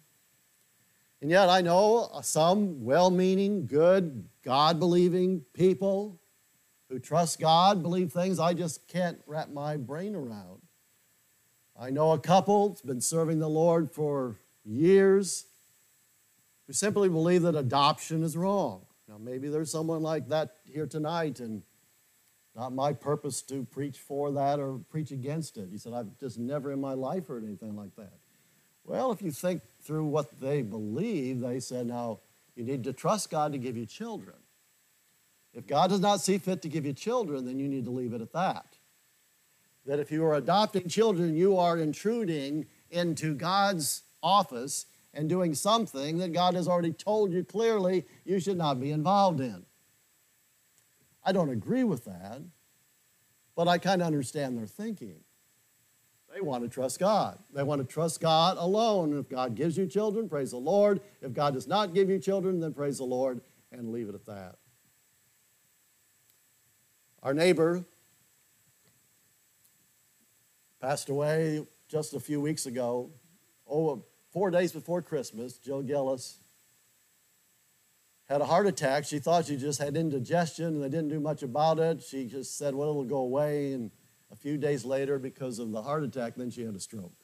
And 1.20 1.30
yet, 1.30 1.50
I 1.50 1.60
know 1.60 2.08
some 2.22 2.86
well 2.86 3.10
meaning, 3.10 3.66
good, 3.66 4.24
God 4.42 4.78
believing 4.78 5.42
people 5.52 6.18
who 6.88 6.98
trust 6.98 7.38
God 7.38 7.82
believe 7.82 8.10
things 8.10 8.38
I 8.38 8.54
just 8.54 8.88
can't 8.88 9.20
wrap 9.26 9.50
my 9.50 9.76
brain 9.76 10.14
around. 10.14 10.62
I 11.78 11.90
know 11.90 12.12
a 12.12 12.18
couple 12.18 12.70
that's 12.70 12.80
been 12.80 13.02
serving 13.02 13.40
the 13.40 13.48
Lord 13.50 13.92
for 13.92 14.40
years 14.64 15.44
who 16.66 16.72
simply 16.72 17.10
believe 17.10 17.42
that 17.42 17.56
adoption 17.56 18.22
is 18.22 18.38
wrong. 18.38 18.86
Now, 19.08 19.18
maybe 19.18 19.48
there's 19.48 19.70
someone 19.70 20.02
like 20.02 20.28
that 20.28 20.56
here 20.64 20.86
tonight, 20.86 21.40
and 21.40 21.62
Not 22.54 22.72
my 22.72 22.92
purpose 22.92 23.42
to 23.42 23.64
preach 23.64 23.98
for 23.98 24.30
that 24.32 24.60
or 24.60 24.78
preach 24.90 25.10
against 25.10 25.56
it. 25.56 25.68
He 25.70 25.78
said, 25.78 25.92
I've 25.92 26.16
just 26.20 26.38
never 26.38 26.72
in 26.72 26.80
my 26.80 26.94
life 26.94 27.26
heard 27.26 27.42
anything 27.44 27.76
like 27.76 27.96
that. 27.96 28.12
Well, 28.84 29.10
if 29.10 29.22
you 29.22 29.32
think 29.32 29.62
through 29.82 30.04
what 30.04 30.40
they 30.40 30.62
believe, 30.62 31.40
they 31.40 31.58
said, 31.58 31.86
now 31.86 32.20
you 32.54 32.62
need 32.62 32.84
to 32.84 32.92
trust 32.92 33.30
God 33.30 33.52
to 33.52 33.58
give 33.58 33.76
you 33.76 33.86
children. 33.86 34.36
If 35.52 35.66
God 35.66 35.90
does 35.90 36.00
not 36.00 36.20
see 36.20 36.38
fit 36.38 36.62
to 36.62 36.68
give 36.68 36.86
you 36.86 36.92
children, 36.92 37.44
then 37.44 37.58
you 37.58 37.68
need 37.68 37.86
to 37.86 37.90
leave 37.90 38.12
it 38.12 38.20
at 38.20 38.32
that. 38.32 38.66
That 39.86 39.98
if 39.98 40.12
you 40.12 40.24
are 40.24 40.34
adopting 40.34 40.88
children, 40.88 41.36
you 41.36 41.58
are 41.58 41.76
intruding 41.76 42.66
into 42.90 43.34
God's 43.34 44.02
office 44.22 44.86
and 45.14 45.28
doing 45.28 45.54
something 45.54 46.18
that 46.18 46.32
God 46.32 46.54
has 46.54 46.68
already 46.68 46.92
told 46.92 47.32
you 47.32 47.44
clearly 47.44 48.04
you 48.24 48.40
should 48.40 48.58
not 48.58 48.80
be 48.80 48.90
involved 48.90 49.40
in. 49.40 49.64
I 51.24 51.32
don't 51.32 51.50
agree 51.50 51.84
with 51.84 52.04
that, 52.04 52.42
but 53.56 53.68
I 53.68 53.78
kind 53.78 54.02
of 54.02 54.06
understand 54.06 54.58
their 54.58 54.66
thinking. 54.66 55.20
They 56.34 56.40
want 56.40 56.64
to 56.64 56.68
trust 56.68 56.98
God. 56.98 57.38
They 57.54 57.62
want 57.62 57.80
to 57.80 57.86
trust 57.86 58.20
God 58.20 58.56
alone. 58.58 59.16
If 59.16 59.28
God 59.28 59.54
gives 59.54 59.78
you 59.78 59.86
children, 59.86 60.28
praise 60.28 60.50
the 60.50 60.56
Lord. 60.56 61.00
If 61.22 61.32
God 61.32 61.54
does 61.54 61.68
not 61.68 61.94
give 61.94 62.10
you 62.10 62.18
children, 62.18 62.58
then 62.58 62.74
praise 62.74 62.98
the 62.98 63.04
Lord 63.04 63.40
and 63.70 63.92
leave 63.92 64.08
it 64.08 64.16
at 64.16 64.26
that. 64.26 64.56
Our 67.22 67.32
neighbor 67.32 67.84
passed 70.80 71.08
away 71.08 71.64
just 71.88 72.14
a 72.14 72.20
few 72.20 72.40
weeks 72.40 72.66
ago. 72.66 73.10
Oh, 73.70 74.04
four 74.34 74.50
days 74.50 74.72
before 74.72 75.00
Christmas, 75.00 75.56
Jill 75.58 75.80
Gillis 75.80 76.38
had 78.28 78.40
a 78.40 78.44
heart 78.44 78.66
attack. 78.66 79.04
She 79.04 79.20
thought 79.20 79.46
she 79.46 79.56
just 79.56 79.80
had 79.80 79.96
indigestion 79.96 80.66
and 80.66 80.82
they 80.82 80.88
didn't 80.88 81.08
do 81.08 81.20
much 81.20 81.44
about 81.44 81.78
it. 81.78 82.02
She 82.02 82.26
just 82.26 82.58
said, 82.58 82.74
well, 82.74 82.90
it'll 82.90 83.04
go 83.04 83.18
away. 83.18 83.72
And 83.72 83.92
a 84.32 84.36
few 84.36 84.58
days 84.58 84.84
later, 84.84 85.20
because 85.20 85.60
of 85.60 85.70
the 85.70 85.82
heart 85.82 86.02
attack, 86.02 86.34
then 86.34 86.50
she 86.50 86.64
had 86.64 86.74
a 86.74 86.80
stroke. 86.80 87.14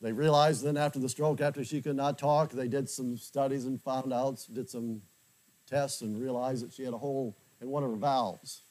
They 0.00 0.12
realized 0.12 0.64
then 0.64 0.78
after 0.78 0.98
the 0.98 1.08
stroke, 1.08 1.40
after 1.40 1.62
she 1.62 1.82
could 1.82 1.96
not 1.96 2.18
talk, 2.18 2.52
they 2.52 2.68
did 2.68 2.88
some 2.88 3.18
studies 3.18 3.66
and 3.66 3.82
found 3.82 4.14
out, 4.14 4.46
did 4.50 4.70
some 4.70 5.02
tests 5.66 6.00
and 6.00 6.18
realized 6.18 6.64
that 6.64 6.72
she 6.72 6.84
had 6.84 6.94
a 6.94 6.98
hole 6.98 7.36
in 7.60 7.68
one 7.68 7.82
of 7.82 7.90
her 7.90 7.96
valves. 7.96 8.62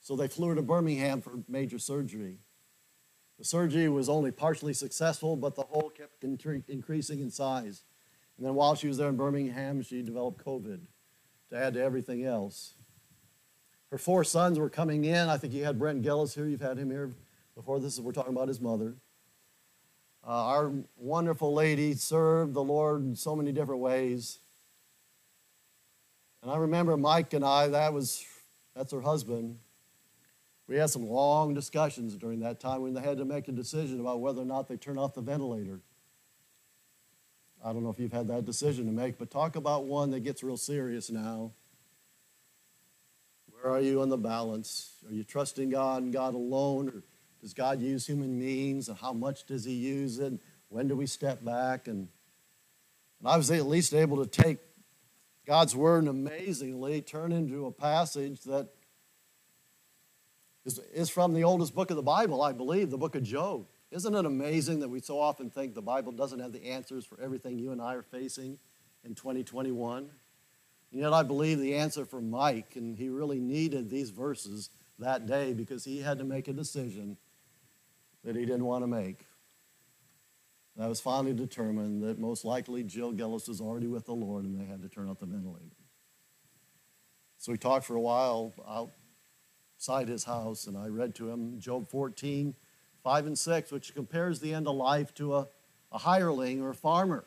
So 0.00 0.16
they 0.16 0.28
flew 0.28 0.48
her 0.48 0.54
to 0.54 0.62
Birmingham 0.62 1.20
for 1.20 1.32
major 1.48 1.78
surgery. 1.78 2.38
The 3.40 3.46
surgery 3.46 3.88
was 3.88 4.10
only 4.10 4.30
partially 4.30 4.74
successful, 4.74 5.34
but 5.34 5.54
the 5.54 5.62
hole 5.62 5.90
kept 5.96 6.22
increasing 6.22 7.20
in 7.20 7.30
size. 7.30 7.84
And 8.36 8.46
then 8.46 8.54
while 8.54 8.74
she 8.74 8.86
was 8.86 8.98
there 8.98 9.08
in 9.08 9.16
Birmingham, 9.16 9.80
she 9.80 10.02
developed 10.02 10.44
COVID 10.44 10.80
to 11.48 11.56
add 11.56 11.72
to 11.72 11.82
everything 11.82 12.22
else. 12.22 12.74
Her 13.90 13.96
four 13.96 14.24
sons 14.24 14.58
were 14.58 14.68
coming 14.68 15.06
in. 15.06 15.30
I 15.30 15.38
think 15.38 15.54
you 15.54 15.64
had 15.64 15.78
Brent 15.78 16.02
Gillis 16.02 16.34
here. 16.34 16.44
You've 16.44 16.60
had 16.60 16.76
him 16.76 16.90
here 16.90 17.12
before. 17.54 17.80
This 17.80 17.94
is 17.94 18.02
we're 18.02 18.12
talking 18.12 18.34
about 18.34 18.48
his 18.48 18.60
mother. 18.60 18.96
Uh, 20.22 20.30
our 20.32 20.72
wonderful 20.98 21.54
lady 21.54 21.94
served 21.94 22.52
the 22.52 22.62
Lord 22.62 23.00
in 23.00 23.16
so 23.16 23.34
many 23.34 23.52
different 23.52 23.80
ways. 23.80 24.38
And 26.42 26.50
I 26.50 26.58
remember 26.58 26.94
Mike 26.98 27.32
and 27.32 27.42
I, 27.42 27.68
that 27.68 27.94
was 27.94 28.22
that's 28.76 28.92
her 28.92 29.00
husband. 29.00 29.56
We 30.70 30.76
had 30.76 30.88
some 30.88 31.10
long 31.10 31.52
discussions 31.52 32.14
during 32.14 32.38
that 32.40 32.60
time 32.60 32.82
when 32.82 32.94
they 32.94 33.00
had 33.00 33.18
to 33.18 33.24
make 33.24 33.48
a 33.48 33.52
decision 33.52 33.98
about 33.98 34.20
whether 34.20 34.40
or 34.40 34.44
not 34.44 34.68
they 34.68 34.76
turn 34.76 34.98
off 34.98 35.14
the 35.14 35.20
ventilator. 35.20 35.80
I 37.64 37.72
don't 37.72 37.82
know 37.82 37.90
if 37.90 37.98
you've 37.98 38.12
had 38.12 38.28
that 38.28 38.44
decision 38.44 38.86
to 38.86 38.92
make, 38.92 39.18
but 39.18 39.32
talk 39.32 39.56
about 39.56 39.86
one 39.86 40.12
that 40.12 40.20
gets 40.20 40.44
real 40.44 40.56
serious 40.56 41.10
now. 41.10 41.50
Where 43.50 43.72
are 43.72 43.80
you 43.80 44.00
on 44.00 44.10
the 44.10 44.16
balance? 44.16 44.92
Are 45.08 45.12
you 45.12 45.24
trusting 45.24 45.70
God 45.70 46.04
and 46.04 46.12
God 46.12 46.34
alone, 46.34 46.88
or 46.88 47.02
does 47.42 47.52
God 47.52 47.80
use 47.80 48.06
human 48.06 48.38
means, 48.38 48.88
and 48.88 48.96
how 48.96 49.12
much 49.12 49.46
does 49.46 49.64
He 49.64 49.72
use 49.72 50.20
it? 50.20 50.34
When 50.68 50.86
do 50.86 50.94
we 50.94 51.06
step 51.06 51.44
back? 51.44 51.88
And, 51.88 52.06
and 53.18 53.28
I 53.28 53.36
was 53.36 53.50
at 53.50 53.66
least 53.66 53.92
able 53.92 54.24
to 54.24 54.42
take 54.42 54.58
God's 55.48 55.74
word 55.74 56.04
and 56.04 56.08
amazingly 56.08 57.02
turn 57.02 57.32
into 57.32 57.66
a 57.66 57.72
passage 57.72 58.42
that 58.42 58.68
is, 60.64 60.78
is 60.92 61.10
from 61.10 61.34
the 61.34 61.44
oldest 61.44 61.74
book 61.74 61.90
of 61.90 61.96
the 61.96 62.02
Bible, 62.02 62.42
I 62.42 62.52
believe, 62.52 62.90
the 62.90 62.98
book 62.98 63.14
of 63.14 63.22
Job. 63.22 63.66
Isn't 63.90 64.14
it 64.14 64.24
amazing 64.24 64.80
that 64.80 64.88
we 64.88 65.00
so 65.00 65.18
often 65.18 65.50
think 65.50 65.74
the 65.74 65.82
Bible 65.82 66.12
doesn't 66.12 66.38
have 66.38 66.52
the 66.52 66.66
answers 66.66 67.04
for 67.04 67.20
everything 67.20 67.58
you 67.58 67.72
and 67.72 67.80
I 67.80 67.94
are 67.94 68.02
facing 68.02 68.58
in 69.04 69.14
2021? 69.14 70.10
And 70.92 71.00
yet 71.00 71.12
I 71.12 71.22
believe 71.22 71.58
the 71.58 71.74
answer 71.76 72.04
for 72.04 72.20
Mike, 72.20 72.76
and 72.76 72.96
he 72.96 73.08
really 73.08 73.40
needed 73.40 73.90
these 73.90 74.10
verses 74.10 74.70
that 74.98 75.26
day 75.26 75.52
because 75.52 75.84
he 75.84 76.00
had 76.00 76.18
to 76.18 76.24
make 76.24 76.46
a 76.46 76.52
decision 76.52 77.16
that 78.24 78.36
he 78.36 78.42
didn't 78.42 78.64
want 78.64 78.82
to 78.82 78.86
make. 78.86 79.24
And 80.76 80.84
I 80.84 80.88
was 80.88 81.00
finally 81.00 81.32
determined 81.32 82.02
that 82.02 82.18
most 82.18 82.44
likely 82.44 82.82
Jill 82.82 83.12
Gillis 83.12 83.48
was 83.48 83.60
already 83.60 83.86
with 83.86 84.06
the 84.06 84.14
Lord 84.14 84.44
and 84.44 84.60
they 84.60 84.64
had 84.64 84.82
to 84.82 84.88
turn 84.88 85.08
off 85.08 85.18
the 85.18 85.26
ventilator. 85.26 85.64
So 87.38 87.52
we 87.52 87.58
talked 87.58 87.86
for 87.86 87.96
a 87.96 88.00
while 88.00 88.52
out 88.68 88.90
outside 89.80 90.08
his 90.08 90.24
house, 90.24 90.66
and 90.66 90.76
I 90.76 90.88
read 90.88 91.14
to 91.14 91.30
him 91.30 91.58
Job 91.58 91.88
14, 91.88 92.54
5 93.02 93.26
and 93.26 93.38
6, 93.38 93.72
which 93.72 93.94
compares 93.94 94.38
the 94.38 94.52
end 94.52 94.68
of 94.68 94.76
life 94.76 95.14
to 95.14 95.36
a, 95.36 95.48
a 95.90 95.96
hireling 95.96 96.60
or 96.60 96.68
a 96.68 96.74
farmer. 96.74 97.24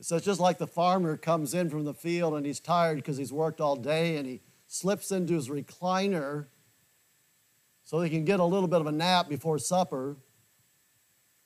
It 0.00 0.06
says, 0.06 0.24
just 0.24 0.40
like 0.40 0.58
the 0.58 0.66
farmer 0.66 1.16
comes 1.16 1.54
in 1.54 1.70
from 1.70 1.84
the 1.84 1.94
field 1.94 2.34
and 2.34 2.44
he's 2.44 2.58
tired 2.58 2.96
because 2.96 3.16
he's 3.16 3.32
worked 3.32 3.60
all 3.60 3.76
day 3.76 4.16
and 4.16 4.26
he 4.26 4.40
slips 4.66 5.12
into 5.12 5.34
his 5.34 5.48
recliner 5.48 6.46
so 7.84 8.00
he 8.00 8.10
can 8.10 8.24
get 8.24 8.40
a 8.40 8.44
little 8.44 8.66
bit 8.66 8.80
of 8.80 8.88
a 8.88 8.92
nap 8.92 9.28
before 9.28 9.60
supper, 9.60 10.16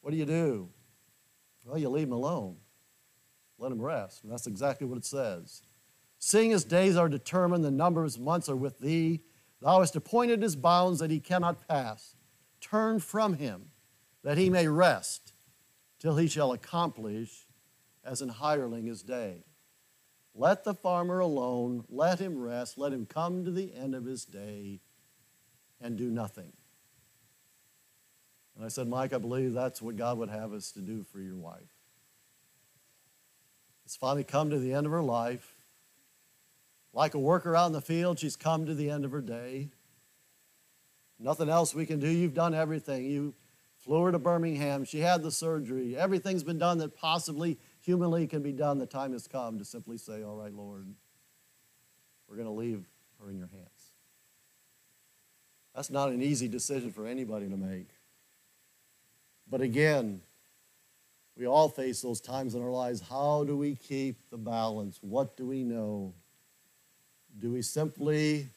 what 0.00 0.12
do 0.12 0.16
you 0.16 0.24
do? 0.24 0.70
Well, 1.62 1.76
you 1.76 1.90
leave 1.90 2.06
him 2.06 2.14
alone. 2.14 2.56
Let 3.58 3.70
him 3.70 3.82
rest. 3.82 4.22
And 4.22 4.32
that's 4.32 4.46
exactly 4.46 4.86
what 4.86 4.96
it 4.96 5.04
says. 5.04 5.60
Seeing 6.18 6.52
his 6.52 6.64
days 6.64 6.96
are 6.96 7.10
determined, 7.10 7.64
the 7.64 7.70
number 7.70 8.00
of 8.00 8.06
his 8.06 8.18
months 8.18 8.48
are 8.48 8.56
with 8.56 8.78
thee. 8.78 9.20
Thou 9.62 9.80
hast 9.80 9.96
appointed 9.96 10.42
his 10.42 10.56
bounds 10.56 11.00
that 11.00 11.10
he 11.10 11.20
cannot 11.20 11.66
pass. 11.68 12.16
Turn 12.60 12.98
from 12.98 13.34
him, 13.34 13.70
that 14.22 14.38
he 14.38 14.50
may 14.50 14.68
rest, 14.68 15.32
till 15.98 16.16
he 16.16 16.28
shall 16.28 16.52
accomplish 16.52 17.46
as 18.04 18.22
an 18.22 18.30
hireling 18.30 18.86
his 18.86 19.02
day. 19.02 19.44
Let 20.34 20.64
the 20.64 20.74
farmer 20.74 21.18
alone, 21.18 21.84
let 21.88 22.18
him 22.18 22.38
rest, 22.38 22.78
let 22.78 22.92
him 22.92 23.04
come 23.06 23.44
to 23.44 23.50
the 23.50 23.74
end 23.74 23.94
of 23.94 24.04
his 24.04 24.24
day 24.24 24.80
and 25.80 25.96
do 25.96 26.10
nothing. 26.10 26.52
And 28.56 28.64
I 28.64 28.68
said, 28.68 28.88
Mike, 28.88 29.12
I 29.12 29.18
believe 29.18 29.52
that's 29.52 29.82
what 29.82 29.96
God 29.96 30.18
would 30.18 30.30
have 30.30 30.52
us 30.52 30.70
to 30.72 30.80
do 30.80 31.02
for 31.02 31.20
your 31.20 31.36
wife. 31.36 31.74
It's 33.84 33.96
finally 33.96 34.24
come 34.24 34.50
to 34.50 34.58
the 34.58 34.72
end 34.72 34.86
of 34.86 34.92
her 34.92 35.02
life. 35.02 35.59
Like 36.92 37.14
a 37.14 37.18
worker 37.18 37.54
out 37.54 37.66
in 37.66 37.72
the 37.72 37.80
field, 37.80 38.18
she's 38.18 38.36
come 38.36 38.66
to 38.66 38.74
the 38.74 38.90
end 38.90 39.04
of 39.04 39.12
her 39.12 39.20
day. 39.20 39.68
Nothing 41.18 41.48
else 41.48 41.74
we 41.74 41.86
can 41.86 42.00
do. 42.00 42.08
You've 42.08 42.34
done 42.34 42.54
everything. 42.54 43.04
You 43.04 43.34
flew 43.76 44.02
her 44.04 44.12
to 44.12 44.18
Birmingham. 44.18 44.84
She 44.84 45.00
had 45.00 45.22
the 45.22 45.30
surgery. 45.30 45.96
Everything's 45.96 46.42
been 46.42 46.58
done 46.58 46.78
that 46.78 46.96
possibly 46.96 47.58
humanly 47.80 48.26
can 48.26 48.42
be 48.42 48.52
done. 48.52 48.78
The 48.78 48.86
time 48.86 49.12
has 49.12 49.28
come 49.28 49.58
to 49.58 49.64
simply 49.64 49.98
say, 49.98 50.22
All 50.22 50.36
right, 50.36 50.52
Lord, 50.52 50.86
we're 52.28 52.36
going 52.36 52.48
to 52.48 52.52
leave 52.52 52.84
her 53.20 53.30
in 53.30 53.36
your 53.36 53.48
hands. 53.48 53.92
That's 55.74 55.90
not 55.90 56.08
an 56.08 56.22
easy 56.22 56.48
decision 56.48 56.90
for 56.90 57.06
anybody 57.06 57.48
to 57.48 57.56
make. 57.56 57.88
But 59.48 59.60
again, 59.60 60.20
we 61.36 61.46
all 61.46 61.68
face 61.68 62.02
those 62.02 62.20
times 62.20 62.54
in 62.54 62.62
our 62.62 62.70
lives. 62.70 63.02
How 63.08 63.44
do 63.44 63.56
we 63.56 63.74
keep 63.74 64.30
the 64.30 64.36
balance? 64.36 64.98
What 65.00 65.36
do 65.36 65.46
we 65.46 65.64
know? 65.64 66.14
Do 67.38 67.52
we 67.52 67.62
simply 67.62 68.48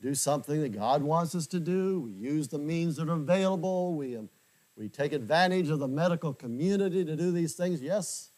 do 0.00 0.14
something 0.14 0.60
that 0.60 0.70
God 0.70 1.02
wants 1.02 1.34
us 1.34 1.46
to 1.48 1.60
do? 1.60 2.00
We 2.00 2.12
use 2.12 2.48
the 2.48 2.58
means 2.58 2.96
that 2.96 3.08
are 3.08 3.14
available. 3.14 3.94
We, 3.94 4.16
um, 4.16 4.28
we 4.76 4.88
take 4.88 5.12
advantage 5.12 5.70
of 5.70 5.78
the 5.78 5.88
medical 5.88 6.32
community 6.32 7.04
to 7.04 7.16
do 7.16 7.32
these 7.32 7.54
things. 7.54 7.80
Yes. 7.80 8.30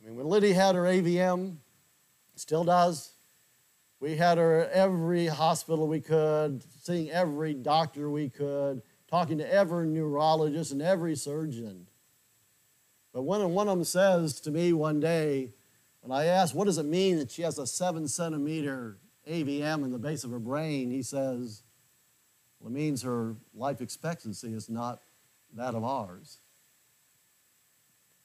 I 0.00 0.06
mean, 0.06 0.16
when 0.16 0.26
Liddy 0.26 0.52
had 0.52 0.74
her 0.74 0.82
AVM, 0.82 1.56
still 2.36 2.64
does. 2.64 3.12
We 4.00 4.16
had 4.16 4.38
her 4.38 4.60
at 4.60 4.70
every 4.72 5.26
hospital 5.26 5.86
we 5.86 6.00
could, 6.00 6.64
seeing 6.82 7.10
every 7.10 7.54
doctor 7.54 8.10
we 8.10 8.28
could, 8.28 8.82
talking 9.08 9.38
to 9.38 9.52
every 9.52 9.86
neurologist 9.86 10.72
and 10.72 10.82
every 10.82 11.14
surgeon. 11.14 11.86
But 13.12 13.22
when 13.22 13.48
one 13.50 13.68
of 13.68 13.76
them 13.76 13.84
says 13.84 14.40
to 14.40 14.50
me 14.50 14.72
one 14.72 14.98
day, 14.98 15.50
when 16.02 16.16
I 16.16 16.26
asked, 16.26 16.54
what 16.54 16.66
does 16.66 16.78
it 16.78 16.86
mean 16.86 17.18
that 17.18 17.30
she 17.30 17.42
has 17.42 17.58
a 17.58 17.66
seven 17.66 18.06
centimeter 18.06 18.98
AVM 19.28 19.84
in 19.84 19.92
the 19.92 19.98
base 19.98 20.24
of 20.24 20.32
her 20.32 20.38
brain, 20.38 20.90
he 20.90 21.02
says, 21.02 21.62
well, 22.60 22.70
it 22.70 22.74
means 22.74 23.02
her 23.02 23.36
life 23.54 23.80
expectancy 23.80 24.52
is 24.52 24.68
not 24.68 25.00
that 25.54 25.74
of 25.74 25.84
ours. 25.84 26.38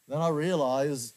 Then 0.08 0.20
I 0.20 0.30
realized 0.30 1.14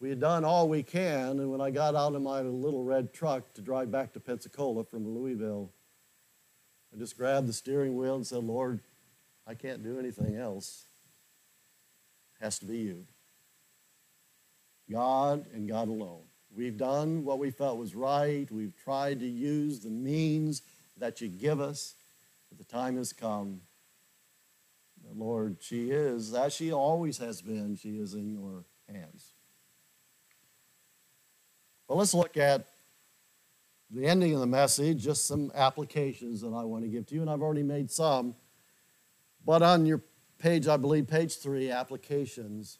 we 0.00 0.08
had 0.08 0.20
done 0.20 0.44
all 0.44 0.68
we 0.68 0.82
can, 0.82 1.38
and 1.38 1.50
when 1.50 1.60
I 1.60 1.70
got 1.70 1.94
out 1.94 2.14
of 2.14 2.22
my 2.22 2.40
little 2.40 2.84
red 2.84 3.12
truck 3.12 3.52
to 3.54 3.60
drive 3.60 3.90
back 3.90 4.12
to 4.14 4.20
Pensacola 4.20 4.84
from 4.84 5.06
Louisville, 5.06 5.70
I 6.94 6.98
just 6.98 7.16
grabbed 7.16 7.48
the 7.48 7.52
steering 7.52 7.96
wheel 7.96 8.14
and 8.14 8.26
said, 8.26 8.44
Lord, 8.44 8.80
I 9.46 9.54
can't 9.54 9.82
do 9.82 9.98
anything 9.98 10.36
else. 10.36 10.84
It 12.40 12.44
has 12.44 12.58
to 12.60 12.66
be 12.66 12.78
you. 12.78 13.06
God 14.90 15.46
and 15.52 15.68
God 15.68 15.88
alone. 15.88 16.22
We've 16.54 16.76
done 16.76 17.24
what 17.24 17.38
we 17.38 17.50
felt 17.50 17.78
was 17.78 17.94
right. 17.94 18.50
We've 18.50 18.74
tried 18.84 19.20
to 19.20 19.26
use 19.26 19.80
the 19.80 19.90
means 19.90 20.62
that 20.98 21.20
you 21.20 21.28
give 21.28 21.60
us, 21.60 21.94
but 22.48 22.58
the 22.58 22.72
time 22.72 22.96
has 22.96 23.12
come. 23.12 23.60
Lord, 25.14 25.58
she 25.60 25.90
is, 25.90 26.32
as 26.34 26.54
she 26.54 26.72
always 26.72 27.18
has 27.18 27.42
been, 27.42 27.76
she 27.76 27.98
is 27.98 28.14
in 28.14 28.32
your 28.32 28.64
hands. 28.92 29.32
Well, 31.88 31.98
let's 31.98 32.14
look 32.14 32.36
at 32.36 32.66
the 33.90 34.06
ending 34.06 34.34
of 34.34 34.40
the 34.40 34.46
message, 34.46 35.04
just 35.04 35.26
some 35.26 35.52
applications 35.54 36.40
that 36.40 36.48
I 36.48 36.64
want 36.64 36.84
to 36.84 36.88
give 36.88 37.06
to 37.06 37.14
you, 37.14 37.20
and 37.20 37.30
I've 37.30 37.42
already 37.42 37.62
made 37.62 37.90
some. 37.90 38.34
But 39.44 39.62
on 39.62 39.84
your 39.86 40.02
page, 40.38 40.66
I 40.66 40.76
believe, 40.76 41.06
page 41.06 41.36
three, 41.36 41.70
applications, 41.70 42.78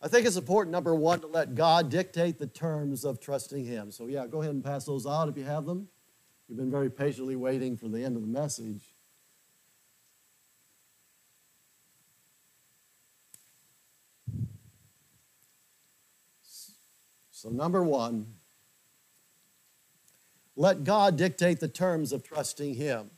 I 0.00 0.08
think 0.08 0.26
it's 0.26 0.36
important, 0.36 0.72
number 0.72 0.94
one, 0.94 1.20
to 1.20 1.26
let 1.26 1.54
God 1.54 1.90
dictate 1.90 2.38
the 2.38 2.46
terms 2.46 3.04
of 3.04 3.18
trusting 3.18 3.64
Him. 3.64 3.90
So, 3.90 4.06
yeah, 4.06 4.26
go 4.26 4.42
ahead 4.42 4.54
and 4.54 4.62
pass 4.62 4.84
those 4.84 5.06
out 5.06 5.28
if 5.28 5.36
you 5.36 5.44
have 5.44 5.64
them. 5.64 5.88
You've 6.48 6.58
been 6.58 6.70
very 6.70 6.90
patiently 6.90 7.34
waiting 7.34 7.76
for 7.76 7.88
the 7.88 8.04
end 8.04 8.14
of 8.16 8.22
the 8.22 8.28
message. 8.28 8.82
So, 17.30 17.48
number 17.48 17.82
one, 17.82 18.26
let 20.56 20.84
God 20.84 21.16
dictate 21.16 21.60
the 21.60 21.68
terms 21.68 22.12
of 22.12 22.22
trusting 22.22 22.74
Him. 22.74 23.10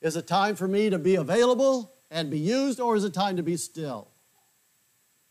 Is 0.00 0.16
it 0.16 0.26
time 0.26 0.54
for 0.54 0.68
me 0.68 0.90
to 0.90 0.98
be 0.98 1.16
available 1.16 1.92
and 2.10 2.30
be 2.30 2.38
used, 2.38 2.80
or 2.80 2.96
is 2.96 3.04
it 3.04 3.14
time 3.14 3.36
to 3.36 3.42
be 3.42 3.56
still? 3.56 4.08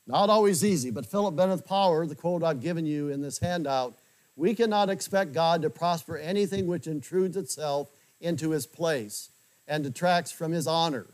Not 0.08 0.30
always 0.30 0.64
easy, 0.64 0.90
but 0.90 1.06
Philip 1.06 1.36
Bennett 1.36 1.66
Power, 1.66 2.06
the 2.08 2.16
quote 2.16 2.42
I've 2.42 2.62
given 2.62 2.86
you 2.86 3.10
in 3.10 3.22
this 3.22 3.40
handout, 3.40 3.94
we 4.38 4.56
cannot 4.56 4.90
expect 4.90 5.34
God 5.34 5.62
to 5.62 5.70
prosper 5.70 6.18
anything 6.18 6.66
which 6.66 6.88
intrudes 6.88 7.36
itself 7.36 7.90
into 8.22 8.52
his 8.52 8.66
place 8.66 9.30
and 9.68 9.84
detracts 9.84 10.32
from 10.32 10.54
his 10.54 10.66
honor. 10.66 11.08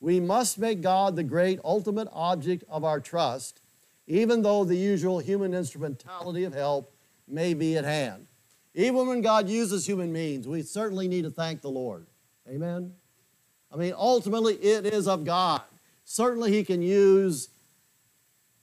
We 0.00 0.20
must 0.20 0.58
make 0.58 0.82
God 0.82 1.16
the 1.16 1.24
great 1.24 1.58
ultimate 1.64 2.08
object 2.12 2.64
of 2.68 2.84
our 2.84 3.00
trust, 3.00 3.60
even 4.06 4.42
though 4.42 4.64
the 4.64 4.76
usual 4.76 5.18
human 5.18 5.54
instrumentality 5.54 6.44
of 6.44 6.52
help 6.52 6.92
may 7.26 7.54
be 7.54 7.76
at 7.78 7.84
hand. 7.84 8.26
Even 8.74 9.06
when 9.06 9.22
God 9.22 9.48
uses 9.48 9.86
human 9.86 10.12
means, 10.12 10.46
we 10.46 10.60
certainly 10.60 11.08
need 11.08 11.22
to 11.22 11.30
thank 11.30 11.62
the 11.62 11.70
Lord. 11.70 12.06
Amen? 12.46 12.92
I 13.72 13.76
mean, 13.76 13.94
ultimately, 13.96 14.54
it 14.56 14.84
is 14.84 15.08
of 15.08 15.24
God. 15.24 15.62
Certainly, 16.04 16.52
He 16.52 16.62
can 16.62 16.82
use 16.82 17.48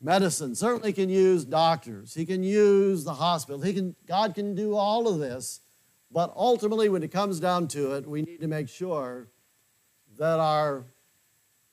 medicine. 0.04 0.54
Certainly 0.54 0.94
can 0.94 1.10
use 1.10 1.46
doctors. 1.46 2.14
He 2.14 2.26
can 2.26 2.44
use 2.44 3.04
the 3.04 3.14
hospital. 3.14 3.62
He 3.62 3.74
can, 3.74 3.96
God 4.06 4.36
can 4.36 4.54
do 4.54 4.76
all 4.76 5.08
of 5.08 5.20
this. 5.20 5.62
But 6.12 6.32
ultimately, 6.36 6.90
when 6.90 7.02
it 7.02 7.12
comes 7.12 7.40
down 7.40 7.68
to 7.70 7.94
it, 7.94 8.08
we 8.08 8.22
need 8.22 8.42
to 8.42 8.48
make 8.48 8.70
sure 8.70 9.30
that 10.20 10.40
our 10.40 10.84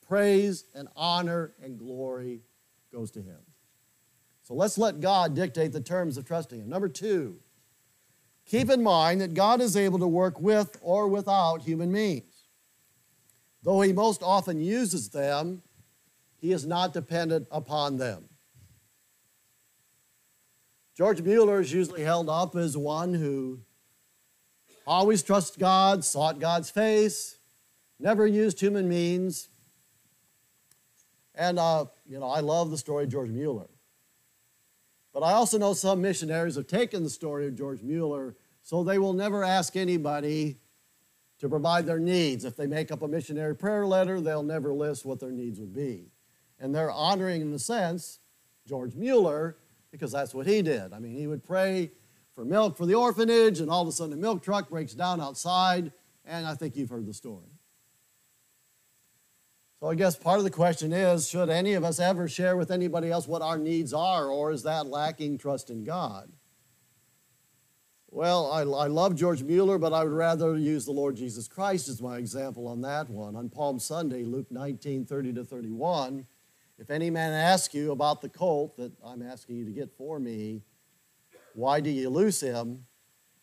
praise 0.07 0.65
and 0.75 0.89
honor 0.97 1.53
and 1.63 1.79
glory 1.79 2.41
goes 2.93 3.11
to 3.13 3.21
Him. 3.21 3.39
So 4.43 4.55
let's 4.55 4.79
let 4.79 5.01
God 5.01 5.35
dictate 5.35 5.73
the 5.73 5.81
terms 5.81 6.17
of 6.17 6.25
trusting 6.25 6.59
Him. 6.59 6.69
Number 6.69 6.89
two, 6.89 7.37
keep 8.47 8.71
in 8.71 8.83
mind 8.83 9.21
that 9.21 9.35
God 9.35 9.61
is 9.61 9.77
able 9.77 9.99
to 9.99 10.09
work 10.09 10.41
with 10.41 10.79
or 10.81 11.07
without 11.07 11.63
human 11.63 11.93
means. 11.93 12.25
Though 13.63 13.83
He 13.83 13.93
most 13.93 14.23
often 14.23 14.61
uses 14.61 15.11
them, 15.11 15.63
he 16.41 16.53
is 16.53 16.67
not 16.67 16.93
dependent 16.93 17.47
upon 17.51 17.99
them. 17.99 18.25
George 20.97 21.23
Mueller 21.23 21.61
is 21.61 21.73
usually 21.73 22.03
held 22.03 22.29
up 22.29 22.57
as 22.57 22.77
one 22.77 23.15
who 23.15 23.61
always 24.87 25.23
trusted 25.23 25.61
God, 25.61 26.05
sought 26.05 26.41
God's 26.41 26.71
face, 26.71 27.39
never 27.99 28.27
used 28.27 28.61
human 28.61 28.89
means. 28.89 29.49
And, 31.35 31.59
uh, 31.59 31.87
you 32.07 32.19
know, 32.19 32.29
I 32.29 32.41
love 32.41 32.71
the 32.71 32.79
story 32.79 33.05
of 33.05 33.11
George 33.11 33.31
Mueller. 33.31 33.69
But 35.13 35.23
I 35.23 35.33
also 35.33 35.59
know 35.59 35.73
some 35.75 36.01
missionaries 36.01 36.57
have 36.57 36.67
taken 36.67 37.03
the 37.03 37.11
story 37.11 37.47
of 37.47 37.57
George 37.57 37.83
Mueller 37.83 38.37
so 38.63 38.85
they 38.85 38.99
will 38.99 39.15
never 39.15 39.43
ask 39.43 39.77
anybody 39.77 40.59
to 41.39 41.49
provide 41.49 41.87
their 41.87 41.99
needs. 41.99 42.45
If 42.45 42.57
they 42.57 42.67
make 42.67 42.93
up 42.93 43.03
a 43.03 43.09
missionary 43.09 43.57
prayer 43.57 43.87
letter, 43.87 44.21
they'll 44.21 44.43
never 44.43 44.73
list 44.73 45.07
what 45.07 45.19
their 45.19 45.33
needs 45.33 45.59
would 45.59 45.75
be. 45.75 46.10
And 46.61 46.75
they're 46.75 46.91
honoring, 46.91 47.41
in 47.41 47.53
a 47.53 47.59
sense, 47.59 48.19
George 48.67 48.95
Mueller 48.95 49.57
because 49.91 50.13
that's 50.13 50.35
what 50.35 50.47
he 50.47 50.63
did. 50.63 50.93
I 50.93 50.99
mean, 50.99 51.15
he 51.15 51.27
would 51.27 51.45
pray 51.45 51.91
for 52.35 52.45
milk 52.45 52.77
for 52.77 52.87
the 52.87 52.95
orphanage, 52.95 53.61
and 53.61 53.71
all 53.71 53.83
of 53.83 53.89
a 53.89 53.93
sudden, 53.93 54.13
a 54.13 54.17
milk 54.17 54.43
truck 54.43 54.69
breaks 54.71 54.95
down 54.95 55.21
outside, 55.21 55.93
and 56.25 56.47
I 56.47 56.55
think 56.55 56.77
you've 56.77 56.91
heard 56.91 57.07
the 57.07 57.15
story. 57.15 57.49
So 59.81 59.89
I 59.89 59.95
guess 59.95 60.15
part 60.15 60.39
of 60.39 60.45
the 60.45 60.51
question 60.51 60.93
is 60.93 61.29
should 61.29 61.49
any 61.49 61.73
of 61.73 61.85
us 61.85 61.99
ever 61.99 62.29
share 62.29 62.57
with 62.57 62.71
anybody 62.71 63.11
else 63.11 63.27
what 63.27 63.43
our 63.43 63.59
needs 63.59 63.93
are, 63.93 64.29
or 64.29 64.53
is 64.53 64.63
that 64.63 64.87
lacking 64.87 65.39
trust 65.39 65.71
in 65.71 65.85
God? 65.85 66.31
Well, 68.13 68.51
I, 68.51 68.61
I 68.63 68.89
love 68.89 69.15
George 69.15 69.43
Mueller, 69.43 69.79
but 69.79 69.93
I 69.93 70.03
would 70.03 70.13
rather 70.13 70.57
use 70.57 70.85
the 70.85 70.93
Lord 70.93 71.17
Jesus 71.17 71.47
Christ 71.47 71.89
as 71.89 72.03
my 72.03 72.19
example 72.19 72.67
on 72.67 72.83
that 72.83 73.09
one. 73.09 73.37
On 73.37 73.49
Palm 73.49 73.79
Sunday, 73.79 74.25
Luke 74.25 74.51
19 74.51 75.07
30 75.07 75.33
to 75.35 75.45
31, 75.45 76.27
if 76.81 76.89
any 76.89 77.11
man 77.11 77.33
ask 77.33 77.75
you 77.75 77.93
about 77.93 78.23
the 78.23 78.29
colt 78.31 78.79
that 78.79 78.91
I'm 79.05 79.21
asking 79.21 79.57
you 79.57 79.67
to 79.67 79.71
get 79.71 79.91
for 79.99 80.19
me, 80.19 80.63
why 81.53 81.81
do 81.81 81.91
you 81.91 82.09
loose 82.09 82.41
him? 82.41 82.87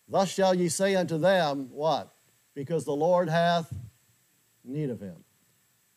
Thus 0.10 0.30
shall 0.30 0.56
ye 0.56 0.69
say 0.69 0.95
unto 0.95 1.19
them, 1.19 1.69
What? 1.71 2.12
Because 2.56 2.84
the 2.84 2.95
Lord 2.95 3.30
hath 3.30 3.71
need 4.63 4.89
of 4.89 5.00
him. 5.00 5.23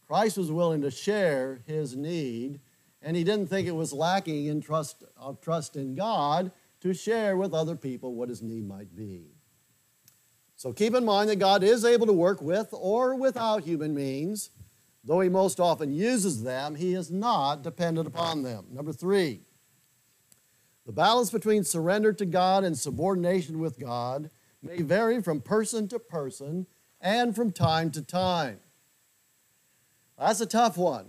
Christ 0.07 0.37
was 0.37 0.53
willing 0.53 0.83
to 0.83 0.91
share 0.91 1.63
his 1.67 1.97
need, 1.97 2.61
and 3.01 3.17
he 3.17 3.25
didn't 3.25 3.47
think 3.47 3.67
it 3.67 3.75
was 3.75 3.95
lacking 3.95 4.45
in 4.45 4.61
trust 4.61 5.03
of 5.17 5.41
trust 5.41 5.77
in 5.77 5.95
God 5.95 6.53
to 6.83 6.93
share 6.93 7.39
with 7.39 7.55
other 7.55 7.77
people 7.77 8.15
what 8.15 8.29
his 8.29 8.43
need 8.43 8.69
might 8.69 8.95
be. 8.95 9.29
So 10.57 10.75
keep 10.75 10.95
in 10.95 11.07
mind 11.07 11.31
that 11.31 11.37
God 11.37 11.63
is 11.63 11.87
able 11.87 12.07
to 12.07 12.13
work 12.13 12.43
with 12.43 12.69
or 12.73 13.15
without 13.15 13.65
human 13.65 13.95
means. 13.95 14.51
Though 15.03 15.21
he 15.21 15.29
most 15.29 15.61
often 15.61 15.93
uses 15.93 16.43
them, 16.43 16.75
he 16.75 16.95
is 16.95 17.11
not 17.11 17.63
dependent 17.63 18.07
upon 18.07 18.43
them. 18.43 18.67
Number 18.71 18.93
three, 18.93 19.41
the 20.85 20.93
balance 20.93 21.31
between 21.31 21.65
surrender 21.65 22.13
to 22.13 22.27
God 22.27 22.65
and 22.65 22.79
subordination 22.79 23.59
with 23.61 23.79
God 23.79 24.31
may 24.63 24.83
vary 24.83 25.23
from 25.23 25.41
person 25.41 25.89
to 25.89 25.99
person 25.99 26.67
and 27.01 27.35
from 27.35 27.51
time 27.51 27.91
to 27.93 28.03
time. 28.03 28.61
That's 30.19 30.41
a 30.41 30.47
tough 30.47 30.77
one. 30.77 31.09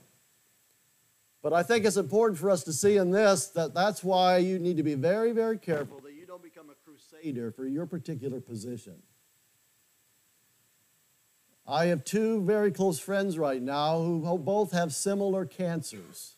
But 1.41 1.53
I 1.53 1.63
think 1.63 1.85
it's 1.85 1.97
important 1.97 2.39
for 2.39 2.49
us 2.49 2.63
to 2.65 2.73
see 2.73 2.97
in 2.97 3.11
this 3.11 3.47
that 3.47 3.73
that's 3.73 4.03
why 4.03 4.37
you 4.37 4.59
need 4.59 4.77
to 4.77 4.83
be 4.83 4.93
very, 4.93 5.31
very 5.31 5.57
careful 5.57 5.99
that 6.01 6.13
you 6.13 6.25
don't 6.25 6.43
become 6.43 6.69
a 6.69 6.75
crusader 6.85 7.51
for 7.51 7.65
your 7.65 7.85
particular 7.85 8.39
position. 8.39 9.01
I 11.71 11.85
have 11.85 12.03
two 12.03 12.41
very 12.41 12.69
close 12.69 12.99
friends 12.99 13.37
right 13.37 13.61
now 13.61 14.01
who 14.01 14.37
both 14.37 14.73
have 14.73 14.93
similar 14.93 15.45
cancers. 15.45 16.33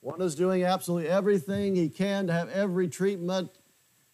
One 0.00 0.20
is 0.20 0.34
doing 0.34 0.64
absolutely 0.64 1.08
everything 1.08 1.76
he 1.76 1.88
can 1.88 2.26
to 2.26 2.32
have 2.32 2.48
every 2.48 2.88
treatment 2.88 3.50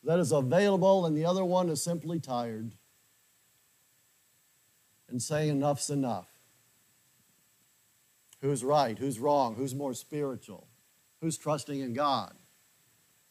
that 0.05 0.19
is 0.19 0.31
available, 0.31 1.07
and 1.07 1.17
the 1.17 1.25
other 1.25 1.43
one 1.45 1.71
is 1.71 1.83
simply 1.83 2.21
tired 2.21 2.75
and 5.09 5.23
saying, 5.23 5.49
Enough's 5.49 5.89
enough. 5.89 6.29
Who's 8.43 8.63
right? 8.63 8.99
Who's 8.99 9.19
wrong? 9.19 9.55
Who's 9.55 9.75
more 9.75 9.95
spiritual? 9.95 10.67
Who's 11.23 11.39
trusting 11.39 11.81
in 11.81 11.95
God? 11.95 12.35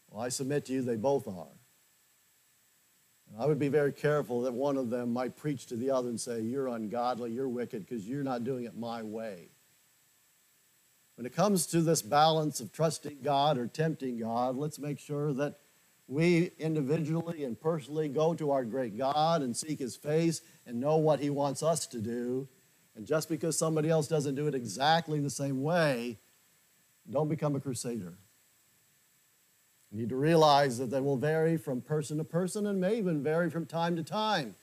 Well, 0.10 0.24
I 0.24 0.30
submit 0.30 0.66
to 0.66 0.74
you, 0.74 0.82
they 0.82 0.96
both 0.96 1.28
are. 1.28 1.59
I 3.38 3.46
would 3.46 3.60
be 3.60 3.68
very 3.68 3.92
careful 3.92 4.42
that 4.42 4.54
one 4.54 4.78
of 4.78 4.90
them 4.90 5.14
might 5.14 5.36
preach 5.36 5.68
to 5.68 5.76
the 5.76 5.92
other 5.92 6.10
and 6.10 6.20
say, 6.20 6.42
You're 6.42 6.68
ungodly, 6.68 7.32
you're 7.32 7.50
wicked, 7.50 7.86
because 7.86 8.08
you're 8.08 8.24
not 8.24 8.44
doing 8.44 8.66
it 8.66 8.78
my 8.78 9.04
way. 9.04 9.50
When 11.16 11.26
it 11.26 11.36
comes 11.36 11.66
to 11.68 11.82
this 11.82 12.02
balance 12.02 12.60
of 12.60 12.72
trusting 12.72 13.20
God 13.22 13.58
or 13.58 13.68
tempting 13.68 14.18
God, 14.18 14.56
let's 14.56 14.80
make 14.80 15.00
sure 15.00 15.34
that 15.34 15.60
we 16.08 16.52
individually 16.58 17.44
and 17.44 17.60
personally 17.60 18.10
go 18.10 18.34
to 18.34 18.52
our 18.52 18.66
great 18.66 18.98
God 18.98 19.42
and 19.42 19.56
seek 19.56 19.80
His 19.80 19.96
face 19.96 20.42
and 20.66 20.80
know 20.80 20.98
what 20.98 21.20
He 21.20 21.30
wants 21.30 21.62
us 21.62 21.86
to 21.88 22.00
do. 22.00 22.48
And 22.96 23.06
just 23.06 23.30
because 23.30 23.58
somebody 23.58 23.90
else 23.90 24.08
doesn't 24.08 24.36
do 24.36 24.48
it 24.48 24.56
exactly 24.56 25.20
the 25.20 25.30
same 25.30 25.62
way, 25.62 26.18
don't 27.10 27.30
become 27.30 27.56
a 27.56 27.60
crusader. 27.60 28.18
You 29.92 30.00
need 30.00 30.10
to 30.10 30.16
realize 30.16 30.78
that 30.78 30.92
they 30.92 31.02
will 31.02 31.18
vary 31.18 31.58
from 31.58 31.82
person 31.82 32.18
to 32.18 32.24
person 32.24 32.68
and 32.68 32.80
may 32.80 32.98
even 32.98 33.24
vary 33.24 33.50
from 33.50 33.66
time 33.66 33.96
to 33.96 34.04
time. 34.04 34.56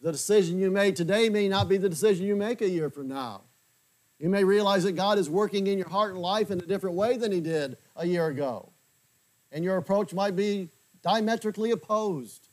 The 0.00 0.12
decision 0.12 0.58
you 0.58 0.70
made 0.70 0.96
today 0.96 1.28
may 1.28 1.48
not 1.48 1.68
be 1.68 1.76
the 1.76 1.88
decision 1.88 2.26
you 2.26 2.36
make 2.36 2.60
a 2.60 2.68
year 2.68 2.90
from 2.90 3.08
now. 3.08 3.42
You 4.18 4.28
may 4.28 4.44
realize 4.44 4.84
that 4.84 4.92
God 4.92 5.18
is 5.18 5.28
working 5.28 5.66
in 5.66 5.78
your 5.78 5.88
heart 5.88 6.12
and 6.12 6.20
life 6.20 6.50
in 6.50 6.58
a 6.58 6.66
different 6.66 6.96
way 6.96 7.16
than 7.16 7.32
He 7.32 7.40
did 7.40 7.76
a 7.94 8.06
year 8.06 8.26
ago. 8.26 8.70
And 9.52 9.62
your 9.62 9.76
approach 9.76 10.12
might 10.12 10.34
be 10.34 10.68
diametrically 11.02 11.70
opposed 11.70 12.48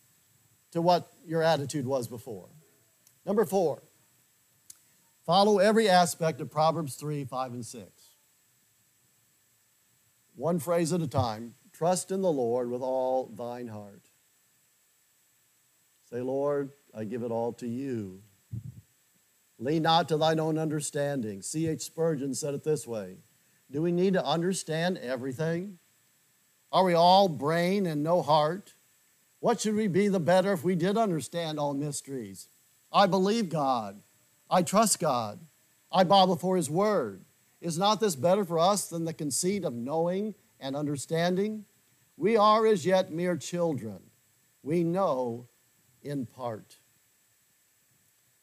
to 0.71 0.81
what 0.81 1.11
your 1.25 1.41
attitude 1.41 1.85
was 1.85 2.07
before. 2.07 2.49
Number 3.25 3.45
four, 3.45 3.81
follow 5.25 5.59
every 5.59 5.89
aspect 5.89 6.41
of 6.41 6.51
Proverbs 6.51 6.95
3, 6.95 7.25
5, 7.25 7.53
and 7.53 7.65
6. 7.65 7.87
One 10.35 10.59
phrase 10.59 10.91
at 10.91 11.01
a 11.01 11.07
time. 11.07 11.55
Trust 11.73 12.11
in 12.11 12.21
the 12.21 12.31
Lord 12.31 12.69
with 12.69 12.81
all 12.81 13.31
thine 13.35 13.67
heart. 13.67 14.03
Say, 16.09 16.21
Lord, 16.21 16.71
I 16.95 17.03
give 17.03 17.23
it 17.23 17.31
all 17.31 17.53
to 17.53 17.67
you. 17.67 18.21
Lean 19.57 19.81
not 19.81 20.07
to 20.09 20.17
thine 20.17 20.39
own 20.39 20.59
understanding. 20.59 21.41
C.H. 21.41 21.81
Spurgeon 21.81 22.35
said 22.35 22.53
it 22.53 22.63
this 22.63 22.85
way 22.85 23.17
Do 23.71 23.81
we 23.81 23.91
need 23.91 24.13
to 24.13 24.25
understand 24.25 24.99
everything? 24.99 25.79
Are 26.71 26.83
we 26.83 26.93
all 26.93 27.27
brain 27.27 27.85
and 27.85 28.03
no 28.03 28.21
heart? 28.21 28.73
What 29.39 29.61
should 29.61 29.75
we 29.75 29.87
be 29.87 30.07
the 30.07 30.19
better 30.19 30.53
if 30.53 30.63
we 30.63 30.75
did 30.75 30.97
understand 30.97 31.59
all 31.59 31.73
mysteries? 31.73 32.47
I 32.91 33.07
believe 33.07 33.49
God. 33.49 34.01
I 34.49 34.61
trust 34.61 34.99
God. 34.99 35.39
I 35.91 36.03
bow 36.03 36.25
before 36.27 36.55
His 36.55 36.69
Word. 36.69 37.25
Is 37.61 37.77
not 37.77 37.99
this 37.99 38.15
better 38.15 38.43
for 38.43 38.59
us 38.59 38.87
than 38.89 39.05
the 39.05 39.13
conceit 39.13 39.63
of 39.63 39.73
knowing 39.73 40.35
and 40.59 40.75
understanding? 40.75 41.65
We 42.17 42.37
are 42.37 42.65
as 42.65 42.85
yet 42.85 43.11
mere 43.11 43.37
children. 43.37 43.99
We 44.61 44.83
know 44.83 45.47
in 46.01 46.25
part. 46.25 46.77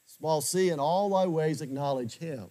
Small 0.07 0.41
c, 0.41 0.71
in 0.71 0.81
all 0.81 1.11
thy 1.11 1.27
ways 1.27 1.63
acknowledge 1.63 2.19
him. 2.19 2.51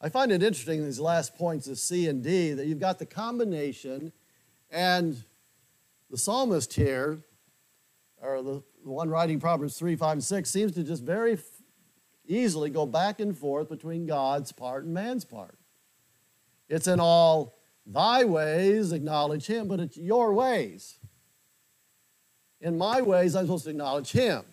I 0.00 0.08
find 0.08 0.32
it 0.32 0.42
interesting 0.42 0.78
in 0.78 0.86
these 0.86 1.00
last 1.00 1.36
points 1.36 1.68
of 1.68 1.78
C 1.78 2.08
and 2.08 2.22
D 2.22 2.52
that 2.52 2.66
you've 2.66 2.80
got 2.80 2.98
the 2.98 3.06
combination, 3.06 4.12
and 4.70 5.22
the 6.10 6.16
psalmist 6.16 6.72
here, 6.72 7.20
or 8.20 8.42
the 8.42 8.62
one 8.82 9.10
writing 9.10 9.38
Proverbs 9.38 9.78
3, 9.78 9.96
5, 9.96 10.12
and 10.12 10.24
6, 10.24 10.50
seems 10.50 10.72
to 10.72 10.82
just 10.82 11.02
very 11.02 11.38
easily 12.26 12.70
go 12.70 12.86
back 12.86 13.20
and 13.20 13.36
forth 13.36 13.68
between 13.68 14.06
God's 14.06 14.52
part 14.52 14.84
and 14.84 14.94
man's 14.94 15.24
part. 15.24 15.58
It's 16.68 16.86
in 16.86 16.98
all 17.00 17.59
thy 17.92 18.24
ways, 18.24 18.92
acknowledge 18.92 19.46
him, 19.46 19.68
but 19.68 19.80
it's 19.80 19.96
your 19.96 20.32
ways. 20.32 20.98
In 22.60 22.76
my 22.76 23.00
ways, 23.00 23.34
I'm 23.34 23.46
supposed 23.46 23.64
to 23.64 23.70
acknowledge 23.70 24.12
him. 24.12 24.44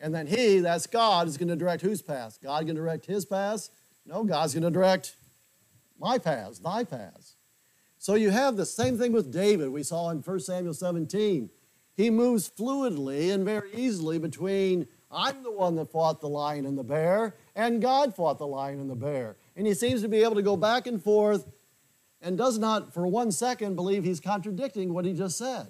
And 0.00 0.14
then 0.14 0.26
he, 0.26 0.58
that's 0.58 0.86
God, 0.86 1.28
is 1.28 1.36
going 1.36 1.48
to 1.48 1.56
direct 1.56 1.82
whose 1.82 2.02
path? 2.02 2.38
God 2.42 2.64
going 2.64 2.76
to 2.76 2.82
direct 2.82 3.06
his 3.06 3.24
path? 3.24 3.68
No, 4.04 4.24
God's 4.24 4.52
going 4.52 4.64
to 4.64 4.70
direct 4.70 5.16
my 5.98 6.18
paths, 6.18 6.58
thy 6.58 6.84
paths. 6.84 7.36
So 7.98 8.16
you 8.16 8.30
have 8.30 8.56
the 8.56 8.66
same 8.66 8.98
thing 8.98 9.12
with 9.12 9.32
David 9.32 9.68
we 9.68 9.84
saw 9.84 10.10
in 10.10 10.18
1 10.18 10.40
Samuel 10.40 10.74
17. 10.74 11.48
He 11.96 12.10
moves 12.10 12.50
fluidly 12.50 13.32
and 13.32 13.44
very 13.44 13.72
easily 13.74 14.18
between 14.18 14.88
I'm 15.08 15.42
the 15.42 15.52
one 15.52 15.76
that 15.76 15.92
fought 15.92 16.20
the 16.20 16.28
lion 16.28 16.66
and 16.66 16.76
the 16.76 16.82
bear, 16.82 17.36
and 17.54 17.82
God 17.82 18.16
fought 18.16 18.38
the 18.38 18.46
lion 18.46 18.80
and 18.80 18.90
the 18.90 18.96
bear. 18.96 19.36
And 19.54 19.66
he 19.66 19.74
seems 19.74 20.00
to 20.02 20.08
be 20.08 20.22
able 20.22 20.34
to 20.36 20.42
go 20.42 20.56
back 20.56 20.86
and 20.86 21.02
forth 21.02 21.46
and 22.22 22.38
does 22.38 22.58
not 22.58 22.94
for 22.94 23.06
one 23.06 23.32
second 23.32 23.74
believe 23.74 24.04
he's 24.04 24.20
contradicting 24.20 24.94
what 24.94 25.04
he 25.04 25.12
just 25.12 25.36
said. 25.36 25.66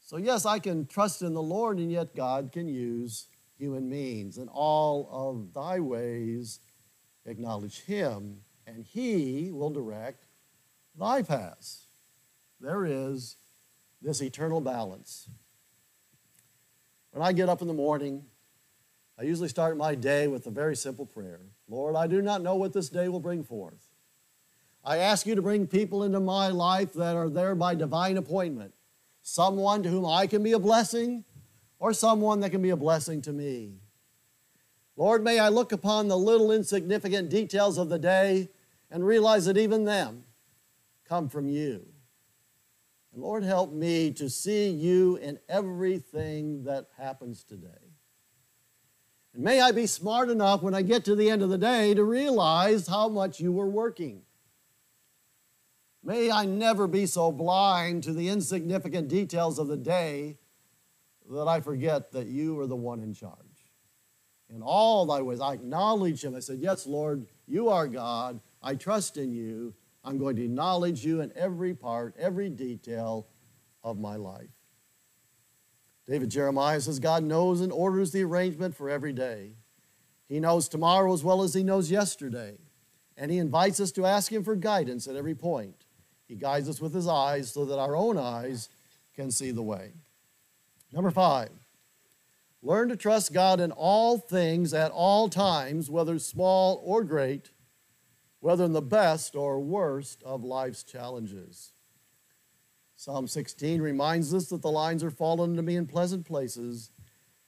So, 0.00 0.16
yes, 0.18 0.46
I 0.46 0.58
can 0.58 0.86
trust 0.86 1.22
in 1.22 1.34
the 1.34 1.42
Lord, 1.42 1.78
and 1.78 1.90
yet 1.90 2.14
God 2.14 2.52
can 2.52 2.68
use 2.68 3.28
human 3.58 3.88
means. 3.88 4.38
In 4.38 4.48
all 4.48 5.08
of 5.10 5.54
thy 5.54 5.80
ways, 5.80 6.60
acknowledge 7.24 7.80
him, 7.84 8.38
and 8.66 8.84
he 8.84 9.50
will 9.52 9.70
direct 9.70 10.24
thy 10.98 11.22
paths. 11.22 11.86
There 12.60 12.84
is 12.84 13.36
this 14.02 14.20
eternal 14.20 14.60
balance. 14.60 15.28
When 17.12 17.22
I 17.22 17.32
get 17.32 17.48
up 17.48 17.62
in 17.62 17.68
the 17.68 17.74
morning, 17.74 18.24
I 19.18 19.22
usually 19.22 19.48
start 19.48 19.76
my 19.76 19.94
day 19.94 20.28
with 20.28 20.46
a 20.46 20.50
very 20.50 20.76
simple 20.76 21.06
prayer 21.06 21.40
Lord, 21.72 21.96
I 21.96 22.06
do 22.06 22.20
not 22.20 22.42
know 22.42 22.54
what 22.56 22.74
this 22.74 22.90
day 22.90 23.08
will 23.08 23.18
bring 23.18 23.42
forth. 23.42 23.88
I 24.84 24.98
ask 24.98 25.26
you 25.26 25.34
to 25.34 25.40
bring 25.40 25.66
people 25.66 26.02
into 26.02 26.20
my 26.20 26.48
life 26.48 26.92
that 26.92 27.16
are 27.16 27.30
there 27.30 27.54
by 27.54 27.74
divine 27.74 28.18
appointment 28.18 28.74
someone 29.22 29.82
to 29.84 29.88
whom 29.88 30.04
I 30.04 30.26
can 30.26 30.42
be 30.42 30.50
a 30.50 30.58
blessing, 30.58 31.24
or 31.78 31.92
someone 31.92 32.40
that 32.40 32.50
can 32.50 32.60
be 32.60 32.70
a 32.70 32.76
blessing 32.76 33.22
to 33.22 33.32
me. 33.32 33.74
Lord, 34.96 35.22
may 35.22 35.38
I 35.38 35.48
look 35.48 35.70
upon 35.70 36.08
the 36.08 36.18
little 36.18 36.50
insignificant 36.50 37.30
details 37.30 37.78
of 37.78 37.88
the 37.88 38.00
day 38.00 38.50
and 38.90 39.06
realize 39.06 39.44
that 39.46 39.56
even 39.56 39.84
them 39.84 40.24
come 41.08 41.28
from 41.28 41.48
you. 41.48 41.86
And 43.14 43.22
Lord, 43.22 43.44
help 43.44 43.72
me 43.72 44.10
to 44.14 44.28
see 44.28 44.68
you 44.70 45.16
in 45.16 45.38
everything 45.48 46.64
that 46.64 46.88
happens 46.98 47.44
today. 47.44 47.81
And 49.34 49.44
may 49.44 49.60
I 49.60 49.72
be 49.72 49.86
smart 49.86 50.28
enough 50.28 50.62
when 50.62 50.74
I 50.74 50.82
get 50.82 51.04
to 51.06 51.16
the 51.16 51.30
end 51.30 51.42
of 51.42 51.48
the 51.48 51.58
day 51.58 51.94
to 51.94 52.04
realize 52.04 52.86
how 52.86 53.08
much 53.08 53.40
you 53.40 53.52
were 53.52 53.68
working. 53.68 54.22
May 56.04 56.30
I 56.30 56.44
never 56.44 56.86
be 56.86 57.06
so 57.06 57.30
blind 57.30 58.02
to 58.04 58.12
the 58.12 58.28
insignificant 58.28 59.08
details 59.08 59.58
of 59.58 59.68
the 59.68 59.76
day 59.76 60.36
that 61.30 61.46
I 61.46 61.60
forget 61.60 62.12
that 62.12 62.26
you 62.26 62.58
are 62.60 62.66
the 62.66 62.76
one 62.76 63.00
in 63.00 63.14
charge. 63.14 63.36
In 64.54 64.62
all 64.62 65.06
thy 65.06 65.22
ways, 65.22 65.40
I 65.40 65.54
acknowledge 65.54 66.24
him. 66.24 66.34
I 66.34 66.40
said, 66.40 66.58
Yes, 66.58 66.86
Lord, 66.86 67.26
you 67.46 67.68
are 67.68 67.86
God. 67.86 68.40
I 68.62 68.74
trust 68.74 69.16
in 69.16 69.32
you. 69.32 69.74
I'm 70.04 70.18
going 70.18 70.36
to 70.36 70.44
acknowledge 70.44 71.04
you 71.04 71.20
in 71.20 71.32
every 71.36 71.74
part, 71.74 72.14
every 72.18 72.50
detail 72.50 73.28
of 73.84 73.98
my 73.98 74.16
life. 74.16 74.50
David 76.06 76.30
Jeremiah 76.30 76.80
says, 76.80 76.98
God 76.98 77.22
knows 77.22 77.60
and 77.60 77.72
orders 77.72 78.12
the 78.12 78.24
arrangement 78.24 78.74
for 78.74 78.90
every 78.90 79.12
day. 79.12 79.52
He 80.28 80.40
knows 80.40 80.68
tomorrow 80.68 81.12
as 81.12 81.22
well 81.22 81.42
as 81.42 81.54
he 81.54 81.62
knows 81.62 81.90
yesterday. 81.90 82.56
And 83.16 83.30
he 83.30 83.38
invites 83.38 83.78
us 83.78 83.92
to 83.92 84.06
ask 84.06 84.32
him 84.32 84.42
for 84.42 84.56
guidance 84.56 85.06
at 85.06 85.16
every 85.16 85.34
point. 85.34 85.84
He 86.26 86.34
guides 86.34 86.68
us 86.68 86.80
with 86.80 86.94
his 86.94 87.06
eyes 87.06 87.52
so 87.52 87.64
that 87.66 87.78
our 87.78 87.94
own 87.94 88.16
eyes 88.18 88.68
can 89.14 89.30
see 89.30 89.50
the 89.50 89.62
way. 89.62 89.92
Number 90.92 91.10
five, 91.10 91.50
learn 92.62 92.88
to 92.88 92.96
trust 92.96 93.32
God 93.32 93.60
in 93.60 93.70
all 93.70 94.18
things 94.18 94.72
at 94.72 94.90
all 94.90 95.28
times, 95.28 95.90
whether 95.90 96.18
small 96.18 96.80
or 96.84 97.04
great, 97.04 97.50
whether 98.40 98.64
in 98.64 98.72
the 98.72 98.82
best 98.82 99.36
or 99.36 99.60
worst 99.60 100.22
of 100.22 100.42
life's 100.42 100.82
challenges. 100.82 101.72
Psalm 103.02 103.26
16 103.26 103.82
reminds 103.82 104.32
us 104.32 104.46
that 104.50 104.62
the 104.62 104.70
lines 104.70 105.02
are 105.02 105.10
fallen 105.10 105.56
to 105.56 105.62
me 105.62 105.74
in 105.74 105.88
pleasant 105.88 106.24
places. 106.24 106.90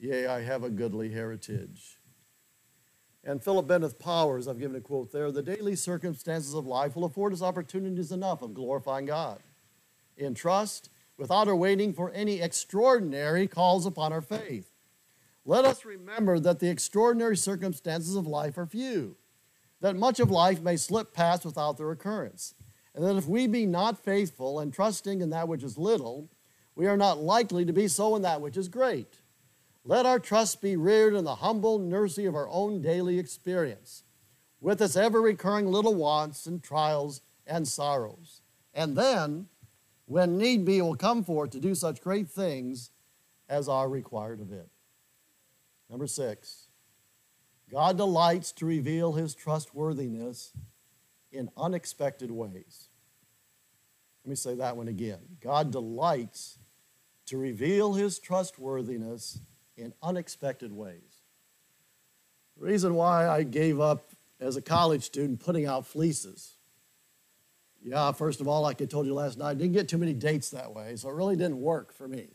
Yea, 0.00 0.26
I 0.26 0.42
have 0.42 0.64
a 0.64 0.68
goodly 0.68 1.10
heritage. 1.10 2.00
And 3.22 3.40
Philip 3.40 3.68
Bennett 3.68 4.00
Powers, 4.00 4.48
I've 4.48 4.58
given 4.58 4.74
a 4.74 4.80
quote 4.80 5.12
there 5.12 5.30
the 5.30 5.44
daily 5.44 5.76
circumstances 5.76 6.54
of 6.54 6.66
life 6.66 6.96
will 6.96 7.04
afford 7.04 7.32
us 7.32 7.40
opportunities 7.40 8.10
enough 8.10 8.42
of 8.42 8.52
glorifying 8.52 9.06
God 9.06 9.38
in 10.16 10.34
trust 10.34 10.90
without 11.16 11.46
our 11.46 11.54
waiting 11.54 11.92
for 11.92 12.10
any 12.10 12.40
extraordinary 12.40 13.46
calls 13.46 13.86
upon 13.86 14.12
our 14.12 14.22
faith. 14.22 14.72
Let 15.44 15.64
us 15.64 15.84
remember 15.84 16.40
that 16.40 16.58
the 16.58 16.68
extraordinary 16.68 17.36
circumstances 17.36 18.16
of 18.16 18.26
life 18.26 18.58
are 18.58 18.66
few, 18.66 19.18
that 19.80 19.94
much 19.94 20.18
of 20.18 20.32
life 20.32 20.60
may 20.60 20.76
slip 20.76 21.14
past 21.14 21.44
without 21.44 21.76
their 21.76 21.92
occurrence, 21.92 22.54
and 22.94 23.04
that 23.04 23.16
if 23.16 23.26
we 23.26 23.46
be 23.46 23.66
not 23.66 24.02
faithful 24.02 24.60
and 24.60 24.72
trusting 24.72 25.20
in 25.20 25.30
that 25.30 25.48
which 25.48 25.62
is 25.62 25.76
little, 25.76 26.28
we 26.76 26.86
are 26.86 26.96
not 26.96 27.18
likely 27.18 27.64
to 27.64 27.72
be 27.72 27.88
so 27.88 28.14
in 28.16 28.22
that 28.22 28.40
which 28.40 28.56
is 28.56 28.68
great. 28.68 29.20
Let 29.84 30.06
our 30.06 30.18
trust 30.18 30.62
be 30.62 30.76
reared 30.76 31.14
in 31.14 31.24
the 31.24 31.36
humble 31.36 31.78
nursery 31.78 32.24
of 32.24 32.34
our 32.34 32.48
own 32.48 32.80
daily 32.80 33.18
experience, 33.18 34.02
with 34.60 34.80
its 34.80 34.96
ever 34.96 35.20
recurring 35.20 35.66
little 35.66 35.94
wants 35.94 36.46
and 36.46 36.62
trials 36.62 37.20
and 37.46 37.68
sorrows. 37.68 38.40
And 38.72 38.96
then, 38.96 39.48
when 40.06 40.38
need 40.38 40.64
be, 40.64 40.80
will 40.80 40.96
come 40.96 41.22
forth 41.22 41.50
to 41.50 41.60
do 41.60 41.74
such 41.74 42.00
great 42.00 42.28
things 42.28 42.90
as 43.48 43.68
are 43.68 43.88
required 43.88 44.40
of 44.40 44.52
it. 44.52 44.68
Number 45.90 46.06
six, 46.06 46.68
God 47.70 47.96
delights 47.96 48.52
to 48.52 48.66
reveal 48.66 49.12
his 49.12 49.34
trustworthiness 49.34 50.52
in 51.34 51.50
unexpected 51.56 52.30
ways. 52.30 52.88
Let 54.24 54.30
me 54.30 54.36
say 54.36 54.54
that 54.54 54.76
one 54.76 54.88
again. 54.88 55.18
God 55.42 55.70
delights 55.70 56.58
to 57.26 57.36
reveal 57.36 57.94
his 57.94 58.18
trustworthiness 58.18 59.38
in 59.76 59.92
unexpected 60.02 60.72
ways. 60.72 61.22
The 62.58 62.64
reason 62.64 62.94
why 62.94 63.28
I 63.28 63.42
gave 63.42 63.80
up 63.80 64.10
as 64.40 64.56
a 64.56 64.62
college 64.62 65.02
student 65.02 65.40
putting 65.40 65.66
out 65.66 65.86
fleeces 65.86 66.54
Yeah, 67.84 68.12
first 68.12 68.40
of 68.40 68.48
all, 68.48 68.62
like 68.62 68.80
I 68.80 68.86
told 68.86 69.06
you 69.06 69.12
last 69.12 69.36
night, 69.36 69.50
I 69.50 69.54
didn't 69.54 69.74
get 69.74 69.88
too 69.88 69.98
many 69.98 70.14
dates 70.14 70.50
that 70.50 70.72
way, 70.72 70.96
so 70.96 71.10
it 71.10 71.14
really 71.14 71.36
didn't 71.36 71.60
work 71.60 71.92
for 71.92 72.08
me. 72.08 72.28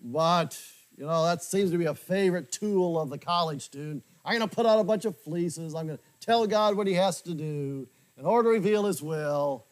But, 0.00 0.56
you 0.96 1.04
know, 1.04 1.24
that 1.24 1.42
seems 1.42 1.72
to 1.72 1.78
be 1.78 1.86
a 1.86 1.94
favorite 1.94 2.52
tool 2.52 3.00
of 3.00 3.10
the 3.10 3.18
college 3.18 3.62
student. 3.62 4.04
I'm 4.24 4.38
going 4.38 4.48
to 4.48 4.54
put 4.54 4.64
out 4.64 4.78
a 4.78 4.84
bunch 4.84 5.04
of 5.04 5.16
fleeces. 5.18 5.74
I'm 5.74 5.88
going 5.88 5.98
to 5.98 6.04
tell 6.20 6.46
God 6.46 6.76
what 6.76 6.86
He 6.86 6.94
has 6.94 7.20
to 7.22 7.34
do 7.34 7.88
in 8.16 8.24
order 8.26 8.50
to 8.50 8.54
reveal 8.54 8.84
His 8.84 9.02
will. 9.02 9.66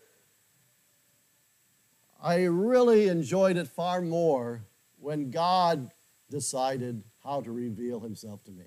I 2.23 2.45
really 2.45 3.09
enjoyed 3.09 3.57
it 3.57 3.69
far 3.69 4.01
more 4.01 4.63
when 4.99 5.31
God 5.31 5.91
decided 6.31 7.03
how 7.25 7.41
to 7.41 7.51
reveal 7.51 8.01
Himself 8.01 8.45
to 8.45 8.51
me. 8.51 8.67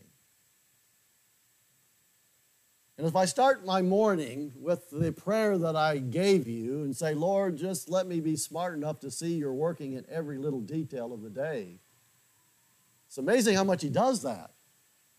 And 2.97 3.07
if 3.07 3.15
I 3.15 3.25
start 3.25 3.65
my 3.65 3.81
morning 3.81 4.53
with 4.55 4.89
the 4.91 5.11
prayer 5.11 5.57
that 5.57 5.75
I 5.75 5.97
gave 5.97 6.47
you 6.47 6.83
and 6.83 6.95
say, 6.95 7.15
Lord, 7.15 7.57
just 7.57 7.89
let 7.89 8.05
me 8.05 8.19
be 8.19 8.35
smart 8.35 8.75
enough 8.75 8.99
to 8.99 9.09
see 9.09 9.33
you're 9.33 9.51
working 9.51 9.93
in 9.93 10.05
every 10.09 10.37
little 10.37 10.61
detail 10.61 11.11
of 11.11 11.21
the 11.23 11.29
day, 11.29 11.79
it's 13.07 13.17
amazing 13.17 13.55
how 13.55 13.63
much 13.63 13.81
He 13.81 13.89
does 13.89 14.21
that. 14.21 14.51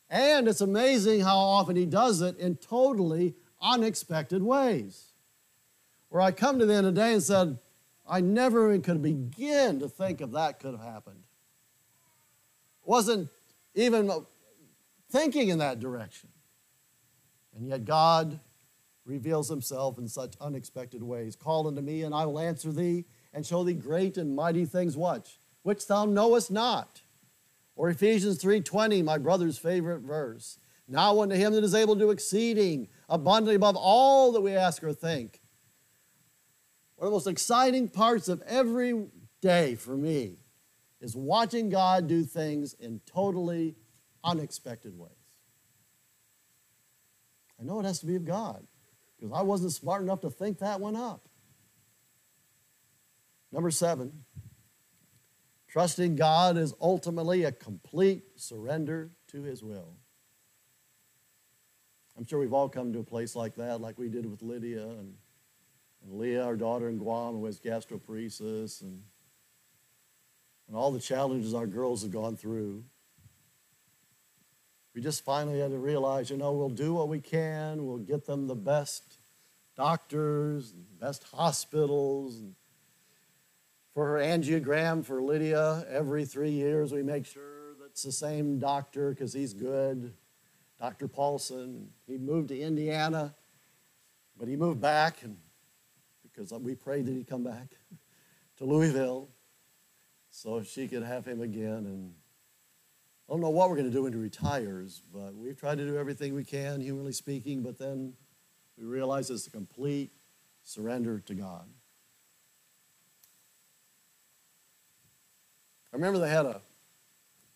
And 0.08 0.46
it's 0.46 0.60
amazing 0.60 1.20
how 1.20 1.36
often 1.36 1.74
He 1.74 1.86
does 1.86 2.20
it 2.20 2.38
in 2.38 2.56
totally 2.56 3.34
unexpected 3.64 4.42
ways. 4.42 5.06
Where 6.10 6.22
I 6.22 6.30
come 6.30 6.60
to 6.60 6.66
the 6.66 6.74
end 6.74 6.86
of 6.86 6.94
the 6.94 7.00
day 7.00 7.14
and 7.14 7.22
said, 7.22 7.58
I 8.06 8.20
never 8.20 8.68
even 8.68 8.82
could 8.82 9.02
begin 9.02 9.80
to 9.80 9.88
think 9.88 10.20
of 10.20 10.32
that 10.32 10.60
could 10.60 10.72
have 10.72 10.84
happened. 10.84 11.24
Wasn't 12.84 13.30
even 13.74 14.12
thinking 15.10 15.48
in 15.48 15.58
that 15.58 15.80
direction. 15.80 16.28
And 17.56 17.66
yet 17.66 17.84
God 17.84 18.38
reveals 19.04 19.48
himself 19.48 19.98
in 19.98 20.08
such 20.08 20.34
unexpected 20.40 21.02
ways. 21.02 21.34
Call 21.34 21.66
unto 21.66 21.80
me, 21.80 22.02
and 22.02 22.14
I 22.14 22.26
will 22.26 22.38
answer 22.38 22.72
thee, 22.72 23.04
and 23.32 23.44
show 23.44 23.64
thee 23.64 23.74
great 23.74 24.16
and 24.16 24.36
mighty 24.36 24.64
things, 24.64 24.96
what? 24.96 25.30
Which 25.62 25.86
thou 25.86 26.04
knowest 26.04 26.50
not. 26.50 27.00
Or 27.76 27.88
Ephesians 27.88 28.42
3:20, 28.42 29.02
my 29.02 29.18
brother's 29.18 29.58
favorite 29.58 30.00
verse. 30.00 30.58
Now 30.86 31.20
unto 31.20 31.34
him 31.34 31.52
that 31.54 31.64
is 31.64 31.74
able 31.74 31.94
to 31.94 32.00
do 32.00 32.10
exceeding 32.10 32.88
abundantly 33.08 33.54
above 33.54 33.76
all 33.76 34.32
that 34.32 34.40
we 34.40 34.52
ask 34.52 34.84
or 34.84 34.92
think. 34.92 35.40
One 36.96 37.06
of 37.06 37.10
the 37.10 37.16
most 37.16 37.26
exciting 37.26 37.88
parts 37.88 38.28
of 38.28 38.42
every 38.42 39.06
day 39.40 39.74
for 39.74 39.96
me 39.96 40.38
is 41.00 41.16
watching 41.16 41.68
God 41.68 42.06
do 42.06 42.22
things 42.22 42.74
in 42.74 43.00
totally 43.06 43.76
unexpected 44.22 44.98
ways. 44.98 45.10
I 47.60 47.64
know 47.64 47.80
it 47.80 47.84
has 47.84 48.00
to 48.00 48.06
be 48.06 48.16
of 48.16 48.24
God 48.24 48.66
because 49.16 49.32
I 49.32 49.42
wasn't 49.42 49.72
smart 49.72 50.02
enough 50.02 50.20
to 50.20 50.30
think 50.30 50.58
that 50.58 50.80
one 50.80 50.96
up. 50.96 51.28
Number 53.52 53.70
seven, 53.70 54.24
trusting 55.68 56.16
God 56.16 56.56
is 56.56 56.74
ultimately 56.80 57.44
a 57.44 57.52
complete 57.52 58.24
surrender 58.36 59.10
to 59.28 59.42
His 59.42 59.62
will. 59.62 59.96
I'm 62.16 62.26
sure 62.26 62.38
we've 62.38 62.52
all 62.52 62.68
come 62.68 62.92
to 62.92 63.00
a 63.00 63.04
place 63.04 63.34
like 63.34 63.56
that, 63.56 63.80
like 63.80 63.98
we 63.98 64.08
did 64.08 64.30
with 64.30 64.42
Lydia 64.42 64.84
and, 64.84 65.14
and 66.04 66.18
Leah, 66.18 66.44
our 66.44 66.56
daughter 66.56 66.88
in 66.88 66.98
Guam, 66.98 67.34
who 67.34 67.44
has 67.46 67.58
gastroparesis, 67.58 68.82
and, 68.82 69.02
and 70.68 70.76
all 70.76 70.92
the 70.92 71.00
challenges 71.00 71.54
our 71.54 71.66
girls 71.66 72.02
have 72.02 72.12
gone 72.12 72.36
through. 72.36 72.84
We 74.94 75.00
just 75.00 75.24
finally 75.24 75.58
had 75.58 75.72
to 75.72 75.78
realize, 75.78 76.30
you 76.30 76.36
know, 76.36 76.52
we'll 76.52 76.68
do 76.68 76.94
what 76.94 77.08
we 77.08 77.18
can. 77.18 77.84
We'll 77.84 77.98
get 77.98 78.26
them 78.26 78.46
the 78.46 78.54
best 78.54 79.18
doctors, 79.76 80.72
best 81.00 81.24
hospitals. 81.24 82.42
For 83.92 84.06
her 84.06 84.18
angiogram 84.18 85.04
for 85.04 85.20
Lydia, 85.20 85.84
every 85.88 86.24
three 86.24 86.50
years 86.50 86.92
we 86.92 87.02
make 87.02 87.26
sure 87.26 87.74
that's 87.80 88.02
the 88.04 88.12
same 88.12 88.60
doctor 88.60 89.10
because 89.10 89.32
he's 89.32 89.52
good. 89.52 90.12
Dr. 90.84 91.08
Paulson, 91.08 91.88
he 92.06 92.18
moved 92.18 92.48
to 92.48 92.60
Indiana, 92.60 93.34
but 94.38 94.48
he 94.48 94.54
moved 94.54 94.82
back 94.82 95.22
and 95.22 95.38
because 96.22 96.52
we 96.52 96.74
prayed 96.74 97.06
that 97.06 97.12
he'd 97.12 97.26
come 97.26 97.42
back 97.42 97.68
to 98.58 98.66
Louisville 98.66 99.30
so 100.28 100.62
she 100.62 100.86
could 100.86 101.02
have 101.02 101.24
him 101.24 101.40
again 101.40 101.86
and 101.86 102.12
I 103.26 103.32
don't 103.32 103.40
know 103.40 103.48
what 103.48 103.70
we're 103.70 103.76
going 103.76 103.88
to 103.88 103.96
do 103.96 104.02
when 104.02 104.12
he 104.12 104.18
retires, 104.18 105.00
but 105.10 105.34
we've 105.34 105.58
tried 105.58 105.78
to 105.78 105.86
do 105.86 105.96
everything 105.96 106.34
we 106.34 106.44
can, 106.44 106.82
humanly 106.82 107.12
speaking, 107.12 107.62
but 107.62 107.78
then 107.78 108.12
we 108.76 108.84
realize 108.84 109.30
it's 109.30 109.46
a 109.46 109.50
complete 109.50 110.10
surrender 110.64 111.18
to 111.20 111.34
God. 111.34 111.64
I 115.90 115.96
remember 115.96 116.18
they 116.18 116.28
had 116.28 116.44
a 116.44 116.60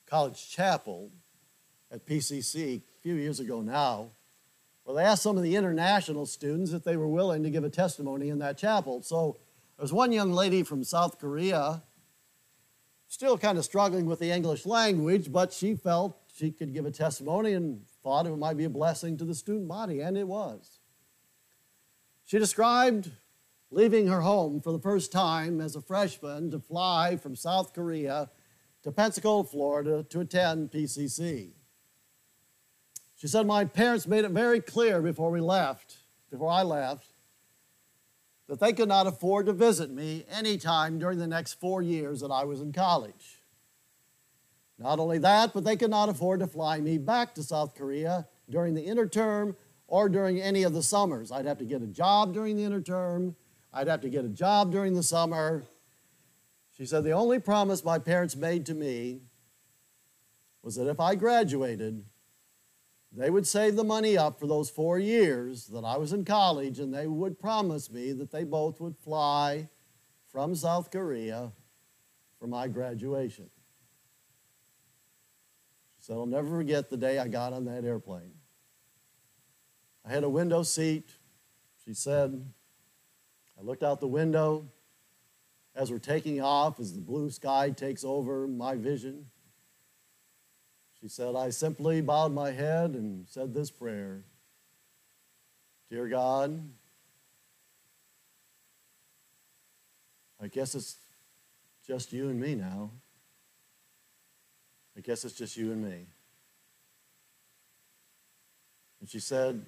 college 0.07 0.49
chapel 0.49 1.11
at 1.91 2.07
PCC 2.07 2.81
few 3.03 3.15
years 3.15 3.41
ago 3.41 3.61
now, 3.61 4.11
where 4.85 4.97
they 4.97 5.03
asked 5.03 5.23
some 5.23 5.37
of 5.37 5.43
the 5.43 5.57
international 5.57 6.27
students 6.27 6.73
if 6.73 6.85
they 6.85 6.97
were 6.97 7.09
willing 7.09 7.43
to 7.43 7.51
give 7.51 7.65
a 7.65 7.71
testimony 7.71 8.29
in 8.29 8.39
that 8.39 8.59
chapel. 8.59 9.03
So 9.03 9.37
there 9.77 9.85
was 9.85 9.93
one 9.93 10.13
young 10.13 10.33
lady 10.33 10.63
from 10.63 10.85
South 10.85 11.19
Korea 11.19 11.83
still 13.09 13.39
kind 13.39 13.59
of 13.59 13.65
struggling 13.65 14.07
with 14.07 14.19
the 14.19 14.31
English 14.31 14.67
language, 14.67 15.33
but 15.33 15.53
she 15.53 15.75
felt 15.75 16.19
she 16.37 16.51
could 16.51 16.75
give 16.75 16.87
a 16.87 16.91
testimony 16.91 17.55
and 17.55 17.83
thought 18.03 18.27
it 18.27 18.37
might 18.37 18.57
be 18.57 18.65
a 18.65 18.71
blessing 18.71 19.17
to 19.17 19.25
the 19.25 19.35
student 19.35 19.67
body, 19.67 20.01
and 20.01 20.17
it 20.17 20.29
was. 20.29 20.79
She 22.27 22.39
described 22.39 23.11
leaving 23.71 24.07
her 24.07 24.21
home 24.21 24.61
for 24.61 24.73
the 24.73 24.79
first 24.79 25.11
time 25.11 25.61
as 25.61 25.75
a 25.75 25.81
freshman 25.81 26.51
to 26.51 26.59
fly 26.59 27.17
from 27.17 27.35
South 27.35 27.73
Korea 27.75 28.31
to 28.83 28.93
Pensacola, 28.93 29.45
Florida 29.45 30.05
to 30.05 30.21
attend 30.21 30.71
PCC. 30.71 31.53
She 33.19 33.27
said, 33.27 33.47
My 33.47 33.65
parents 33.65 34.07
made 34.07 34.25
it 34.25 34.31
very 34.31 34.61
clear 34.61 35.03
before 35.03 35.31
we 35.31 35.41
left, 35.41 35.97
before 36.31 36.51
I 36.51 36.63
left, 36.63 37.09
that 38.47 38.61
they 38.61 38.73
could 38.73 38.89
not 38.89 39.09
afford 39.09 39.47
to 39.47 39.53
visit 39.53 39.91
me 39.91 40.25
anytime 40.31 40.99
during 40.99 41.19
the 41.19 41.27
next 41.27 41.55
four 41.55 41.83
years 41.83 42.21
that 42.21 42.31
I 42.31 42.45
was 42.45 42.61
in 42.61 42.73
college. 42.73 43.43
Not 44.79 45.01
only 45.01 45.19
that, 45.19 45.53
but 45.53 45.65
they 45.65 45.77
could 45.77 45.91
not 45.91 46.09
afford 46.09 46.39
to 46.41 46.47
fly 46.47 46.79
me 46.79 46.97
back 46.97 47.35
to 47.35 47.43
South 47.43 47.75
Korea 47.75 48.29
during 48.49 48.75
the 48.75 48.87
interterm 48.87 49.57
or 49.89 50.09
during 50.09 50.41
any 50.41 50.63
of 50.63 50.73
the 50.73 50.83
summers. 50.83 51.33
I'd 51.33 51.47
have 51.47 51.59
to 51.59 51.65
get 51.65 51.83
a 51.83 51.87
job 51.87 52.33
during 52.33 52.57
the 52.57 52.63
interterm, 52.63 53.35
I'd 53.73 53.89
have 53.89 54.01
to 54.03 54.09
get 54.09 54.25
a 54.25 54.29
job 54.29 54.71
during 54.71 54.95
the 54.95 55.03
summer. 55.03 55.65
She 56.77 56.87
said, 56.87 57.03
The 57.03 57.11
only 57.11 57.41
promise 57.41 57.85
my 57.85 57.99
parents 57.99 58.37
made 58.37 58.65
to 58.67 58.75
me 58.75 59.23
was 60.63 60.77
that 60.77 60.89
if 60.89 61.01
I 61.01 61.17
graduated, 61.17 62.05
they 63.13 63.31
would 63.31 63.47
save 63.47 63.77
the 63.77 63.85
money 63.85 64.17
up 64.19 64.39
for 64.39 64.47
those 64.47 64.69
four 64.69 64.99
years 64.99 65.67
that 65.69 65.85
I 65.85 65.97
was 65.97 66.13
in 66.13 66.25
college, 66.25 66.79
and 66.79 66.93
they 66.93 67.07
would 67.07 67.39
promise 67.39 67.91
me 67.91 68.13
that 68.13 68.31
they 68.31 68.45
both 68.45 68.81
would 68.81 68.97
fly 68.97 69.69
from 70.31 70.55
South 70.55 70.91
Korea 70.91 71.53
for 72.39 72.47
my 72.47 72.69
graduation. 72.69 73.49
She 75.97 76.05
said, 76.05 76.17
I'll 76.17 76.27
never 76.27 76.49
forget 76.49 76.91
the 76.91 76.97
day 76.97 77.19
I 77.19 77.29
got 77.29 77.53
on 77.53 77.65
that 77.65 77.85
airplane. 77.85 78.33
I 80.05 80.11
had 80.11 80.25
a 80.25 80.29
window 80.29 80.63
seat. 80.63 81.09
She 81.85 81.95
said, 81.95 82.45
I 83.59 83.63
looked 83.63 83.83
out 83.83 84.01
the 84.01 84.07
window 84.07 84.69
as 85.75 85.91
we're 85.91 85.99
taking 85.99 86.41
off, 86.41 86.79
as 86.79 86.93
the 86.93 87.01
blue 87.01 87.31
sky 87.31 87.71
takes 87.71 88.05
over 88.05 88.47
my 88.47 88.75
vision. 88.75 89.27
She 91.01 91.09
said, 91.09 91.37
I 91.37 91.51
simply 91.51 92.01
bowed 92.01 92.33
my 92.33 92.51
head 92.51 92.91
and 92.91 93.27
said 93.29 93.55
this 93.55 93.71
prayer 93.71 94.25
Dear 95.91 96.07
God, 96.09 96.69
I 100.41 100.49
guess 100.49 100.75
it's 100.75 100.97
just 101.87 102.13
you 102.13 102.29
and 102.29 102.39
me 102.39 102.55
now. 102.55 102.91
I 104.97 105.01
guess 105.01 105.25
it's 105.25 105.35
just 105.35 105.57
you 105.57 105.73
and 105.73 105.83
me. 105.83 106.07
And 109.01 109.09
she 109.09 109.21
said, 109.21 109.65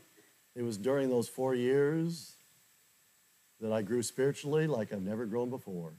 It 0.55 0.63
was 0.63 0.77
during 0.77 1.09
those 1.09 1.29
four 1.29 1.55
years 1.55 2.35
that 3.61 3.73
I 3.73 3.83
grew 3.83 4.03
spiritually 4.03 4.67
like 4.67 4.93
I've 4.93 5.03
never 5.03 5.27
grown 5.27 5.51
before. 5.51 5.93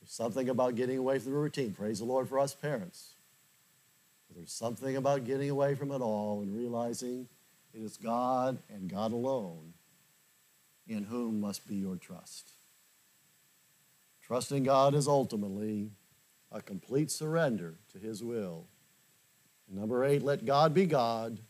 There's 0.00 0.12
something 0.12 0.48
about 0.48 0.76
getting 0.76 0.98
away 0.98 1.18
from 1.18 1.32
the 1.32 1.38
routine. 1.38 1.72
Praise 1.72 1.98
the 1.98 2.04
Lord 2.04 2.28
for 2.28 2.38
us 2.38 2.54
parents. 2.54 3.13
There's 4.34 4.52
something 4.52 4.96
about 4.96 5.24
getting 5.24 5.50
away 5.50 5.74
from 5.74 5.92
it 5.92 6.00
all 6.00 6.40
and 6.40 6.54
realizing 6.54 7.28
it 7.72 7.80
is 7.80 7.96
God 7.96 8.58
and 8.68 8.88
God 8.88 9.12
alone 9.12 9.74
in 10.88 11.04
whom 11.04 11.40
must 11.40 11.66
be 11.66 11.76
your 11.76 11.96
trust. 11.96 12.50
Trusting 14.22 14.64
God 14.64 14.94
is 14.94 15.06
ultimately 15.06 15.90
a 16.50 16.60
complete 16.60 17.10
surrender 17.10 17.74
to 17.92 17.98
His 17.98 18.22
will. 18.22 18.66
Number 19.68 20.04
eight, 20.04 20.22
let 20.22 20.44
God 20.44 20.74
be 20.74 20.86
God 20.86 21.40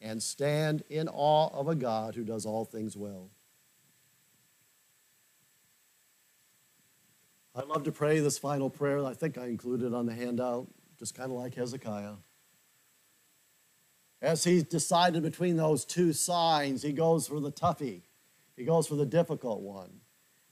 and 0.00 0.22
stand 0.22 0.82
in 0.90 1.08
awe 1.08 1.48
of 1.52 1.68
a 1.68 1.74
God 1.74 2.14
who 2.14 2.24
does 2.24 2.44
all 2.44 2.64
things 2.64 2.96
well. 2.96 3.30
I 7.54 7.62
love 7.62 7.84
to 7.84 7.92
pray 7.92 8.18
this 8.20 8.38
final 8.38 8.70
prayer 8.70 9.04
I 9.04 9.12
think 9.12 9.36
I 9.36 9.46
included 9.46 9.92
on 9.92 10.06
the 10.06 10.14
handout 10.14 10.68
just 11.02 11.16
kind 11.16 11.32
of 11.32 11.36
like 11.36 11.52
Hezekiah. 11.56 12.14
As 14.20 14.44
he 14.44 14.62
decided 14.62 15.24
between 15.24 15.56
those 15.56 15.84
two 15.84 16.12
signs, 16.12 16.80
he 16.80 16.92
goes 16.92 17.26
for 17.26 17.40
the 17.40 17.50
toughie. 17.50 18.02
He 18.56 18.62
goes 18.62 18.86
for 18.86 18.94
the 18.94 19.04
difficult 19.04 19.62
one. 19.62 19.90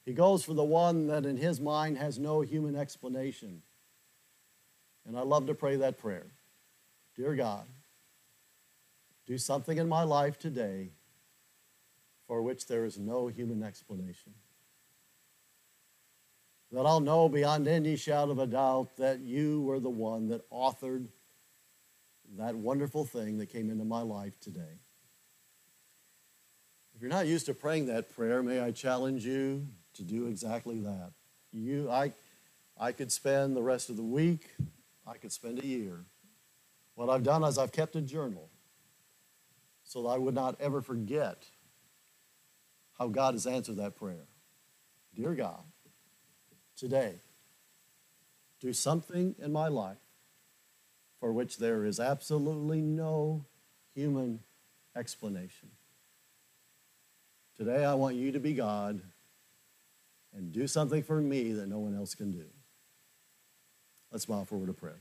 He 0.04 0.12
goes 0.12 0.44
for 0.44 0.52
the 0.54 0.64
one 0.64 1.06
that 1.06 1.24
in 1.24 1.36
his 1.36 1.60
mind 1.60 1.98
has 1.98 2.18
no 2.18 2.40
human 2.40 2.74
explanation. 2.74 3.62
And 5.06 5.16
I 5.16 5.20
love 5.20 5.46
to 5.46 5.54
pray 5.54 5.76
that 5.76 5.98
prayer. 5.98 6.26
Dear 7.14 7.36
God, 7.36 7.66
do 9.28 9.38
something 9.38 9.78
in 9.78 9.88
my 9.88 10.02
life 10.02 10.36
today 10.36 10.90
for 12.26 12.42
which 12.42 12.66
there 12.66 12.84
is 12.84 12.98
no 12.98 13.28
human 13.28 13.62
explanation. 13.62 14.34
That 16.72 16.86
I'll 16.86 17.00
know 17.00 17.28
beyond 17.28 17.66
any 17.66 17.96
shadow 17.96 18.30
of 18.30 18.38
a 18.38 18.46
doubt 18.46 18.96
that 18.96 19.20
you 19.20 19.62
were 19.62 19.80
the 19.80 19.90
one 19.90 20.28
that 20.28 20.48
authored 20.50 21.08
that 22.38 22.54
wonderful 22.54 23.04
thing 23.04 23.38
that 23.38 23.46
came 23.46 23.70
into 23.70 23.84
my 23.84 24.02
life 24.02 24.38
today. 24.40 24.78
If 26.94 27.02
you're 27.02 27.10
not 27.10 27.26
used 27.26 27.46
to 27.46 27.54
praying 27.54 27.86
that 27.86 28.14
prayer, 28.14 28.42
may 28.42 28.60
I 28.60 28.70
challenge 28.70 29.24
you 29.24 29.66
to 29.94 30.02
do 30.02 30.26
exactly 30.26 30.80
that. 30.80 31.12
You, 31.52 31.90
I, 31.90 32.12
I 32.78 32.92
could 32.92 33.10
spend 33.10 33.56
the 33.56 33.62
rest 33.62 33.90
of 33.90 33.96
the 33.96 34.04
week, 34.04 34.50
I 35.06 35.16
could 35.16 35.32
spend 35.32 35.58
a 35.58 35.66
year. 35.66 36.04
What 36.94 37.08
I've 37.08 37.22
done 37.22 37.42
is 37.42 37.58
I've 37.58 37.72
kept 37.72 37.96
a 37.96 38.02
journal 38.02 38.48
so 39.82 40.02
that 40.02 40.08
I 40.08 40.18
would 40.18 40.34
not 40.34 40.60
ever 40.60 40.82
forget 40.82 41.46
how 42.98 43.08
God 43.08 43.34
has 43.34 43.46
answered 43.46 43.78
that 43.78 43.96
prayer. 43.96 44.26
Dear 45.16 45.34
God, 45.34 45.62
today, 46.80 47.12
do 48.58 48.72
something 48.72 49.34
in 49.38 49.52
my 49.52 49.68
life 49.68 49.98
for 51.20 51.32
which 51.32 51.58
there 51.58 51.84
is 51.84 52.00
absolutely 52.00 52.80
no 52.80 53.44
human 53.94 54.40
explanation. 54.96 55.68
Today, 57.58 57.84
I 57.84 57.92
want 57.92 58.16
you 58.16 58.32
to 58.32 58.40
be 58.40 58.54
God 58.54 59.02
and 60.34 60.52
do 60.52 60.66
something 60.66 61.02
for 61.02 61.20
me 61.20 61.52
that 61.52 61.68
no 61.68 61.78
one 61.78 61.94
else 61.94 62.14
can 62.14 62.32
do. 62.32 62.46
Let's 64.10 64.24
bow 64.24 64.44
forward 64.44 64.68
to 64.68 64.72
prayer. 64.72 65.00